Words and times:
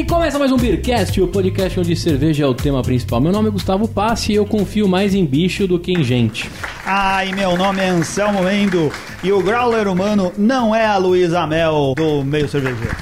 E 0.00 0.04
começa 0.04 0.38
mais 0.38 0.50
um 0.50 0.56
Beercast, 0.56 1.20
o 1.20 1.28
podcast 1.28 1.78
onde 1.78 1.94
cerveja 1.94 2.44
é 2.44 2.46
o 2.46 2.54
tema 2.54 2.80
principal. 2.80 3.20
Meu 3.20 3.30
nome 3.30 3.48
é 3.48 3.50
Gustavo 3.50 3.86
Passi 3.86 4.32
e 4.32 4.36
eu 4.36 4.46
confio 4.46 4.88
mais 4.88 5.14
em 5.14 5.26
bicho 5.26 5.66
do 5.66 5.78
que 5.78 5.92
em 5.92 6.02
gente. 6.02 6.50
Ai, 6.86 7.32
meu 7.32 7.54
nome 7.54 7.82
é 7.82 7.90
Anselmo 7.90 8.42
Mendo 8.42 8.90
e 9.22 9.30
o 9.30 9.42
growler 9.42 9.86
humano 9.86 10.32
não 10.38 10.74
é 10.74 10.86
a 10.86 10.96
Luísa 10.96 11.46
Mel 11.46 11.92
do 11.94 12.24
meio 12.24 12.48
cervejeiro. 12.48 12.96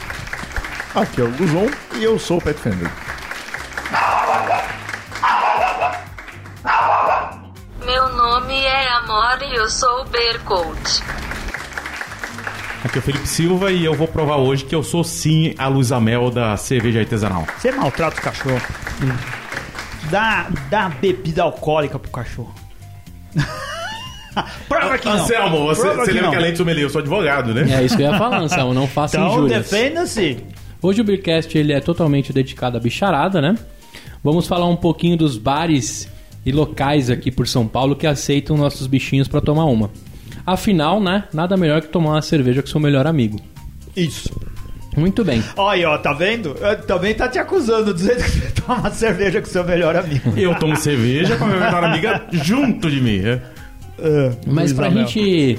Aqui 0.92 1.20
é 1.20 1.24
o 1.24 1.30
Guzon 1.30 1.68
e 1.94 2.02
eu 2.02 2.18
sou 2.18 2.38
o 2.38 2.42
Pet 2.42 2.58
Fender. 2.58 2.90
Meu 7.86 8.08
nome 8.16 8.54
é 8.54 8.88
Amor 8.88 9.38
e 9.40 9.54
eu 9.54 9.70
sou 9.70 10.00
o 10.00 10.04
Bear 10.06 10.40
Coach. 10.40 11.07
Aqui 12.98 13.10
é 13.10 13.12
o 13.12 13.14
Felipe 13.14 13.28
Silva 13.28 13.70
e 13.70 13.84
eu 13.84 13.94
vou 13.94 14.08
provar 14.08 14.36
hoje 14.38 14.64
que 14.64 14.74
eu 14.74 14.82
sou 14.82 15.04
sim 15.04 15.54
a 15.56 15.68
Luísa 15.68 16.00
Mel 16.00 16.30
da 16.30 16.56
cerveja 16.56 16.98
artesanal. 17.00 17.46
Você 17.56 17.70
maltrata 17.70 18.16
os 18.16 18.20
cachorros. 18.20 18.62
Dá, 20.10 20.48
dá 20.68 20.88
bebida 20.88 21.42
alcoólica 21.44 21.98
pro 21.98 22.10
cachorro. 22.10 22.52
Prova 24.68 24.98
que 24.98 25.06
não. 25.06 25.12
Anselmo, 25.14 25.64
você, 25.66 25.82
Prova 25.82 25.96
você 25.96 26.06
que 26.06 26.12
lembra 26.12 26.22
não. 26.22 26.30
que 26.30 26.36
além 26.36 26.52
de 26.52 26.58
sommelier 26.58 26.84
eu 26.84 26.90
sou 26.90 27.00
advogado, 27.00 27.54
né? 27.54 27.66
É 27.70 27.84
isso 27.84 27.96
que 27.96 28.02
eu 28.02 28.10
ia 28.10 28.18
falar, 28.18 28.38
Anselmo, 28.40 28.74
não 28.74 28.86
faça 28.88 29.16
Então 29.16 29.32
injúrias. 29.32 29.70
defenda-se. 29.70 30.38
Hoje 30.82 31.00
o 31.00 31.04
Beercast 31.04 31.56
ele 31.56 31.72
é 31.72 31.80
totalmente 31.80 32.32
dedicado 32.32 32.76
à 32.76 32.80
bicharada, 32.80 33.40
né? 33.40 33.54
Vamos 34.24 34.46
falar 34.48 34.66
um 34.66 34.76
pouquinho 34.76 35.16
dos 35.16 35.36
bares 35.36 36.08
e 36.44 36.50
locais 36.52 37.10
aqui 37.10 37.30
por 37.30 37.46
São 37.46 37.66
Paulo 37.66 37.94
que 37.94 38.06
aceitam 38.06 38.56
nossos 38.56 38.86
bichinhos 38.86 39.28
pra 39.28 39.40
tomar 39.40 39.64
uma. 39.66 39.90
Afinal, 40.52 41.00
né? 41.00 41.24
Nada 41.32 41.56
melhor 41.56 41.80
que 41.80 41.88
tomar 41.88 42.10
uma 42.12 42.22
cerveja 42.22 42.62
com 42.62 42.68
seu 42.68 42.80
melhor 42.80 43.06
amigo. 43.06 43.38
Isso. 43.96 44.30
Muito 44.96 45.24
bem. 45.24 45.42
Olha, 45.56 45.90
ó, 45.90 45.98
tá 45.98 46.12
vendo? 46.12 46.56
Eu 46.60 46.80
também 46.82 47.14
tá 47.14 47.28
te 47.28 47.38
acusando, 47.38 47.94
dizendo 47.94 48.16
que 48.22 48.30
você 48.30 48.50
toma 48.66 48.90
cerveja 48.90 49.40
com 49.40 49.46
seu 49.46 49.62
melhor 49.64 49.94
amigo. 49.96 50.32
Eu 50.36 50.54
tomo 50.56 50.76
cerveja 50.76 51.36
com 51.36 51.44
a 51.44 51.48
minha 51.48 51.60
melhor 51.60 51.84
amiga 51.84 52.26
junto 52.32 52.90
de 52.90 53.00
mim. 53.00 53.18
né? 53.18 53.40
Mas 54.46 54.72
pra 54.72 54.86
Isabel. 54.88 55.06
gente 55.06 55.58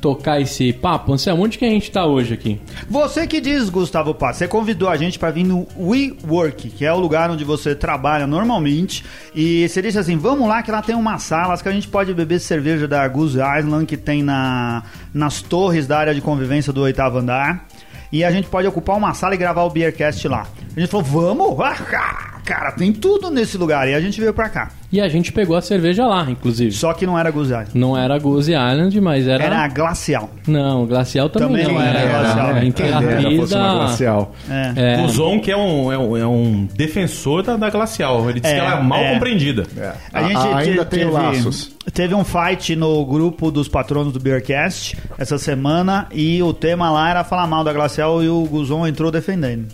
tocar 0.00 0.40
esse 0.40 0.72
papo, 0.72 1.12
Anselmo, 1.12 1.44
onde 1.44 1.58
que 1.58 1.64
a 1.64 1.68
gente 1.68 1.90
tá 1.90 2.06
hoje 2.06 2.34
aqui? 2.34 2.60
Você 2.88 3.26
que 3.26 3.40
diz, 3.40 3.68
Gustavo 3.68 4.14
Paz, 4.14 4.36
você 4.36 4.48
convidou 4.48 4.88
a 4.88 4.96
gente 4.96 5.18
para 5.18 5.30
vir 5.30 5.44
no 5.44 5.66
WeWork, 5.78 6.70
que 6.70 6.84
é 6.84 6.92
o 6.92 6.98
lugar 6.98 7.30
onde 7.30 7.44
você 7.44 7.74
trabalha 7.74 8.26
normalmente. 8.26 9.04
E 9.34 9.68
você 9.68 9.82
disse 9.82 9.98
assim: 9.98 10.16
vamos 10.16 10.48
lá, 10.48 10.62
que 10.62 10.70
lá 10.70 10.82
tem 10.82 10.94
umas 10.94 11.22
salas 11.22 11.62
que 11.62 11.68
a 11.68 11.72
gente 11.72 11.88
pode 11.88 12.12
beber 12.14 12.38
cerveja 12.40 12.86
da 12.86 13.06
Goose 13.08 13.38
Island, 13.58 13.86
que 13.86 13.96
tem 13.96 14.22
na, 14.22 14.82
nas 15.12 15.42
torres 15.42 15.86
da 15.86 15.98
área 15.98 16.14
de 16.14 16.20
convivência 16.20 16.72
do 16.72 16.82
oitavo 16.82 17.18
andar. 17.18 17.66
E 18.12 18.24
a 18.24 18.30
gente 18.30 18.48
pode 18.48 18.66
ocupar 18.66 18.96
uma 18.96 19.12
sala 19.14 19.34
e 19.34 19.38
gravar 19.38 19.64
o 19.64 19.70
Beercast 19.70 20.26
lá. 20.28 20.46
A 20.76 20.80
gente 20.80 20.90
falou: 20.90 21.04
vamos? 21.04 21.56
Cara, 22.46 22.72
tem 22.72 22.92
tudo 22.92 23.28
nesse 23.28 23.58
lugar. 23.58 23.86
E 23.88 23.94
a 23.94 24.00
gente 24.00 24.18
veio 24.20 24.32
pra 24.32 24.48
cá. 24.48 24.70
E 24.92 25.00
a 25.00 25.08
gente 25.08 25.32
pegou 25.32 25.56
a 25.56 25.60
cerveja 25.60 26.06
lá, 26.06 26.24
inclusive. 26.30 26.70
Só 26.70 26.92
que 26.94 27.04
não 27.04 27.18
era 27.18 27.28
Goose 27.30 27.50
Island. 27.50 27.70
Não 27.74 27.98
era 27.98 28.16
Goose 28.18 28.52
Island, 28.52 29.00
mas 29.00 29.26
era. 29.26 29.42
Era 29.44 29.64
a 29.64 29.68
Glacial. 29.68 30.30
Não, 30.46 30.86
Glacial 30.86 31.28
também, 31.28 31.64
Também 31.64 31.74
não 31.74 31.82
era 31.82 31.98
era. 31.98 32.08
Glacial. 32.20 32.46
A 32.46 32.52
dera 32.52 32.64
Imperatriz 32.64 33.50
da... 33.50 33.74
glacial. 33.74 34.34
É. 34.48 34.72
É, 34.94 35.04
O 35.04 35.08
Zon, 35.08 35.40
que 35.40 35.50
é 35.50 35.56
um, 35.56 35.92
é, 35.92 35.98
um, 35.98 36.16
é 36.16 36.26
um 36.26 36.68
defensor 36.72 37.42
da, 37.42 37.56
da 37.56 37.68
Glacial. 37.68 38.30
Ele 38.30 38.38
disse 38.40 38.54
É, 38.54 38.60
que 38.60 38.64
ela 38.64 38.78
é 38.78 38.82
mal 38.82 39.00
é. 39.00 39.12
compreendida. 39.14 39.66
É. 39.76 39.92
A 40.12 40.22
gente 40.22 40.36
A- 40.36 40.56
ainda 40.56 40.84
te- 40.84 40.90
tenho 40.96 41.12
laços. 41.12 41.74
Teve 41.92 42.14
um 42.14 42.24
fight 42.24 42.74
no 42.76 43.04
grupo 43.04 43.50
dos 43.50 43.68
patronos 43.68 44.12
do 44.12 44.20
Beercast 44.20 44.96
essa 45.18 45.36
semana 45.38 46.06
e 46.12 46.42
o 46.42 46.52
tema 46.52 46.90
lá 46.90 47.10
era 47.10 47.24
falar 47.24 47.46
mal 47.46 47.64
da 47.64 47.72
Glacial 47.72 48.22
e 48.22 48.28
o 48.28 48.44
Guzon 48.44 48.86
entrou 48.86 49.10
defendendo. 49.10 49.66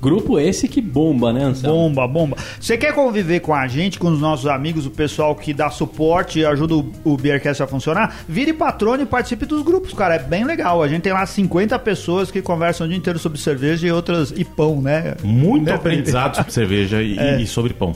Grupo 0.00 0.38
esse 0.38 0.66
que 0.66 0.80
bomba, 0.80 1.32
né, 1.32 1.44
Anselmo? 1.44 1.76
Bomba, 1.76 2.06
bomba. 2.06 2.36
Você 2.58 2.78
quer 2.78 2.94
conviver 2.94 3.40
com 3.40 3.54
a 3.54 3.66
gente, 3.68 3.98
com 3.98 4.08
os 4.08 4.20
nossos 4.20 4.46
amigos, 4.46 4.86
o 4.86 4.90
pessoal 4.90 5.34
que 5.34 5.52
dá 5.52 5.70
suporte 5.70 6.40
e 6.40 6.46
ajuda 6.46 6.74
o, 6.74 6.92
o 7.04 7.16
Beercast 7.16 7.62
a 7.62 7.66
funcionar? 7.66 8.16
Vire 8.28 8.52
patrono 8.52 9.02
e 9.02 9.06
participe 9.06 9.44
dos 9.44 9.62
grupos, 9.62 9.92
cara. 9.92 10.14
É 10.14 10.18
bem 10.18 10.44
legal. 10.44 10.82
A 10.82 10.88
gente 10.88 11.02
tem 11.02 11.12
lá 11.12 11.24
50 11.26 11.78
pessoas 11.80 12.30
que 12.30 12.40
conversam 12.40 12.86
o 12.86 12.88
dia 12.88 12.98
inteiro 12.98 13.18
sobre 13.18 13.38
cerveja 13.38 13.86
e 13.86 13.92
outras 13.92 14.32
e 14.34 14.44
pão, 14.44 14.80
né? 14.80 15.14
Muito 15.22 15.66
Né, 15.66 15.72
aprendizado 15.74 16.36
sobre 16.36 16.52
cerveja 16.52 17.02
e, 17.02 17.42
e 17.42 17.46
sobre 17.46 17.74
pão. 17.74 17.94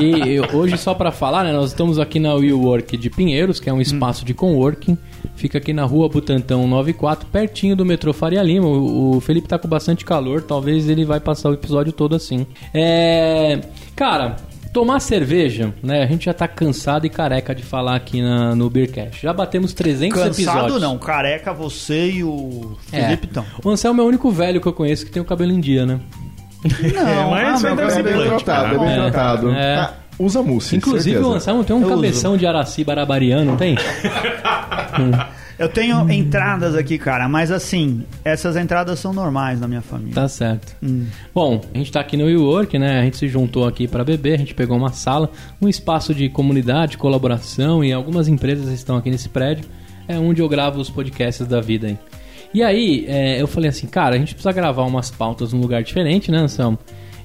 E 0.00 0.40
hoje, 0.54 0.76
só 0.78 0.94
pra 0.94 1.10
falar, 1.12 1.44
né, 1.44 1.52
nós 1.52 1.70
estamos 1.70 1.98
aqui 1.98 2.18
na 2.18 2.34
WeWork 2.34 2.96
de 2.96 3.10
Pinheiros, 3.10 3.60
que 3.60 3.68
é 3.68 3.72
um 3.72 3.80
espaço 3.80 4.24
de 4.24 4.34
coworking. 4.34 4.98
Fica 5.36 5.58
aqui 5.58 5.72
na 5.72 5.84
rua 5.84 6.08
Butantão 6.08 6.66
94, 6.68 7.26
pertinho 7.30 7.74
do 7.76 7.84
metrô 7.84 8.12
Faria 8.12 8.42
Lima. 8.42 8.66
O, 8.66 9.16
o 9.16 9.20
Felipe 9.20 9.48
tá 9.48 9.58
com 9.58 9.68
bastante 9.68 10.04
calor, 10.04 10.42
talvez 10.42 10.88
ele 10.88 11.04
vai 11.04 11.20
passar 11.20 11.50
o 11.50 11.54
episódio 11.54 11.92
todo 11.92 12.14
assim. 12.14 12.46
É. 12.72 13.60
Cara. 13.96 14.36
Tomar 14.72 14.98
cerveja, 14.98 15.72
né? 15.80 16.02
A 16.02 16.06
gente 16.06 16.24
já 16.24 16.34
tá 16.34 16.48
cansado 16.48 17.06
e 17.06 17.08
careca 17.08 17.54
de 17.54 17.62
falar 17.62 17.94
aqui 17.94 18.20
na, 18.20 18.56
no 18.56 18.68
Beercast. 18.68 19.22
Já 19.22 19.32
batemos 19.32 19.72
300 19.72 20.18
Cansado 20.20 20.34
episódios. 20.34 20.80
não, 20.82 20.98
careca 20.98 21.52
você 21.52 22.10
e 22.10 22.24
o 22.24 22.76
É. 22.90 23.02
Felipe 23.04 23.26
estão. 23.26 23.44
O 23.64 23.70
Anselmo 23.70 24.00
é 24.00 24.04
o 24.04 24.08
único 24.08 24.32
velho 24.32 24.60
que 24.60 24.66
eu 24.66 24.72
conheço 24.72 25.06
que 25.06 25.12
tem 25.12 25.22
o 25.22 25.24
cabelo 25.24 25.52
em 25.52 25.60
dia, 25.60 25.86
né? 25.86 26.00
Não, 26.92 27.30
mas 27.30 27.64
ah, 27.64 27.74
meu 27.74 27.88
é 27.88 27.98
É 27.98 28.02
bem 28.02 28.14
tratado, 28.26 28.74
é 28.74 28.78
bem 28.78 28.88
É, 28.88 28.94
tratado. 28.96 29.50
é. 29.52 29.90
Usa 30.18 30.42
mousse, 30.42 30.76
Inclusive 30.76 31.16
certeza. 31.16 31.26
o 31.26 31.34
Anselmo 31.34 31.64
tem 31.64 31.74
um 31.74 31.82
Eu 31.82 31.88
cabeção 31.88 32.36
de 32.36 32.46
Araci 32.46 32.84
Barabariano, 32.84 33.44
não 33.44 33.56
tem? 33.56 33.76
Eu 35.56 35.68
tenho 35.68 36.10
entradas 36.10 36.74
aqui, 36.74 36.98
cara, 36.98 37.28
mas 37.28 37.52
assim, 37.52 38.02
essas 38.24 38.56
entradas 38.56 38.98
são 38.98 39.12
normais 39.12 39.60
na 39.60 39.68
minha 39.68 39.82
família. 39.82 40.12
Tá 40.12 40.26
certo. 40.26 40.74
Bom, 41.32 41.60
a 41.72 41.78
gente 41.78 41.92
tá 41.92 42.00
aqui 42.00 42.16
no 42.16 42.24
WeWork, 42.24 42.76
né? 42.76 42.98
A 42.98 43.04
gente 43.04 43.16
se 43.16 43.28
juntou 43.28 43.66
aqui 43.66 43.86
para 43.86 44.02
beber, 44.02 44.34
a 44.34 44.38
gente 44.38 44.52
pegou 44.52 44.76
uma 44.76 44.92
sala, 44.92 45.30
um 45.62 45.68
espaço 45.68 46.12
de 46.12 46.28
comunidade, 46.28 46.98
colaboração 46.98 47.84
e 47.84 47.92
algumas 47.92 48.26
empresas 48.26 48.68
estão 48.72 48.96
aqui 48.96 49.10
nesse 49.10 49.28
prédio. 49.28 49.64
É 50.08 50.18
onde 50.18 50.42
eu 50.42 50.48
gravo 50.48 50.80
os 50.80 50.90
podcasts 50.90 51.46
da 51.46 51.60
vida 51.60 51.86
aí. 51.86 51.98
E 52.52 52.62
aí, 52.62 53.04
é, 53.08 53.40
eu 53.40 53.46
falei 53.46 53.70
assim, 53.70 53.86
cara, 53.86 54.16
a 54.16 54.18
gente 54.18 54.34
precisa 54.34 54.52
gravar 54.52 54.82
umas 54.82 55.10
pautas 55.10 55.52
num 55.52 55.60
lugar 55.60 55.82
diferente, 55.82 56.30
né, 56.30 56.38
Anselmo? 56.38 56.78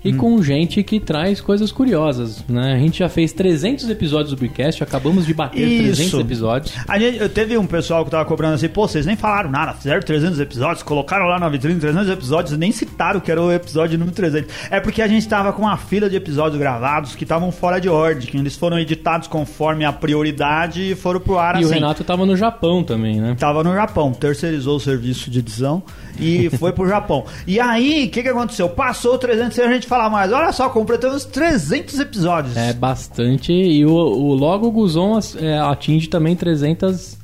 E 0.03 0.13
com 0.13 0.41
gente 0.41 0.81
que 0.83 0.99
traz 0.99 1.41
coisas 1.41 1.71
curiosas, 1.71 2.43
né? 2.47 2.73
A 2.73 2.79
gente 2.79 2.99
já 2.99 3.09
fez 3.09 3.33
300 3.33 3.89
episódios 3.89 4.31
do 4.33 4.39
Beercast, 4.39 4.81
acabamos 4.83 5.25
de 5.25 5.33
bater 5.33 5.59
300 5.67 5.99
Isso. 5.99 6.19
episódios. 6.19 6.73
A 6.87 6.97
gente, 6.97 7.19
eu 7.19 7.29
teve 7.29 7.57
um 7.57 7.65
pessoal 7.65 8.05
que 8.05 8.11
tava 8.11 8.25
cobrando 8.25 8.55
assim, 8.55 8.69
pô, 8.69 8.87
vocês 8.87 9.05
nem 9.05 9.15
falaram 9.15 9.49
nada, 9.51 9.73
fizeram 9.73 9.99
300 10.01 10.39
episódios, 10.39 10.83
colocaram 10.83 11.25
lá 11.25 11.39
na 11.39 11.49
vitrine 11.49 11.79
300 11.79 12.09
episódios 12.09 12.53
e 12.53 12.57
nem 12.57 12.71
citaram 12.71 13.19
que 13.19 13.31
era 13.31 13.41
o 13.41 13.51
episódio 13.51 13.97
número 13.97 14.15
300. 14.15 14.53
É 14.71 14.79
porque 14.79 15.01
a 15.01 15.07
gente 15.07 15.27
tava 15.27 15.51
com 15.51 15.63
uma 15.63 15.77
fila 15.77 16.09
de 16.09 16.15
episódios 16.15 16.59
gravados 16.59 17.15
que 17.15 17.23
estavam 17.23 17.51
fora 17.51 17.79
de 17.79 17.89
ordem, 17.89 18.27
que 18.27 18.37
eles 18.37 18.55
foram 18.55 18.79
editados 18.79 19.27
conforme 19.27 19.85
a 19.85 19.91
prioridade 19.91 20.91
e 20.91 20.95
foram 20.95 21.19
pro 21.19 21.37
ar 21.37 21.55
E 21.55 21.63
o 21.63 21.65
assim. 21.65 21.75
Renato 21.75 22.03
tava 22.03 22.25
no 22.25 22.35
Japão 22.35 22.83
também, 22.83 23.19
né? 23.19 23.35
Tava 23.37 23.63
no 23.63 23.73
Japão, 23.73 24.11
terceirizou 24.13 24.77
o 24.77 24.79
serviço 24.79 25.29
de 25.29 25.39
edição 25.39 25.83
e 26.17 26.49
foi 26.51 26.71
pro 26.71 26.87
Japão. 26.87 27.25
E 27.45 27.59
aí, 27.59 28.05
o 28.05 28.09
que, 28.09 28.23
que 28.23 28.29
aconteceu? 28.29 28.69
Passou 28.69 29.17
300 29.17 29.57
e 29.57 29.61
a 29.61 29.71
gente 29.73 29.87
fala 29.87 30.09
mais. 30.09 30.31
Olha 30.31 30.51
só, 30.51 30.69
completamos 30.69 31.25
300 31.25 31.99
episódios. 31.99 32.55
É 32.57 32.71
bastante. 32.73 33.51
E 33.51 33.85
o, 33.85 33.91
o 33.91 34.33
logo 34.33 34.67
o 34.67 34.71
Guzon 34.71 35.19
é, 35.37 35.59
atinge 35.59 36.07
também 36.07 36.35
300, 36.35 37.17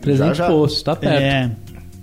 300 0.00 0.36
Já, 0.36 0.44
já. 0.44 0.52
postos, 0.52 0.82
tá 0.82 0.94
perto. 0.94 1.22
É. 1.22 1.50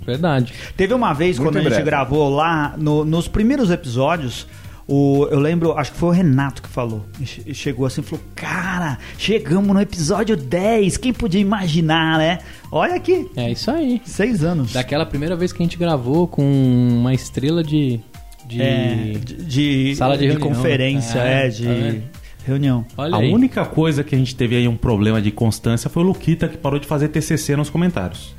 Verdade. 0.05 0.53
Teve 0.77 0.93
uma 0.93 1.13
vez 1.13 1.39
Muito 1.39 1.49
quando 1.49 1.57
a 1.57 1.61
gente 1.61 1.69
breve. 1.71 1.85
gravou 1.85 2.29
lá, 2.29 2.75
no- 2.77 3.03
nos 3.03 3.27
primeiros 3.27 3.71
episódios, 3.71 4.45
o, 4.87 5.27
eu 5.31 5.39
lembro, 5.39 5.75
acho 5.75 5.93
que 5.93 5.97
foi 5.97 6.09
o 6.09 6.11
Renato 6.11 6.61
que 6.61 6.69
falou. 6.69 7.03
Che- 7.23 7.51
chegou 7.55 7.87
assim 7.87 8.01
e 8.01 8.03
falou: 8.03 8.23
Cara, 8.35 8.99
chegamos 9.17 9.73
no 9.73 9.81
episódio 9.81 10.37
10. 10.37 10.97
Quem 10.97 11.11
podia 11.11 11.41
imaginar, 11.41 12.19
né? 12.19 12.37
Olha 12.71 12.95
aqui, 12.95 13.29
É 13.35 13.51
isso 13.51 13.69
aí. 13.71 14.01
seis 14.05 14.43
anos. 14.43 14.73
Daquela 14.73 15.05
primeira 15.05 15.35
vez 15.35 15.53
que 15.53 15.61
a 15.61 15.65
gente 15.65 15.77
gravou 15.77 16.27
com 16.27 16.43
uma 16.43 17.13
estrela 17.13 17.63
de. 17.63 17.99
de... 18.47 18.61
É, 18.61 19.13
de, 19.23 19.35
de- 19.45 19.95
Sala 19.95 20.17
de 20.17 20.25
reunião, 20.27 20.47
conferência, 20.49 21.23
né? 21.23 21.43
é, 21.43 21.45
É, 21.45 21.49
de 21.49 21.65
tá 21.65 22.19
reunião. 22.45 22.85
Olha 22.97 23.15
A 23.15 23.19
aí. 23.19 23.31
única 23.33 23.65
coisa 23.65 24.03
que 24.03 24.13
a 24.13 24.17
gente 24.17 24.35
teve 24.35 24.55
aí 24.55 24.67
um 24.67 24.75
problema 24.77 25.21
de 25.21 25.31
constância 25.31 25.89
foi 25.89 26.03
o 26.03 26.05
Luquita 26.07 26.47
que 26.47 26.57
parou 26.57 26.79
de 26.79 26.85
fazer 26.87 27.07
TCC 27.09 27.55
nos 27.55 27.69
comentários. 27.69 28.35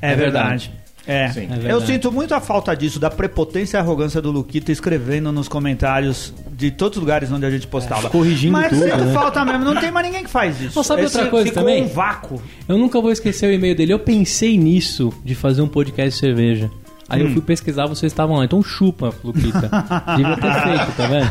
É, 0.00 0.12
É 0.12 0.16
verdade. 0.16 0.72
É. 1.06 1.28
Sim. 1.30 1.48
É 1.64 1.72
eu 1.72 1.80
sinto 1.80 2.12
muito 2.12 2.34
a 2.34 2.40
falta 2.40 2.74
disso, 2.76 2.98
da 3.00 3.10
prepotência 3.10 3.76
e 3.76 3.80
arrogância 3.80 4.20
do 4.20 4.30
Luquita 4.30 4.70
escrevendo 4.70 5.32
nos 5.32 5.48
comentários 5.48 6.32
de 6.52 6.70
todos 6.70 6.96
os 6.96 7.00
lugares 7.00 7.30
onde 7.32 7.44
a 7.44 7.50
gente 7.50 7.66
postava. 7.66 8.06
É, 8.06 8.10
corrigindo 8.10 8.52
Mas 8.52 8.68
tudo, 8.70 8.84
sinto 8.84 9.04
né? 9.04 9.12
falta 9.12 9.44
mesmo, 9.44 9.64
não 9.64 9.76
tem 9.76 9.90
mais 9.90 10.06
ninguém 10.06 10.24
que 10.24 10.30
faz 10.30 10.60
isso. 10.60 10.76
Não, 10.76 10.82
sabe 10.82 11.02
Esse 11.02 11.16
outra 11.16 11.30
coisa 11.30 11.48
ficou 11.48 11.62
também? 11.62 11.82
um 11.84 11.88
vácuo. 11.88 12.40
Eu 12.68 12.78
nunca 12.78 13.00
vou 13.00 13.10
esquecer 13.10 13.46
o 13.46 13.52
e-mail 13.52 13.74
dele. 13.74 13.92
Eu 13.92 13.98
pensei 13.98 14.56
nisso, 14.56 15.12
de 15.24 15.34
fazer 15.34 15.62
um 15.62 15.68
podcast 15.68 16.12
de 16.12 16.20
cerveja. 16.20 16.70
Aí 17.08 17.20
eu 17.20 17.30
fui 17.30 17.42
pesquisar, 17.42 17.86
vocês 17.86 18.10
estavam 18.10 18.36
lá. 18.36 18.44
Então 18.44 18.62
chupa, 18.62 19.12
Luquita. 19.22 19.68
Devia 20.16 20.36
ter 20.36 20.62
feito, 20.62 20.96
tá 20.96 21.06
vendo? 21.08 21.30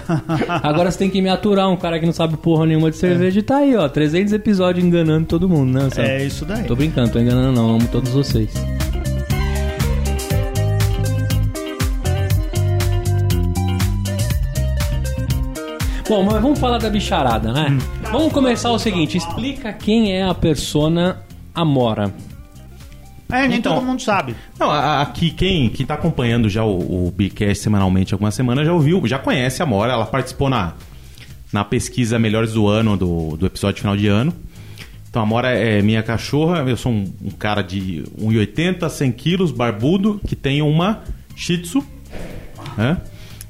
Agora 0.61 0.91
você 0.91 0.99
tem 0.99 1.09
que 1.09 1.19
me 1.21 1.29
aturar, 1.29 1.69
um 1.69 1.77
cara 1.77 1.99
que 1.99 2.05
não 2.05 2.13
sabe 2.13 2.37
porra 2.37 2.67
nenhuma 2.67 2.91
de 2.91 2.97
cerveja. 2.97 3.39
E 3.39 3.41
tá 3.41 3.57
aí, 3.57 3.75
ó. 3.75 3.89
300 3.89 4.33
episódios 4.33 4.85
enganando 4.85 5.25
todo 5.25 5.49
mundo, 5.49 5.71
né? 5.73 5.85
Anselmo? 5.85 6.09
É 6.09 6.23
isso 6.23 6.45
daí. 6.45 6.65
Tô 6.65 6.75
brincando, 6.75 7.11
tô 7.11 7.19
enganando 7.19 7.53
não. 7.53 7.75
Amo 7.75 7.87
todos 7.87 8.11
vocês. 8.11 8.53
Bom, 16.11 16.23
mas 16.25 16.41
vamos 16.41 16.59
falar 16.59 16.77
da 16.77 16.89
bicharada, 16.89 17.53
né? 17.53 17.69
Hum. 17.71 17.77
Vamos 18.11 18.33
começar 18.33 18.69
o 18.69 18.77
seguinte: 18.77 19.17
explica 19.17 19.71
quem 19.71 20.11
é 20.11 20.23
a 20.25 20.33
persona 20.33 21.21
Amora. 21.55 22.13
É, 23.31 23.47
nem 23.47 23.59
Então- 23.59 23.75
todo 23.75 23.85
mundo 23.85 24.01
sabe. 24.01 24.35
Não, 24.59 24.69
aqui 24.69 25.31
quem, 25.31 25.69
quem 25.69 25.85
tá 25.85 25.93
acompanhando 25.93 26.49
já 26.49 26.65
o, 26.65 27.07
o 27.07 27.13
Bcast 27.15 27.63
semanalmente 27.63 28.13
algumas 28.13 28.35
semanas 28.35 28.65
já 28.65 28.73
ouviu, 28.73 29.01
já 29.07 29.17
conhece 29.17 29.63
a 29.63 29.65
Mora, 29.65 29.93
ela 29.93 30.05
participou 30.05 30.49
na, 30.49 30.73
na 31.53 31.63
pesquisa 31.63 32.19
Melhores 32.19 32.51
do 32.51 32.67
Ano, 32.67 32.97
do, 32.97 33.37
do 33.37 33.45
episódio 33.45 33.79
final 33.79 33.95
de 33.95 34.07
ano. 34.09 34.33
Então 35.09 35.21
a 35.21 35.25
Mora 35.25 35.51
é 35.51 35.81
minha 35.81 36.03
cachorra, 36.03 36.57
eu 36.69 36.75
sou 36.75 36.91
um, 36.91 37.05
um 37.23 37.31
cara 37.31 37.61
de 37.61 38.03
1,80, 38.19 38.89
100 38.89 39.11
quilos, 39.13 39.49
barbudo, 39.49 40.19
que 40.27 40.35
tem 40.35 40.61
uma 40.61 41.03
Shih 41.37 41.59
Tzu, 41.59 41.81
né? 42.77 42.97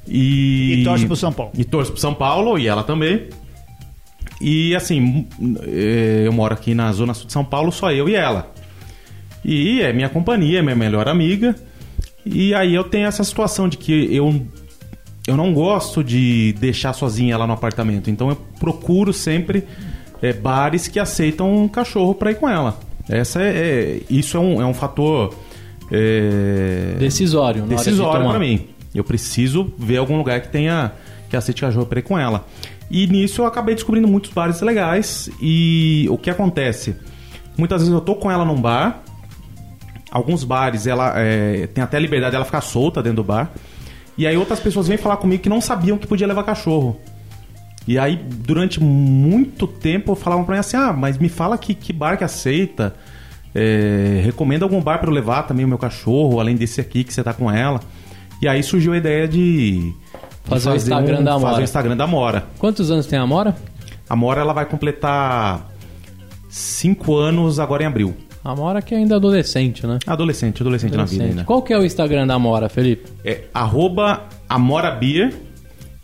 E, 0.06 0.80
E 0.80 0.84
torce 0.84 1.06
pro 1.06 1.16
São 1.16 1.32
Paulo. 1.32 1.52
E 1.56 1.64
torce 1.64 1.90
pro 1.92 2.00
São 2.00 2.14
Paulo, 2.14 2.58
e 2.58 2.66
ela 2.66 2.82
também. 2.82 3.28
E 4.40 4.74
assim, 4.74 5.26
eh, 5.62 6.24
eu 6.26 6.32
moro 6.32 6.52
aqui 6.52 6.74
na 6.74 6.90
zona 6.92 7.14
sul 7.14 7.26
de 7.26 7.32
São 7.32 7.44
Paulo, 7.44 7.70
só 7.70 7.92
eu 7.92 8.08
e 8.08 8.14
ela. 8.14 8.52
E 9.44 9.80
é 9.80 9.92
minha 9.92 10.08
companhia, 10.08 10.58
é 10.58 10.62
minha 10.62 10.74
melhor 10.74 11.08
amiga. 11.08 11.54
E 12.26 12.52
aí 12.54 12.74
eu 12.74 12.84
tenho 12.84 13.06
essa 13.06 13.22
situação 13.24 13.68
de 13.68 13.76
que 13.76 14.14
eu, 14.14 14.44
eu 15.26 15.36
não 15.36 15.52
gosto 15.54 16.02
de 16.02 16.54
deixar 16.58 16.92
sozinha 16.92 17.34
ela 17.34 17.46
no 17.46 17.52
apartamento. 17.52 18.10
Então 18.10 18.28
eu 18.30 18.36
procuro 18.58 19.12
sempre 19.12 19.64
é, 20.20 20.32
bares 20.32 20.88
que 20.88 20.98
aceitam 20.98 21.52
um 21.54 21.68
cachorro 21.68 22.14
pra 22.14 22.30
ir 22.32 22.36
com 22.36 22.48
ela. 22.48 22.78
Essa 23.08 23.42
é, 23.42 23.48
é- 23.48 24.00
isso 24.10 24.36
é 24.36 24.40
um, 24.40 24.60
é 24.62 24.66
um 24.66 24.74
fator 24.74 25.34
é, 25.90 26.94
Decisório. 26.98 27.62
de 27.62 27.68
decisório 27.68 28.20
tomar. 28.20 28.30
pra 28.30 28.38
mim. 28.40 28.66
Eu 28.94 29.04
preciso 29.04 29.72
ver 29.78 29.96
algum 29.96 30.16
lugar 30.16 30.40
que 30.40 30.48
tenha 30.48 30.92
que 31.28 31.36
aceite 31.36 31.62
cachorro 31.62 31.88
ir 31.96 32.02
com 32.02 32.18
ela. 32.18 32.46
E 32.90 33.06
nisso 33.06 33.40
eu 33.40 33.46
acabei 33.46 33.74
descobrindo 33.74 34.06
muitos 34.06 34.30
bares 34.30 34.60
legais. 34.60 35.30
E 35.40 36.06
o 36.10 36.18
que 36.18 36.28
acontece? 36.28 36.94
Muitas 37.56 37.80
vezes 37.80 37.92
eu 37.92 38.00
tô 38.00 38.14
com 38.14 38.30
ela 38.30 38.44
num 38.44 38.60
bar. 38.60 39.02
Alguns 40.10 40.44
bares 40.44 40.86
ela 40.86 41.14
é, 41.16 41.66
tem 41.68 41.82
até 41.82 41.96
a 41.96 42.00
liberdade 42.00 42.32
dela 42.32 42.44
ficar 42.44 42.60
solta 42.60 43.02
dentro 43.02 43.22
do 43.22 43.24
bar. 43.24 43.50
E 44.16 44.26
aí 44.26 44.36
outras 44.36 44.60
pessoas 44.60 44.88
vêm 44.88 44.98
falar 44.98 45.16
comigo 45.16 45.42
que 45.42 45.48
não 45.48 45.60
sabiam 45.60 45.96
que 45.96 46.06
podia 46.06 46.26
levar 46.26 46.44
cachorro. 46.44 47.00
E 47.88 47.98
aí, 47.98 48.16
durante 48.16 48.80
muito 48.80 49.66
tempo, 49.66 50.14
falavam 50.14 50.44
pra 50.44 50.54
mim 50.54 50.60
assim: 50.60 50.76
ah, 50.76 50.92
mas 50.92 51.18
me 51.18 51.28
fala 51.28 51.58
que, 51.58 51.74
que 51.74 51.92
bar 51.92 52.16
que 52.16 52.24
aceita. 52.24 52.94
É, 53.54 54.20
recomenda 54.24 54.64
algum 54.64 54.80
bar 54.80 54.98
pra 54.98 55.08
eu 55.08 55.14
levar 55.14 55.42
também 55.42 55.64
o 55.64 55.68
meu 55.68 55.78
cachorro, 55.78 56.40
além 56.40 56.56
desse 56.56 56.80
aqui 56.80 57.04
que 57.04 57.12
você 57.12 57.22
tá 57.22 57.32
com 57.32 57.50
ela. 57.50 57.80
E 58.42 58.48
aí 58.48 58.60
surgiu 58.60 58.92
a 58.92 58.96
ideia 58.96 59.28
de. 59.28 59.78
de 59.78 59.94
Fazer 60.42 60.70
o 60.70 60.74
Instagram 60.74 61.22
da 61.22 61.34
Amora. 61.34 61.50
Fazer 61.50 61.60
o 61.60 61.64
Instagram 61.64 61.96
da 61.96 62.04
Amora. 62.04 62.44
Quantos 62.58 62.90
anos 62.90 63.06
tem 63.06 63.16
a 63.16 63.22
Amora? 63.22 63.54
A 64.10 64.14
Amora 64.14 64.40
ela 64.40 64.52
vai 64.52 64.66
completar 64.66 65.70
5 66.48 67.16
anos 67.16 67.60
agora 67.60 67.84
em 67.84 67.86
abril. 67.86 68.16
A 68.44 68.50
Amora 68.50 68.82
que 68.82 68.96
é 68.96 68.98
ainda 68.98 69.14
adolescente, 69.14 69.86
né? 69.86 70.00
Adolescente, 70.04 70.60
adolescente, 70.60 70.96
na 70.96 71.04
vida 71.04 71.14
Adolescente. 71.14 71.30
ainda. 71.38 71.44
Qual 71.44 71.62
que 71.62 71.72
é 71.72 71.78
o 71.78 71.84
Instagram 71.84 72.26
da 72.26 72.34
Amora, 72.34 72.68
Felipe? 72.68 73.08
É 73.24 73.44
arroba 73.54 74.24
Amora 74.48 74.90
Beer. 74.90 75.32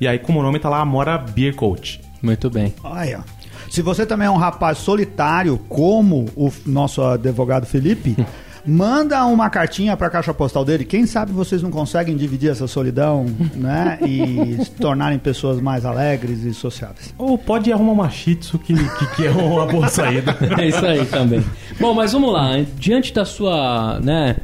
E 0.00 0.06
aí, 0.06 0.20
como 0.20 0.40
nome, 0.40 0.60
tá 0.60 0.68
lá 0.68 0.78
Amora 0.78 1.18
Beer 1.18 1.56
Coach. 1.56 2.00
Muito 2.22 2.48
bem. 2.48 2.72
Olha. 2.84 3.24
Se 3.68 3.82
você 3.82 4.06
também 4.06 4.28
é 4.28 4.30
um 4.30 4.36
rapaz 4.36 4.78
solitário, 4.78 5.58
como 5.68 6.26
o 6.36 6.52
nosso 6.64 7.02
advogado 7.02 7.66
Felipe, 7.66 8.16
manda 8.68 9.24
uma 9.24 9.48
cartinha 9.48 9.96
para 9.96 10.08
a 10.08 10.10
caixa 10.10 10.34
postal 10.34 10.64
dele. 10.64 10.84
Quem 10.84 11.06
sabe 11.06 11.32
vocês 11.32 11.62
não 11.62 11.70
conseguem 11.70 12.16
dividir 12.16 12.50
essa 12.50 12.66
solidão, 12.66 13.26
né? 13.56 13.98
E 14.02 14.62
se 14.62 14.70
tornarem 14.72 15.18
pessoas 15.18 15.60
mais 15.60 15.84
alegres 15.84 16.44
e 16.44 16.52
sociáveis. 16.52 17.14
Ou 17.16 17.38
pode 17.38 17.72
arrumar 17.72 17.92
uma 17.92 18.10
Shih 18.10 18.36
Tzu, 18.36 18.58
que, 18.58 18.74
que, 18.74 19.06
que 19.16 19.26
é 19.26 19.30
uma 19.30 19.66
boa 19.66 19.88
saída. 19.88 20.36
É 20.58 20.66
isso 20.66 20.84
aí 20.84 21.04
também. 21.06 21.44
Bom, 21.78 21.94
mas 21.94 22.12
vamos 22.12 22.32
lá. 22.32 22.52
Diante 22.76 23.12
da 23.12 23.24
sua, 23.24 24.00
né, 24.00 24.36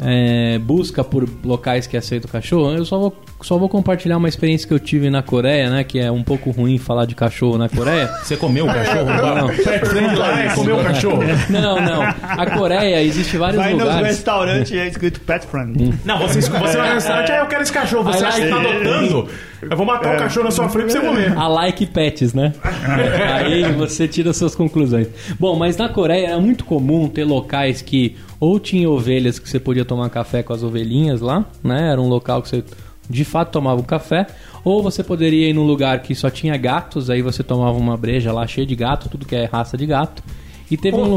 é, 0.00 0.58
busca 0.58 1.02
por 1.02 1.28
locais 1.44 1.86
que 1.86 1.96
aceitam 1.96 2.30
cachorro, 2.30 2.72
eu 2.72 2.84
só 2.84 2.98
vou, 2.98 3.16
só 3.40 3.58
vou 3.58 3.68
compartilhar 3.68 4.16
uma 4.16 4.28
experiência 4.28 4.66
que 4.66 4.74
eu 4.74 4.78
tive 4.78 5.10
na 5.10 5.22
Coreia, 5.22 5.70
né, 5.70 5.84
que 5.84 5.98
é 5.98 6.10
um 6.10 6.22
pouco 6.22 6.50
ruim 6.50 6.78
falar 6.78 7.04
de 7.04 7.14
cachorro 7.14 7.58
na 7.58 7.68
Coreia. 7.68 8.06
Você 8.22 8.36
comeu 8.36 8.64
o 8.64 8.68
cachorro? 8.68 9.04
Não. 9.04 9.48
Pet 9.48 9.86
friend 9.86 10.16
lá, 10.16 10.40
é, 10.40 10.54
comeu 10.54 10.76
o 10.76 10.84
cachorro? 10.84 11.22
Não, 11.50 11.80
não. 11.80 12.02
A 12.02 12.46
Coreia 12.50 13.02
existe 13.02 13.36
vários 13.36 13.62
Vai 13.62 13.72
nos 13.72 13.82
lugares. 13.82 14.06
restaurantes 14.08 14.72
e 14.72 14.78
é 14.78 14.88
escrito 14.88 15.20
pet 15.20 15.46
friendly. 15.46 15.94
Não, 16.04 16.18
você, 16.18 16.40
você 16.40 16.50
vai 16.50 16.88
no 16.88 16.94
restaurante, 16.94 17.32
ah, 17.32 17.38
eu 17.38 17.46
quero 17.46 17.62
esse 17.62 17.72
cachorro. 17.72 18.04
Você 18.04 18.24
acha 18.24 18.40
que 18.40 18.48
tá 18.48 18.56
adotando? 18.56 19.28
Eu 19.62 19.76
vou 19.76 19.84
matar 19.86 20.14
o 20.14 20.18
cachorro 20.18 20.44
na 20.44 20.50
sua 20.50 20.68
frente 20.68 20.92
pra 20.92 21.00
você 21.00 21.06
comer. 21.06 21.36
A 21.36 21.48
like 21.48 21.86
pets, 21.86 22.32
né? 22.34 22.52
Aí 23.34 23.72
você 23.72 24.06
tira 24.06 24.32
suas 24.32 24.54
conclusões. 24.54 25.08
Bom, 25.38 25.56
mas 25.56 25.76
na 25.76 25.88
Coreia 25.88 26.28
era 26.28 26.40
muito 26.40 26.64
comum 26.64 27.08
ter 27.08 27.24
locais 27.24 27.82
que 27.82 28.16
ou 28.40 28.58
tinha 28.60 28.88
ovelhas 28.88 29.38
que 29.38 29.48
você 29.48 29.58
podia 29.58 29.84
tomar 29.84 30.08
café 30.10 30.42
com 30.42 30.52
as 30.52 30.62
ovelhinhas 30.62 31.20
lá, 31.20 31.44
né? 31.62 31.90
Era 31.92 32.00
um 32.00 32.08
local 32.08 32.42
que 32.42 32.48
você 32.48 32.64
de 33.10 33.24
fato 33.24 33.50
tomava 33.52 33.80
um 33.80 33.84
café, 33.84 34.26
ou 34.62 34.82
você 34.82 35.02
poderia 35.02 35.48
ir 35.48 35.54
num 35.54 35.64
lugar 35.64 36.00
que 36.02 36.14
só 36.14 36.28
tinha 36.28 36.54
gatos, 36.58 37.08
aí 37.08 37.22
você 37.22 37.42
tomava 37.42 37.76
uma 37.78 37.96
breja 37.96 38.30
lá 38.32 38.46
cheia 38.46 38.66
de 38.66 38.76
gato, 38.76 39.08
tudo 39.08 39.24
que 39.24 39.34
é 39.34 39.46
raça 39.46 39.78
de 39.78 39.86
gato. 39.86 40.22
E 40.70 40.76
teve 40.76 40.94
um 40.94 41.04
lu- 41.04 41.14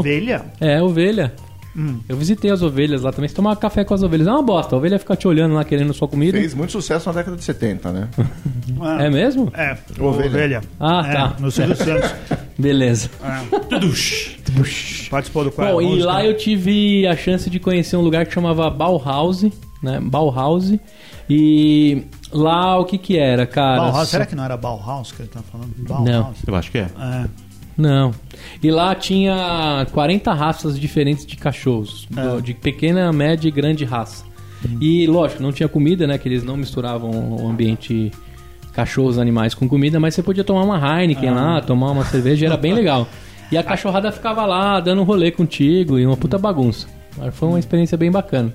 Ovelha? 0.80 1.34
É, 1.76 1.80
ovelha. 1.80 1.96
Eu 2.08 2.16
visitei 2.16 2.50
as 2.50 2.62
ovelhas 2.62 3.02
lá 3.02 3.12
também. 3.12 3.28
Você 3.28 3.34
tomava 3.34 3.56
café 3.56 3.84
com 3.84 3.94
as 3.94 4.02
ovelhas. 4.02 4.26
É 4.26 4.30
uma 4.30 4.42
bosta. 4.42 4.74
A 4.74 4.78
ovelha 4.78 4.98
fica 4.98 5.16
te 5.16 5.26
olhando 5.26 5.54
lá 5.54 5.64
querendo 5.64 5.92
sua 5.94 6.06
comida. 6.08 6.38
Fez 6.38 6.54
muito 6.54 6.72
sucesso 6.72 7.08
na 7.08 7.14
década 7.14 7.36
de 7.36 7.44
70, 7.44 7.92
né? 7.92 8.08
Ah, 8.80 9.04
É 9.04 9.10
mesmo? 9.10 9.50
É, 9.54 9.76
Ovelha. 10.00 10.28
ovelha. 10.28 10.60
Ah, 10.80 11.04
É, 11.06 11.12
tá. 11.12 11.36
No 11.38 11.50
Silvio 11.50 11.76
Santos. 11.76 12.10
Beleza. 12.58 13.08
Participou 15.10 15.44
do 15.44 15.52
qual? 15.52 15.74
Bom, 15.74 15.82
e 15.82 16.00
lá 16.02 16.24
eu 16.24 16.36
tive 16.36 17.06
a 17.06 17.16
chance 17.16 17.48
de 17.48 17.58
conhecer 17.60 17.96
um 17.96 18.00
lugar 18.00 18.26
que 18.26 18.32
chamava 18.34 18.68
Bauhaus, 18.70 19.42
né? 19.82 20.00
Bauhaus. 20.02 20.72
E 21.28 22.04
lá 22.32 22.78
o 22.78 22.84
que 22.84 22.98
que 22.98 23.18
era, 23.18 23.46
cara? 23.46 23.82
Bauhaus, 23.82 24.08
será 24.08 24.26
que 24.26 24.34
não 24.34 24.44
era 24.44 24.56
Bauhaus 24.56 25.12
que 25.12 25.22
ele 25.22 25.28
tá 25.28 25.40
falando? 25.42 25.70
Não. 25.78 26.04
Bauhaus. 26.22 26.36
Eu 26.46 26.54
acho 26.56 26.70
que 26.70 26.78
é. 26.78 26.82
É. 26.98 27.24
Não. 27.82 28.12
E 28.62 28.70
lá 28.70 28.94
tinha 28.94 29.86
40 29.92 30.32
raças 30.32 30.78
diferentes 30.78 31.26
de 31.26 31.36
cachorros, 31.36 32.06
do- 32.10 32.40
de 32.40 32.54
pequena, 32.54 33.12
média 33.12 33.48
e 33.48 33.50
grande 33.50 33.84
raça. 33.84 34.24
E 34.80 35.06
lógico, 35.08 35.42
não 35.42 35.52
tinha 35.52 35.68
comida, 35.68 36.06
né? 36.06 36.16
Que 36.18 36.28
eles 36.28 36.44
não 36.44 36.56
misturavam 36.56 37.10
o 37.10 37.48
ambiente 37.48 38.12
cachorros, 38.72 39.18
animais 39.18 39.54
com 39.54 39.68
comida, 39.68 39.98
mas 40.00 40.14
você 40.14 40.22
podia 40.22 40.44
tomar 40.44 40.62
uma 40.62 40.78
Heineken 41.00 41.30
lá, 41.30 41.60
tomar 41.60 41.90
uma 41.90 42.04
cerveja, 42.04 42.46
era 42.46 42.56
bem 42.56 42.72
legal. 42.72 43.06
E 43.50 43.56
a 43.58 43.62
cachorrada 43.62 44.10
ficava 44.12 44.46
lá 44.46 44.80
dando 44.80 45.02
um 45.02 45.04
rolê 45.04 45.30
contigo 45.30 45.98
e 45.98 46.06
uma 46.06 46.16
puta 46.16 46.38
bagunça. 46.38 46.86
Mas 47.18 47.34
Foi 47.34 47.48
uma 47.48 47.58
experiência 47.58 47.98
bem 47.98 48.10
bacana. 48.10 48.54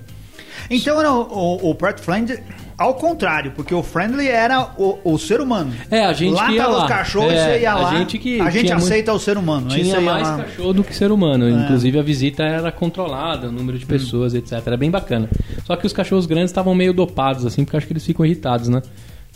Então 0.70 0.98
era 0.98 1.12
o, 1.12 1.20
o, 1.22 1.70
o 1.70 1.76
Friendly 1.98 2.38
ao 2.78 2.94
contrário, 2.94 3.50
porque 3.56 3.74
o 3.74 3.82
Friendly 3.82 4.28
era 4.28 4.70
o, 4.78 4.98
o 5.04 5.18
ser 5.18 5.40
humano. 5.40 5.72
É, 5.90 6.04
a 6.04 6.12
gente 6.12 6.32
lá 6.34 6.46
tava 6.54 6.68
lá. 6.76 6.82
os 6.84 6.88
cachorros, 6.88 7.32
É, 7.32 7.54
você 7.56 7.60
ia 7.62 7.72
a 7.72 7.78
lá. 7.80 7.98
gente 7.98 8.18
que 8.18 8.40
a 8.40 8.48
gente 8.50 8.72
aceita 8.72 9.12
o 9.12 9.18
ser 9.18 9.36
humano. 9.36 9.68
Tinha 9.68 9.84
ia 9.96 10.00
mais 10.00 10.28
lá. 10.28 10.38
cachorro 10.44 10.72
do 10.72 10.84
que 10.84 10.94
ser 10.94 11.10
humano. 11.10 11.50
Inclusive 11.50 11.98
a 11.98 12.02
visita 12.02 12.44
era 12.44 12.70
controlada, 12.70 13.48
o 13.48 13.52
número 13.52 13.76
de 13.78 13.84
pessoas, 13.84 14.32
etc. 14.32 14.52
Era 14.64 14.76
bem 14.76 14.90
bacana. 14.90 15.28
Só 15.66 15.74
que 15.74 15.84
os 15.86 15.92
cachorros 15.92 16.24
grandes 16.26 16.50
estavam 16.50 16.74
meio 16.74 16.92
dopados, 16.94 17.44
assim, 17.44 17.64
porque 17.64 17.76
acho 17.76 17.86
que 17.86 17.92
eles 17.92 18.06
ficam 18.06 18.24
irritados, 18.24 18.68
né? 18.68 18.80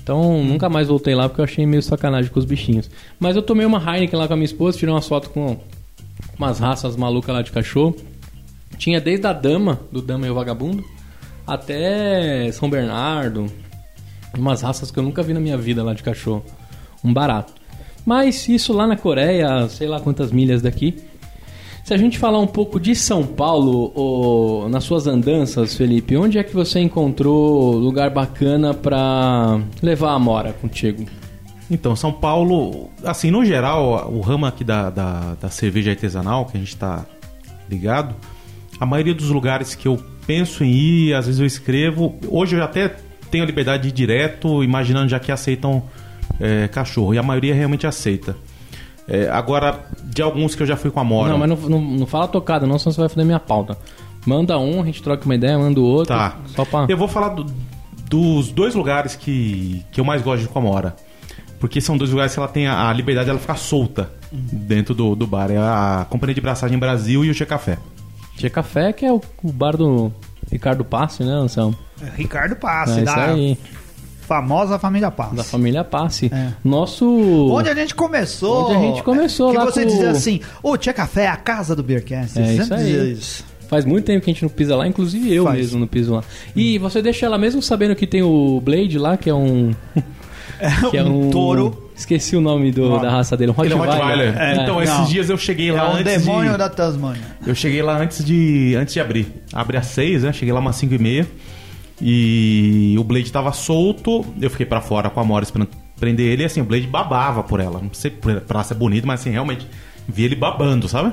Então 0.02 0.42
nunca 0.42 0.68
mais 0.68 0.88
voltei 0.88 1.14
lá 1.14 1.28
porque 1.28 1.40
eu 1.40 1.44
achei 1.44 1.66
meio 1.66 1.82
sacanagem 1.82 2.30
com 2.30 2.38
os 2.38 2.44
bichinhos. 2.44 2.88
Mas 3.20 3.34
eu 3.36 3.42
tomei 3.42 3.66
uma 3.66 3.78
Heineken 3.78 4.18
lá 4.18 4.26
com 4.28 4.34
a 4.34 4.36
minha 4.36 4.46
esposa, 4.46 4.78
tirei 4.78 4.94
umas 4.94 5.06
fotos 5.06 5.30
com 5.30 5.56
umas 6.38 6.58
raças 6.58 6.96
malucas 6.96 7.34
lá 7.34 7.42
de 7.42 7.50
cachorro. 7.52 7.94
Tinha 8.78 9.00
desde 9.00 9.26
a 9.26 9.32
dama, 9.32 9.78
do 9.92 10.00
Dama 10.02 10.26
e 10.26 10.30
o 10.30 10.34
Vagabundo, 10.34 10.84
até 11.46 12.50
São 12.52 12.68
Bernardo. 12.68 13.46
Umas 14.36 14.62
raças 14.62 14.90
que 14.90 14.98
eu 14.98 15.02
nunca 15.02 15.22
vi 15.22 15.34
na 15.34 15.40
minha 15.40 15.58
vida 15.58 15.82
lá 15.82 15.94
de 15.94 16.02
cachorro. 16.02 16.44
Um 17.04 17.12
barato. 17.12 17.52
Mas 18.04 18.48
isso 18.48 18.72
lá 18.72 18.86
na 18.86 18.96
Coreia, 18.96 19.68
sei 19.68 19.86
lá 19.86 20.00
quantas 20.00 20.32
milhas 20.32 20.62
daqui. 20.62 20.96
Se 21.84 21.92
a 21.92 21.96
gente 21.96 22.18
falar 22.18 22.38
um 22.38 22.46
pouco 22.46 22.78
de 22.78 22.94
São 22.94 23.26
Paulo, 23.26 23.92
ô, 23.94 24.68
nas 24.68 24.84
suas 24.84 25.06
andanças, 25.06 25.74
Felipe, 25.74 26.16
onde 26.16 26.38
é 26.38 26.44
que 26.44 26.54
você 26.54 26.78
encontrou 26.78 27.72
lugar 27.72 28.10
bacana 28.10 28.72
pra 28.72 29.60
levar 29.82 30.12
a 30.12 30.18
Mora 30.18 30.52
contigo? 30.52 31.04
Então, 31.68 31.96
São 31.96 32.12
Paulo, 32.12 32.88
assim, 33.04 33.30
no 33.30 33.44
geral, 33.44 34.12
o 34.12 34.20
ramo 34.20 34.46
aqui 34.46 34.62
da, 34.62 34.90
da, 34.90 35.34
da 35.40 35.48
cerveja 35.48 35.90
artesanal, 35.90 36.46
que 36.46 36.56
a 36.56 36.60
gente 36.60 36.76
tá 36.76 37.04
ligado, 37.68 38.14
a 38.78 38.86
maioria 38.86 39.14
dos 39.14 39.30
lugares 39.30 39.74
que 39.74 39.88
eu 39.88 40.00
penso 40.26 40.64
em 40.64 40.70
ir, 40.70 41.14
às 41.14 41.26
vezes 41.26 41.40
eu 41.40 41.46
escrevo, 41.46 42.16
hoje 42.28 42.56
eu 42.56 42.62
até 42.62 42.94
tenho 43.30 43.44
a 43.44 43.46
liberdade 43.46 43.82
de 43.84 43.88
ir 43.88 43.92
direto, 43.92 44.62
imaginando 44.62 45.08
já 45.08 45.18
que 45.18 45.32
aceitam 45.32 45.82
é, 46.40 46.68
cachorro, 46.68 47.14
e 47.14 47.18
a 47.18 47.22
maioria 47.22 47.54
realmente 47.54 47.86
aceita. 47.86 48.36
É, 49.08 49.28
agora, 49.28 49.80
de 50.04 50.22
alguns 50.22 50.54
que 50.54 50.62
eu 50.62 50.66
já 50.66 50.76
fui 50.76 50.90
com 50.90 51.00
a 51.00 51.04
Mora. 51.04 51.30
Não, 51.30 51.38
mas 51.38 51.48
não, 51.48 51.56
não, 51.56 51.80
não 51.80 52.06
fala 52.06 52.28
tocada, 52.28 52.66
não, 52.66 52.78
senão 52.78 52.92
você 52.92 53.00
vai 53.00 53.08
foder 53.08 53.24
minha 53.26 53.40
pauta. 53.40 53.76
Manda 54.24 54.56
um, 54.58 54.80
a 54.80 54.84
gente 54.84 55.02
troca 55.02 55.24
uma 55.24 55.34
ideia, 55.34 55.58
manda 55.58 55.80
o 55.80 55.84
outro. 55.84 56.14
Tá. 56.14 56.36
Só 56.46 56.64
pra. 56.64 56.86
Eu 56.88 56.96
vou 56.96 57.08
falar 57.08 57.30
do- 57.30 57.46
dos 58.08 58.52
dois 58.52 58.74
lugares 58.74 59.16
que, 59.16 59.82
que 59.90 60.00
eu 60.00 60.04
mais 60.04 60.22
gosto 60.22 60.40
de 60.40 60.44
ir 60.44 60.48
com 60.48 60.58
a 60.60 60.62
Mora. 60.62 60.94
porque 61.58 61.80
são 61.80 61.96
dois 61.96 62.10
lugares 62.10 62.32
que 62.32 62.38
ela 62.38 62.48
tem 62.48 62.66
a, 62.66 62.88
a 62.88 62.92
liberdade 62.92 63.26
dela 63.26 63.38
ficar 63.38 63.56
solta 63.56 64.10
dentro 64.30 64.94
do, 64.94 65.14
do 65.16 65.26
bar. 65.26 65.50
É 65.50 65.56
a 65.58 66.06
Companhia 66.08 66.34
de 66.34 66.40
Braçagem 66.40 66.78
Brasil 66.78 67.24
e 67.24 67.30
o 67.30 67.34
Che 67.34 67.44
Café. 67.46 67.78
Tinha 68.36 68.50
café, 68.50 68.92
que 68.92 69.04
é 69.04 69.12
o, 69.12 69.20
o 69.42 69.52
bar 69.52 69.76
do 69.76 70.12
Ricardo 70.50 70.84
Passe, 70.84 71.22
né, 71.22 71.32
Anselmo? 71.32 71.76
Ricardo 72.16 72.52
É 72.52 72.56
Passe, 72.56 72.96
isso 72.96 73.04
da 73.04 73.24
aí, 73.26 73.56
famosa 74.20 74.78
família 74.78 75.10
Passe. 75.10 75.36
da 75.36 75.44
família 75.44 75.84
Passe. 75.84 76.30
É. 76.32 76.52
Nosso... 76.64 77.06
Onde 77.50 77.68
a 77.68 77.74
gente 77.74 77.94
começou. 77.94 78.66
Onde 78.66 78.76
a 78.76 78.80
gente 78.80 79.02
começou 79.02 79.50
Que 79.52 79.58
lá 79.58 79.64
você 79.64 79.82
com- 79.82 79.88
dizia 79.88 80.10
assim, 80.10 80.40
ô, 80.62 80.76
Tia 80.76 80.92
Café 80.92 81.24
é 81.24 81.28
a 81.28 81.36
casa 81.36 81.76
do 81.76 81.82
Beercast. 81.82 82.38
É 82.40 82.54
isso 82.54 82.74
aí. 82.74 83.12
isso. 83.12 83.44
Faz 83.68 83.84
muito 83.84 84.04
tempo 84.04 84.22
que 84.24 84.30
a 84.30 84.34
gente 84.34 84.42
não 84.42 84.50
pisa 84.50 84.76
lá, 84.76 84.86
inclusive 84.86 85.32
eu 85.32 85.44
Faz. 85.44 85.56
mesmo 85.58 85.80
não 85.80 85.86
piso 85.86 86.14
lá. 86.14 86.22
E 86.54 86.76
você 86.78 87.00
deixa 87.00 87.24
ela 87.26 87.38
mesmo 87.38 87.62
sabendo 87.62 87.94
que 87.96 88.06
tem 88.06 88.22
o 88.22 88.60
Blade 88.60 88.98
lá, 88.98 89.16
que 89.16 89.30
é 89.30 89.34
um... 89.34 89.72
que 90.90 90.96
é 90.96 91.02
um 91.02 91.28
um... 91.28 91.30
touro. 91.30 91.81
Esqueci 91.94 92.34
o 92.36 92.40
nome 92.40 92.70
do- 92.72 92.98
da 92.98 93.10
raça 93.10 93.36
dele, 93.36 93.52
um 93.56 93.64
Ele 93.64 93.72
é 93.74 93.76
um 93.76 93.80
Rottweiler. 93.80 94.36
É, 94.40 94.52
então, 94.54 94.74
não. 94.76 94.82
esses 94.82 95.08
dias 95.08 95.28
eu 95.30 95.36
cheguei 95.36 95.68
É 95.70 95.72
lá 95.72 95.90
um 95.90 95.96
antes 95.96 96.24
demônio 96.24 96.52
de... 96.52 96.58
da 96.58 96.68
Tasmânia. 96.68 97.22
Eu 97.46 97.54
cheguei 97.54 97.82
lá 97.82 97.96
antes 97.98 98.24
de, 98.24 98.74
antes 98.76 98.94
de 98.94 99.00
abrir. 99.00 99.26
Abre 99.52 99.76
às 99.76 99.86
seis, 99.86 100.22
né? 100.22 100.32
Cheguei 100.32 100.52
lá 100.52 100.60
umas 100.60 100.76
cinco 100.76 100.94
e 100.94 100.98
meia. 100.98 101.26
E 102.00 102.96
o 102.98 103.04
Blade 103.04 103.30
tava 103.30 103.52
solto. 103.52 104.24
Eu 104.40 104.50
fiquei 104.50 104.66
pra 104.66 104.80
fora 104.80 105.08
com 105.10 105.20
a 105.20 105.24
Mora 105.24 105.44
esperando 105.44 105.68
prender 105.98 106.26
ele. 106.32 106.42
E 106.42 106.46
assim, 106.46 106.60
o 106.60 106.64
Blade 106.64 106.86
babava 106.86 107.42
por 107.42 107.60
ela. 107.60 107.80
Não 107.80 107.92
sei 107.92 108.10
por 108.10 108.40
pra 108.40 108.62
ser 108.64 108.74
bonito, 108.74 109.06
mas 109.06 109.20
assim, 109.20 109.30
realmente... 109.30 109.66
Vi 110.08 110.24
ele 110.24 110.34
babando, 110.34 110.88
sabe? 110.88 111.12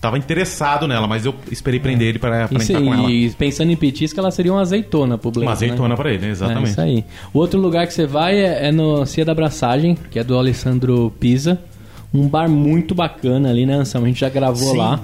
Tava 0.00 0.18
interessado 0.18 0.86
nela, 0.88 1.06
mas 1.06 1.24
eu 1.24 1.34
esperei 1.50 1.78
prender 1.80 2.08
ele 2.08 2.18
pra, 2.18 2.48
pra 2.48 2.58
Isso 2.60 2.72
entrar 2.72 2.84
com 2.84 2.94
ela. 2.94 3.10
e 3.10 3.30
pensando 3.30 3.70
em 3.72 3.76
petisca, 3.76 4.20
ela 4.20 4.30
seria 4.30 4.52
uma 4.52 4.60
azeitona 4.62 5.16
pro 5.16 5.30
Blade, 5.30 5.44
Uma 5.46 5.50
né? 5.50 5.56
azeitona 5.56 5.96
pra 5.96 6.12
ele, 6.12 6.26
É 6.26 6.30
exatamente. 6.30 6.70
isso 6.70 6.80
aí. 6.80 7.04
O 7.32 7.38
outro 7.38 7.60
lugar 7.60 7.86
que 7.86 7.94
você 7.94 8.06
vai 8.06 8.36
é, 8.36 8.68
é 8.68 8.72
no 8.72 9.04
Cia 9.06 9.24
da 9.24 9.34
Braçagem, 9.34 9.96
que 10.10 10.18
é 10.18 10.24
do 10.24 10.36
Alessandro 10.36 11.12
Pisa. 11.20 11.58
Um 12.14 12.28
bar 12.28 12.48
muito 12.48 12.94
bacana 12.94 13.50
ali, 13.50 13.66
né, 13.66 13.74
Anselmo? 13.74 14.06
A 14.06 14.08
gente 14.08 14.20
já 14.20 14.28
gravou 14.28 14.72
Sim. 14.72 14.76
lá. 14.78 15.00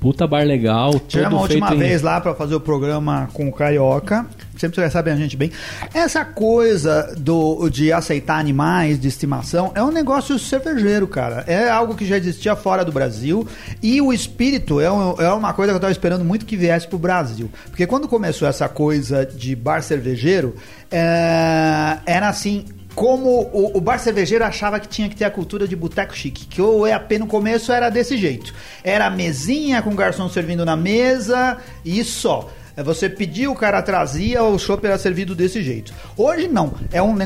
Puta 0.00 0.26
bar 0.26 0.44
legal. 0.46 0.98
Tivemos 1.00 1.32
todo 1.32 1.38
a 1.38 1.42
última 1.42 1.68
feito 1.68 1.82
em- 1.82 1.86
vez 1.88 2.00
lá 2.00 2.18
pra 2.22 2.34
fazer 2.34 2.54
o 2.54 2.60
programa 2.60 3.28
com 3.34 3.46
o 3.48 3.52
Carioca. 3.52 4.24
Sempre 4.56 4.76
vocês 4.76 4.92
sabem 4.92 5.12
a 5.12 5.16
gente 5.16 5.36
bem. 5.36 5.50
Essa 5.92 6.24
coisa 6.24 7.14
do, 7.18 7.68
de 7.68 7.92
aceitar 7.92 8.38
animais 8.38 8.98
de 8.98 9.08
estimação 9.08 9.72
é 9.74 9.82
um 9.82 9.90
negócio 9.90 10.38
cervejeiro, 10.38 11.06
cara. 11.06 11.44
É 11.46 11.68
algo 11.68 11.94
que 11.94 12.06
já 12.06 12.16
existia 12.16 12.56
fora 12.56 12.82
do 12.84 12.90
Brasil. 12.92 13.46
E 13.82 14.00
o 14.00 14.10
espírito 14.12 14.80
é, 14.80 14.90
um- 14.90 15.14
é 15.20 15.30
uma 15.32 15.52
coisa 15.52 15.72
que 15.72 15.76
eu 15.76 15.80
tava 15.80 15.92
esperando 15.92 16.24
muito 16.24 16.46
que 16.46 16.56
viesse 16.56 16.86
pro 16.88 16.98
Brasil. 16.98 17.50
Porque 17.68 17.86
quando 17.86 18.08
começou 18.08 18.48
essa 18.48 18.68
coisa 18.70 19.26
de 19.26 19.54
bar 19.54 19.82
cervejeiro, 19.82 20.54
é, 20.90 21.98
era 22.06 22.28
assim. 22.28 22.64
Como 23.00 23.48
o, 23.50 23.78
o 23.78 23.80
bar 23.80 23.98
cervejeiro 23.98 24.44
achava 24.44 24.78
que 24.78 24.86
tinha 24.86 25.08
que 25.08 25.16
ter 25.16 25.24
a 25.24 25.30
cultura 25.30 25.66
de 25.66 25.74
boteco 25.74 26.14
chique, 26.14 26.44
que 26.44 26.60
o 26.60 26.86
EAP 26.86 27.12
no 27.18 27.26
começo 27.26 27.72
era 27.72 27.88
desse 27.88 28.14
jeito. 28.14 28.54
Era 28.84 29.08
mesinha 29.08 29.80
com 29.80 29.88
o 29.88 29.94
garçom 29.94 30.28
servindo 30.28 30.66
na 30.66 30.76
mesa 30.76 31.56
e 31.82 32.04
só. 32.04 32.50
É, 32.76 32.82
Você 32.82 33.08
pedia, 33.08 33.50
o 33.50 33.54
cara 33.54 33.80
trazia, 33.80 34.44
o 34.44 34.58
chopp 34.58 34.84
era 34.86 34.98
servido 34.98 35.34
desse 35.34 35.62
jeito. 35.62 35.94
Hoje 36.14 36.46
não, 36.46 36.74
é 36.92 37.00
um... 37.00 37.16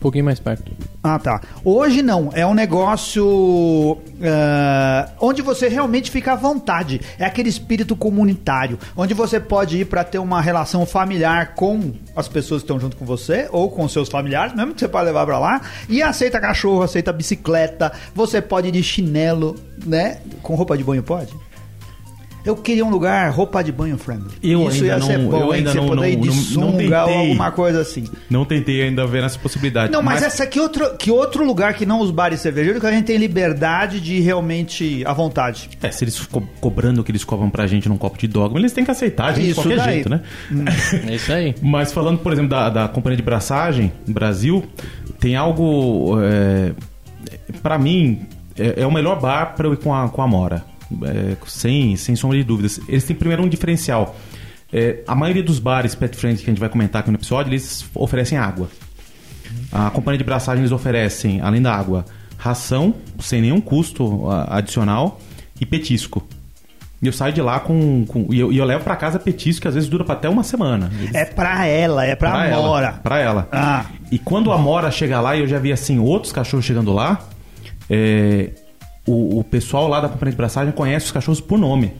Um 0.00 0.02
pouquinho 0.02 0.24
mais 0.24 0.40
perto. 0.40 0.72
Ah, 1.02 1.18
tá. 1.18 1.42
Hoje 1.62 2.00
não, 2.00 2.30
é 2.32 2.46
um 2.46 2.54
negócio 2.54 3.98
ah, 4.22 5.10
onde 5.20 5.42
você 5.42 5.68
realmente 5.68 6.10
fica 6.10 6.32
à 6.32 6.36
vontade. 6.36 7.02
É 7.18 7.26
aquele 7.26 7.50
espírito 7.50 7.94
comunitário, 7.94 8.78
onde 8.96 9.12
você 9.12 9.38
pode 9.38 9.76
ir 9.76 9.84
para 9.84 10.02
ter 10.02 10.18
uma 10.18 10.40
relação 10.40 10.86
familiar 10.86 11.54
com 11.54 11.92
as 12.16 12.28
pessoas 12.28 12.62
que 12.62 12.64
estão 12.64 12.80
junto 12.80 12.96
com 12.96 13.04
você 13.04 13.46
ou 13.52 13.70
com 13.70 13.86
seus 13.90 14.08
familiares, 14.08 14.54
mesmo 14.54 14.72
que 14.72 14.80
você 14.80 14.88
pode 14.88 15.04
levar 15.04 15.26
para 15.26 15.38
lá. 15.38 15.60
E 15.86 16.02
aceita 16.02 16.40
cachorro, 16.40 16.82
aceita 16.82 17.12
bicicleta. 17.12 17.92
Você 18.14 18.40
pode 18.40 18.68
ir 18.68 18.72
de 18.72 18.82
chinelo, 18.82 19.54
né? 19.84 20.22
Com 20.42 20.54
roupa 20.54 20.78
de 20.78 20.82
banho 20.82 21.02
pode? 21.02 21.30
Eu 22.44 22.56
queria 22.56 22.84
um 22.84 22.90
lugar 22.90 23.30
roupa 23.30 23.62
de 23.62 23.70
banho 23.70 23.98
friendly. 23.98 24.30
Eu 24.42 24.62
Isso 24.68 24.76
ainda 24.82 24.86
ia 24.86 25.00
ser 25.02 25.18
não- 25.18 25.30
bom, 25.30 25.38
eu 25.40 25.52
ainda 25.52 25.70
Você 25.72 25.76
não- 25.78 25.86
poder 25.88 26.10
ir 26.12 26.16
de 26.16 26.28
não- 26.28 26.34
não 26.34 26.42
sunga 26.42 27.00
ou 27.02 27.06
tentei. 27.08 27.20
alguma 27.28 27.50
coisa 27.52 27.80
assim. 27.80 28.04
Não 28.30 28.44
tentei 28.44 28.82
ainda 28.82 29.06
ver 29.06 29.24
essa 29.24 29.38
possibilidade. 29.38 29.92
Não, 29.92 30.02
mas, 30.02 30.22
essa 30.22 30.44
aqui 30.44 30.58
é 30.58 30.62
outro, 30.62 30.96
que 30.96 31.10
outro 31.10 31.44
lugar 31.44 31.74
que 31.74 31.84
não 31.84 32.00
os 32.00 32.10
bares 32.10 32.40
cervejeiros 32.40 32.80
que 32.80 32.86
a 32.86 32.92
gente 32.92 33.04
tem 33.04 33.16
liberdade 33.18 34.00
de 34.00 34.14
ir 34.16 34.20
realmente 34.20 35.02
à 35.06 35.12
vontade. 35.12 35.68
É, 35.82 35.90
se 35.90 36.04
eles 36.04 36.18
co 36.20 36.40
cobrando 36.60 37.00
o 37.00 37.04
que 37.04 37.10
eles 37.10 37.24
cobram 37.24 37.50
pra 37.50 37.66
gente 37.66 37.88
num 37.88 37.98
copo 37.98 38.18
de 38.18 38.26
dogma, 38.26 38.58
eles 38.58 38.72
têm 38.72 38.84
que 38.84 38.90
aceitar 38.90 39.26
a 39.26 39.32
gente 39.32 39.50
Isso 39.50 39.60
de 39.62 39.68
qualquer 39.68 39.84
daí. 39.84 39.94
jeito, 39.94 40.08
né? 40.08 40.22
É 41.08 41.14
isso 41.14 41.32
aí. 41.32 41.54
Mas 41.62 41.92
falando, 41.92 42.18
por 42.18 42.32
exemplo, 42.32 42.50
da, 42.50 42.68
da 42.70 42.88
companhia 42.88 43.16
de 43.16 43.22
braçagem, 43.22 43.92
Brasil, 44.06 44.64
tem 45.18 45.36
algo. 45.36 46.18
É, 46.22 46.72
para 47.62 47.78
mim, 47.78 48.22
é, 48.58 48.82
é 48.82 48.86
o 48.86 48.92
melhor 48.92 49.20
bar 49.20 49.54
para 49.54 49.66
eu 49.68 49.74
ir 49.74 49.76
com 49.78 49.94
a, 49.94 50.08
com 50.08 50.22
a 50.22 50.26
Mora. 50.26 50.64
É, 51.04 51.36
sem, 51.46 51.94
sem 51.96 52.16
sombra 52.16 52.36
de 52.38 52.44
dúvidas. 52.44 52.80
Eles 52.88 53.04
têm 53.04 53.14
primeiro 53.16 53.42
um 53.42 53.48
diferencial. 53.48 54.16
É, 54.72 55.00
a 55.06 55.14
maioria 55.14 55.42
dos 55.42 55.58
bares 55.58 55.94
pet 55.94 56.16
friendly 56.16 56.42
que 56.42 56.50
a 56.50 56.52
gente 56.52 56.60
vai 56.60 56.68
comentar 56.68 57.00
aqui 57.00 57.10
no 57.10 57.16
episódio, 57.16 57.50
eles 57.50 57.84
oferecem 57.94 58.38
água. 58.38 58.68
A 59.72 59.90
companhia 59.90 60.18
de 60.18 60.24
braçagem 60.24 60.62
eles 60.62 60.72
oferecem, 60.72 61.40
além 61.40 61.60
da 61.62 61.74
água, 61.74 62.04
ração, 62.36 62.94
sem 63.18 63.40
nenhum 63.40 63.60
custo 63.60 64.28
adicional, 64.48 65.20
e 65.60 65.66
petisco. 65.66 66.26
E 67.02 67.06
eu 67.06 67.12
saio 67.12 67.32
de 67.32 67.40
lá 67.40 67.58
com. 67.60 68.04
com- 68.06 68.26
e, 68.30 68.38
eu, 68.38 68.52
e 68.52 68.58
eu 68.58 68.64
levo 68.64 68.84
pra 68.84 68.94
casa 68.94 69.18
petisco 69.18 69.62
que 69.62 69.68
às 69.68 69.74
vezes 69.74 69.88
dura 69.88 70.04
pra 70.04 70.14
até 70.14 70.28
uma 70.28 70.42
semana. 70.44 70.90
Eles- 71.00 71.14
É 71.14 71.24
pra 71.24 71.66
ela, 71.66 72.04
é 72.04 72.14
pra, 72.14 72.46
ela, 72.46 72.62
Mora. 72.66 72.92
Pra 73.02 73.18
ela. 73.18 73.48
Ah. 73.50 73.86
E 74.12 74.18
quando 74.18 74.52
a 74.52 74.58
Mora 74.58 74.90
chega 74.90 75.18
lá, 75.20 75.34
e 75.34 75.40
eu 75.40 75.46
já 75.46 75.58
vi 75.58 75.72
assim, 75.72 75.98
outros 75.98 76.30
cachorros 76.32 76.64
chegando 76.66 76.92
lá, 76.92 77.20
é, 77.88 78.50
o, 79.10 79.40
o 79.40 79.44
pessoal 79.44 79.88
lá 79.88 80.00
da 80.00 80.08
companhia 80.08 80.32
de 80.32 80.36
braçagem 80.36 80.72
conhece 80.72 81.06
os 81.06 81.12
cachorros 81.12 81.40
por 81.40 81.58
nome. 81.58 81.92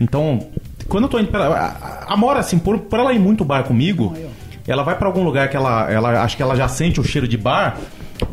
Então, 0.00 0.46
quando 0.88 1.04
eu 1.04 1.08
tô 1.08 1.18
indo 1.18 1.28
pra. 1.28 2.04
A, 2.06 2.16
Mora, 2.16 2.40
assim, 2.40 2.58
por, 2.58 2.78
por 2.80 2.98
ela 2.98 3.12
ir 3.12 3.18
muito 3.18 3.44
bar 3.44 3.64
comigo, 3.64 4.14
ela 4.66 4.82
vai 4.82 4.96
pra 4.96 5.06
algum 5.06 5.22
lugar 5.22 5.48
que 5.48 5.56
ela, 5.56 5.90
ela. 5.90 6.22
Acho 6.22 6.36
que 6.36 6.42
ela 6.42 6.56
já 6.56 6.68
sente 6.68 7.00
o 7.00 7.04
cheiro 7.04 7.26
de 7.26 7.36
bar. 7.36 7.78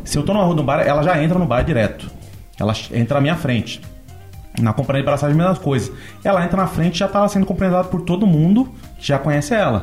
Se 0.04 0.18
eu 0.18 0.22
tô 0.22 0.32
na 0.34 0.42
rua 0.42 0.54
do 0.54 0.62
bar, 0.62 0.80
ela 0.80 1.02
já 1.02 1.22
entra 1.22 1.38
no 1.38 1.46
bar 1.46 1.62
direto. 1.62 2.10
Ela 2.58 2.74
entra 2.92 3.18
à 3.18 3.20
minha 3.20 3.36
frente. 3.36 3.80
Na 4.60 4.72
companhia 4.72 5.02
de 5.02 5.06
braçagem, 5.06 5.36
mesma 5.36 5.56
coisa. 5.56 5.92
Ela 6.22 6.44
entra 6.44 6.56
na 6.56 6.66
frente 6.66 6.96
e 6.96 6.98
já 6.98 7.08
tá 7.08 7.26
sendo 7.26 7.46
cumprimentada 7.46 7.88
por 7.88 8.02
todo 8.02 8.26
mundo 8.26 8.70
que 8.98 9.06
já 9.06 9.18
conhece 9.18 9.54
ela. 9.54 9.82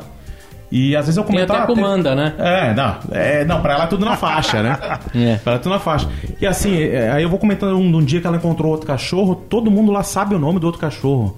E 0.70 0.94
às 0.94 1.06
vezes 1.06 1.16
eu 1.16 1.24
Tem 1.24 1.32
comento... 1.34 1.52
até 1.52 1.62
ah, 1.62 1.66
tem- 1.66 1.74
comanda, 1.74 2.14
né? 2.14 2.34
é, 2.38 2.74
não, 2.74 2.96
é, 3.10 3.44
não, 3.44 3.60
pra 3.60 3.74
ela 3.74 3.84
é 3.84 3.86
tudo 3.88 4.04
na 4.04 4.14
faixa, 4.18 4.62
né? 4.62 4.78
É. 5.14 5.36
Pra 5.36 5.52
ela 5.52 5.60
é 5.60 5.62
tudo 5.62 5.72
na 5.72 5.80
faixa. 5.80 6.08
E 6.40 6.46
assim, 6.46 6.80
é, 6.80 7.10
aí 7.10 7.22
eu 7.22 7.28
vou 7.28 7.38
comentando 7.38 7.76
um, 7.76 7.96
um 7.96 8.04
dia 8.04 8.20
que 8.20 8.26
ela 8.26 8.36
encontrou 8.36 8.70
outro 8.70 8.86
cachorro, 8.86 9.34
todo 9.34 9.70
mundo 9.70 9.90
lá 9.90 10.02
sabe 10.02 10.34
o 10.34 10.38
nome 10.38 10.60
do 10.60 10.66
outro 10.66 10.80
cachorro. 10.80 11.36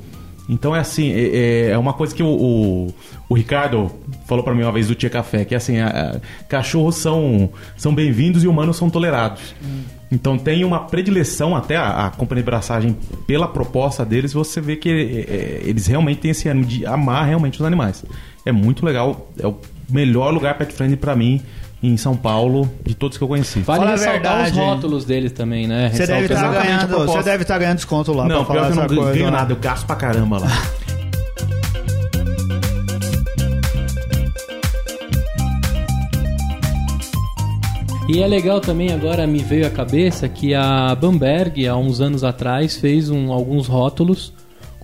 Então 0.49 0.75
é 0.77 0.81
assim, 0.81 1.11
é, 1.15 1.71
é 1.71 1.79
uma 1.79 1.93
coisa 1.95 2.15
que 2.15 2.23
o, 2.23 2.27
o, 2.27 2.95
o 3.29 3.35
Ricardo 3.35 3.91
falou 4.27 4.43
pra 4.45 4.53
mim 4.55 4.62
uma 4.65 4.73
vez 4.73 4.89
do 4.89 4.95
Tia 4.95 5.09
Café, 5.09 5.45
que 5.47 5.55
é 5.55 5.57
assim, 5.57 5.79
a- 5.79 5.87
a- 6.17 6.21
cachorros 6.49 6.97
são, 6.97 7.49
são 7.77 7.95
bem-vindos 7.95 8.43
e 8.45 8.49
humanos 8.49 8.77
são 8.77 8.91
tolerados. 8.91 9.55
Então 10.11 10.37
tem 10.37 10.62
uma 10.65 10.81
predileção 10.81 11.57
até 11.57 11.77
a, 11.77 12.07
a 12.07 12.11
companhia 12.11 12.43
de 12.43 12.47
braçagem 12.51 12.97
pela 13.27 13.49
proposta 13.49 14.05
deles, 14.05 14.33
você 14.33 14.61
vê 14.61 14.77
que 14.77 14.91
é, 14.91 14.93
é, 14.93 15.61
eles 15.65 15.87
realmente 15.87 16.19
têm 16.21 16.33
esse 16.33 16.49
ânimo 16.49 16.67
de 16.67 16.85
amar 16.85 17.25
realmente 17.27 17.59
os 17.61 17.67
animais. 17.67 18.05
É 18.45 18.53
muito 18.53 18.85
legal, 18.85 19.31
é 19.39 19.47
o 19.47 19.57
melhor 19.89 20.33
lugar 20.33 20.57
pet 20.59 20.73
friendly 20.73 20.97
pra 20.97 21.15
mim 21.15 21.41
em 21.83 21.97
São 21.97 22.17
Paulo 22.17 22.71
de 22.85 22.95
todos 22.95 23.19
que 23.19 23.25
eu 23.25 23.29
conheci. 23.29 23.61
Vale 23.61 23.81
Fala 23.81 23.91
a 23.91 23.93
ressaltar 23.95 24.13
verdade, 24.23 24.51
os 24.53 24.59
hein? 24.59 24.65
rótulos 24.65 25.05
deles 25.05 25.33
também, 25.33 25.67
né? 25.67 25.91
Você 25.91 26.07
deve 26.07 26.27
Ressalta- 26.27 26.35
estar 26.59 27.55
a 27.55 27.59
ganhando, 27.59 27.77
desconto 27.77 28.13
lá 28.13 28.27
Não, 28.29 28.45
pra 28.45 28.55
pior 28.55 28.73
falar 28.73 28.87
que 28.87 28.93
eu 28.93 28.97
não 28.97 29.03
coisa. 29.05 29.13
ganho 29.19 29.25
né? 29.31 29.37
nada, 29.39 29.53
eu 29.53 29.57
gasto 29.57 29.87
pra 29.87 29.97
caramba 29.97 30.39
lá. 30.39 30.49
E 38.09 38.21
é 38.21 38.27
legal 38.27 38.61
também, 38.61 38.93
agora 38.93 39.27
me 39.27 39.39
veio 39.39 39.67
à 39.67 39.71
cabeça 39.71 40.29
que 40.29 40.55
a 40.55 40.95
Bamberg, 40.95 41.67
há 41.67 41.77
uns 41.77 42.01
anos 42.01 42.25
atrás, 42.25 42.77
fez 42.77 43.09
um- 43.09 43.33
alguns 43.33 43.67
rótulos 43.69 44.33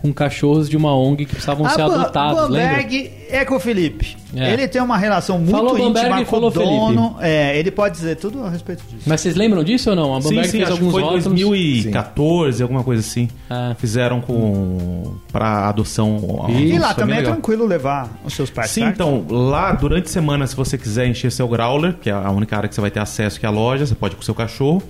com 0.01 0.13
cachorros 0.13 0.69
de 0.69 0.77
uma 0.77 0.95
ONG 0.97 1.25
que 1.27 1.33
precisavam 1.33 1.67
A 1.67 1.71
ser 1.71 1.79
Ba- 1.79 1.95
adotados, 1.95 2.49
lembra? 2.49 2.69
Bamberg 2.77 3.11
é 3.31 3.45
com 3.45 3.57
o 3.57 3.61
Felipe. 3.61 4.17
É. 4.35 4.53
Ele 4.53 4.69
tem 4.69 4.81
uma 4.81 4.97
relação 4.97 5.39
muito 5.39 5.51
Falou 5.51 5.77
íntima 5.79 5.93
Bamberg, 5.93 6.25
com 6.25 6.31
falou 6.31 6.51
o 6.51 6.53
dono. 6.53 7.17
É, 7.21 7.59
ele 7.59 7.71
pode 7.71 7.95
dizer 7.97 8.17
tudo 8.17 8.45
a 8.45 8.51
respeito 8.51 8.83
disso. 8.89 9.03
Mas 9.07 9.21
vocês 9.21 9.35
lembram 9.35 9.65
disso 9.65 9.91
ou 9.91 9.97
não? 9.97 10.15
A 10.15 10.21
Sim, 10.21 10.29
Bamberg 10.29 10.49
sim, 10.51 10.59
fez 10.59 10.63
acho 10.69 10.73
que 10.73 10.79
alguns 10.85 10.93
foi 10.93 11.01
em 11.03 11.05
rótulos. 11.05 11.25
2014, 11.25 12.63
alguma 12.63 12.85
coisa 12.85 13.01
assim. 13.01 13.29
É. 13.51 13.75
Fizeram 13.79 14.21
com 14.21 15.15
pra 15.33 15.69
adoção. 15.69 16.45
E 16.49 16.79
lá 16.79 16.91
é 16.91 16.95
também 16.95 17.17
é 17.17 17.19
legal. 17.21 17.33
tranquilo 17.35 17.67
levar 17.67 18.09
os 18.25 18.35
seus 18.35 18.51
pets, 18.51 18.71
Sim, 18.71 18.83
certo? 18.83 18.95
então, 18.95 19.25
lá 19.29 19.73
durante 19.73 20.07
a 20.07 20.11
semana, 20.11 20.47
se 20.47 20.55
você 20.55 20.77
quiser 20.79 21.07
encher 21.09 21.33
seu 21.33 21.49
growler, 21.49 21.95
que 21.95 22.09
é 22.11 22.13
a 22.13 22.31
única 22.31 22.57
área 22.57 22.69
que 22.69 22.75
você 22.75 22.81
vai 22.81 22.91
ter 22.91 23.01
acesso 23.01 23.39
que 23.41 23.47
é 23.47 23.49
a 23.49 23.53
loja, 23.53 23.87
você 23.87 23.95
pode 23.95 24.15
ir 24.15 24.17
com 24.17 24.23
o 24.23 24.25
seu 24.25 24.35
cachorro. 24.35 24.83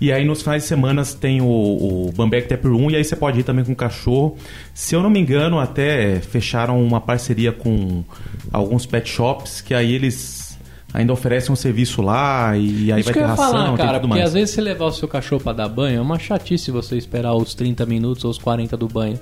E 0.00 0.12
aí 0.12 0.24
nos 0.24 0.42
finais 0.42 0.62
de 0.62 0.68
semana 0.68 1.02
tem 1.04 1.40
o, 1.40 1.44
o 1.46 2.12
Bamberg 2.14 2.46
Tap 2.46 2.64
Room 2.64 2.90
e 2.90 2.96
aí 2.96 3.04
você 3.04 3.16
pode 3.16 3.40
ir 3.40 3.42
também 3.42 3.64
com 3.64 3.72
o 3.72 3.76
cachorro. 3.76 4.36
Se 4.72 4.94
eu 4.94 5.02
não 5.02 5.10
me 5.10 5.18
engano, 5.18 5.58
até 5.58 6.20
fecharam 6.20 6.80
uma 6.82 7.00
parceria 7.00 7.50
com 7.52 8.04
alguns 8.52 8.86
pet 8.86 9.08
shops 9.08 9.60
que 9.60 9.74
aí 9.74 9.92
eles 9.92 10.56
ainda 10.94 11.12
oferece 11.12 11.50
um 11.50 11.56
serviço 11.56 12.00
lá 12.00 12.56
e 12.56 12.92
aí 12.92 13.00
Isso 13.00 13.12
vai 13.12 13.12
que 13.12 13.12
ter 13.12 13.18
eu 13.18 13.22
ia 13.22 13.26
ração, 13.28 13.52
falar, 13.52 13.76
cara, 13.76 13.88
tudo 13.94 14.08
porque 14.08 14.20
mais. 14.20 14.24
às 14.28 14.32
vezes 14.34 14.54
você 14.54 14.60
levar 14.60 14.86
o 14.86 14.92
seu 14.92 15.08
cachorro 15.08 15.42
pra 15.42 15.52
dar 15.52 15.68
banho 15.68 15.98
é 15.98 16.00
uma 16.00 16.18
chatice 16.18 16.70
você 16.70 16.96
esperar 16.96 17.34
os 17.34 17.52
30 17.54 17.84
minutos 17.84 18.24
ou 18.24 18.30
os 18.30 18.38
40 18.38 18.76
do 18.76 18.86
banho. 18.88 19.18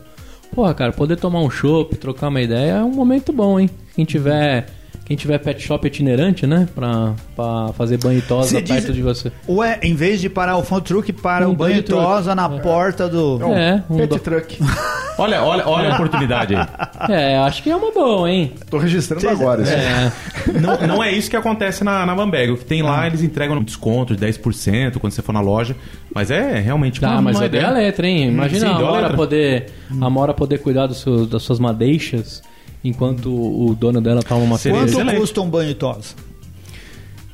Porra, 0.55 0.73
cara, 0.75 0.93
poder 0.93 1.17
tomar 1.17 1.41
um 1.41 1.51
chopp, 1.51 1.97
trocar 1.97 2.29
uma 2.29 2.41
ideia 2.41 2.73
é 2.73 2.85
um 2.85 2.93
momento 2.93 3.33
bom, 3.33 3.59
hein? 3.59 3.69
Quem 3.95 4.05
tiver, 4.05 4.67
quem 5.07 5.17
tiver 5.17 5.39
pet 5.39 5.63
shop 5.63 5.87
itinerante, 5.87 6.47
né? 6.47 6.69
Pra, 6.75 7.15
pra 7.35 7.69
fazer 7.75 7.97
banho 7.97 8.19
e 8.19 8.23
tosa 8.23 8.49
Você 8.51 8.61
diz- 8.61 8.75
perto 8.77 8.93
de 8.93 9.01
você. 9.01 9.33
Ué, 9.49 9.79
em 9.83 9.95
vez 9.95 10.21
de 10.21 10.29
parar 10.29 10.57
o 10.59 10.63
fone 10.65 10.83
truque, 10.83 11.13
para 11.13 11.49
Um 11.49 11.53
o 11.53 11.55
banho 11.57 11.79
e 11.79 11.83
tosa 11.83 12.35
na 12.35 12.49
porta 12.49 13.09
do. 13.09 13.41
É, 13.55 13.83
um 13.89 13.97
Pet 13.99 14.09
do- 14.11 14.19
Truck. 14.19 14.59
Olha, 15.19 15.43
olha, 15.43 15.67
olha 15.67 15.93
a 15.93 15.95
oportunidade 15.95 16.55
aí. 16.55 16.67
É, 17.09 17.39
acho 17.39 17.63
que 17.63 17.71
é 17.71 17.77
uma 17.77 17.91
boa, 17.91 18.31
hein? 18.31 18.53
Tô 18.69 18.77
registrando 18.77 19.23
Vocês- 19.23 19.41
agora. 19.41 19.63
isso. 19.63 19.73
É. 19.73 20.13
Não, 20.61 20.87
não 20.87 21.03
é 21.05 21.11
isso 21.11 21.31
que 21.31 21.37
acontece 21.37 21.83
na, 21.83 22.05
na. 22.05 22.15
O 22.15 22.57
que 22.59 22.65
tem 22.67 22.83
Ah. 22.83 22.85
lá, 22.85 23.07
eles 23.07 23.23
entregam 23.23 23.57
um 23.57 23.63
desconto 23.65 24.15
de 24.15 24.27
10% 24.27 24.99
quando 24.99 25.13
você 25.15 25.23
for 25.23 25.33
na 25.33 25.41
loja. 25.41 25.75
Mas 26.15 26.31
é 26.31 26.59
realmente 26.61 27.01
Tá, 27.01 27.13
uma, 27.13 27.23
mas 27.23 27.37
uma 27.37 27.45
eu 27.47 27.49
dei 27.49 27.61
a 27.61 27.71
ideia. 27.71 27.75
letra, 27.87 28.07
hein? 28.07 28.29
Imagina 28.29 28.67
sim, 28.69 28.73
a 28.75 28.77
deu 28.77 28.87
a 28.87 28.91
Mora 28.91 29.01
letra. 29.03 29.17
poder, 29.17 29.67
a 30.01 30.11
Mora 30.11 30.35
poder 30.35 30.59
cuidar 30.59 30.87
do 30.87 30.95
seu- 30.95 31.25
das 31.27 31.43
suas 31.43 31.59
madeixas 31.59 32.43
enquanto 32.85 33.27
o 33.31 33.75
dono 33.75 34.01
dela 34.01 34.23
toma 34.23 34.41
uma 34.43 34.59
Seria 34.59 34.79
Quanto 34.79 34.89
cerveja. 34.89 35.03
excelente. 35.05 35.21
custa 35.21 35.41
um 35.41 35.51
banho 35.51 35.71
e 35.71 35.75
tosa? 35.75 36.15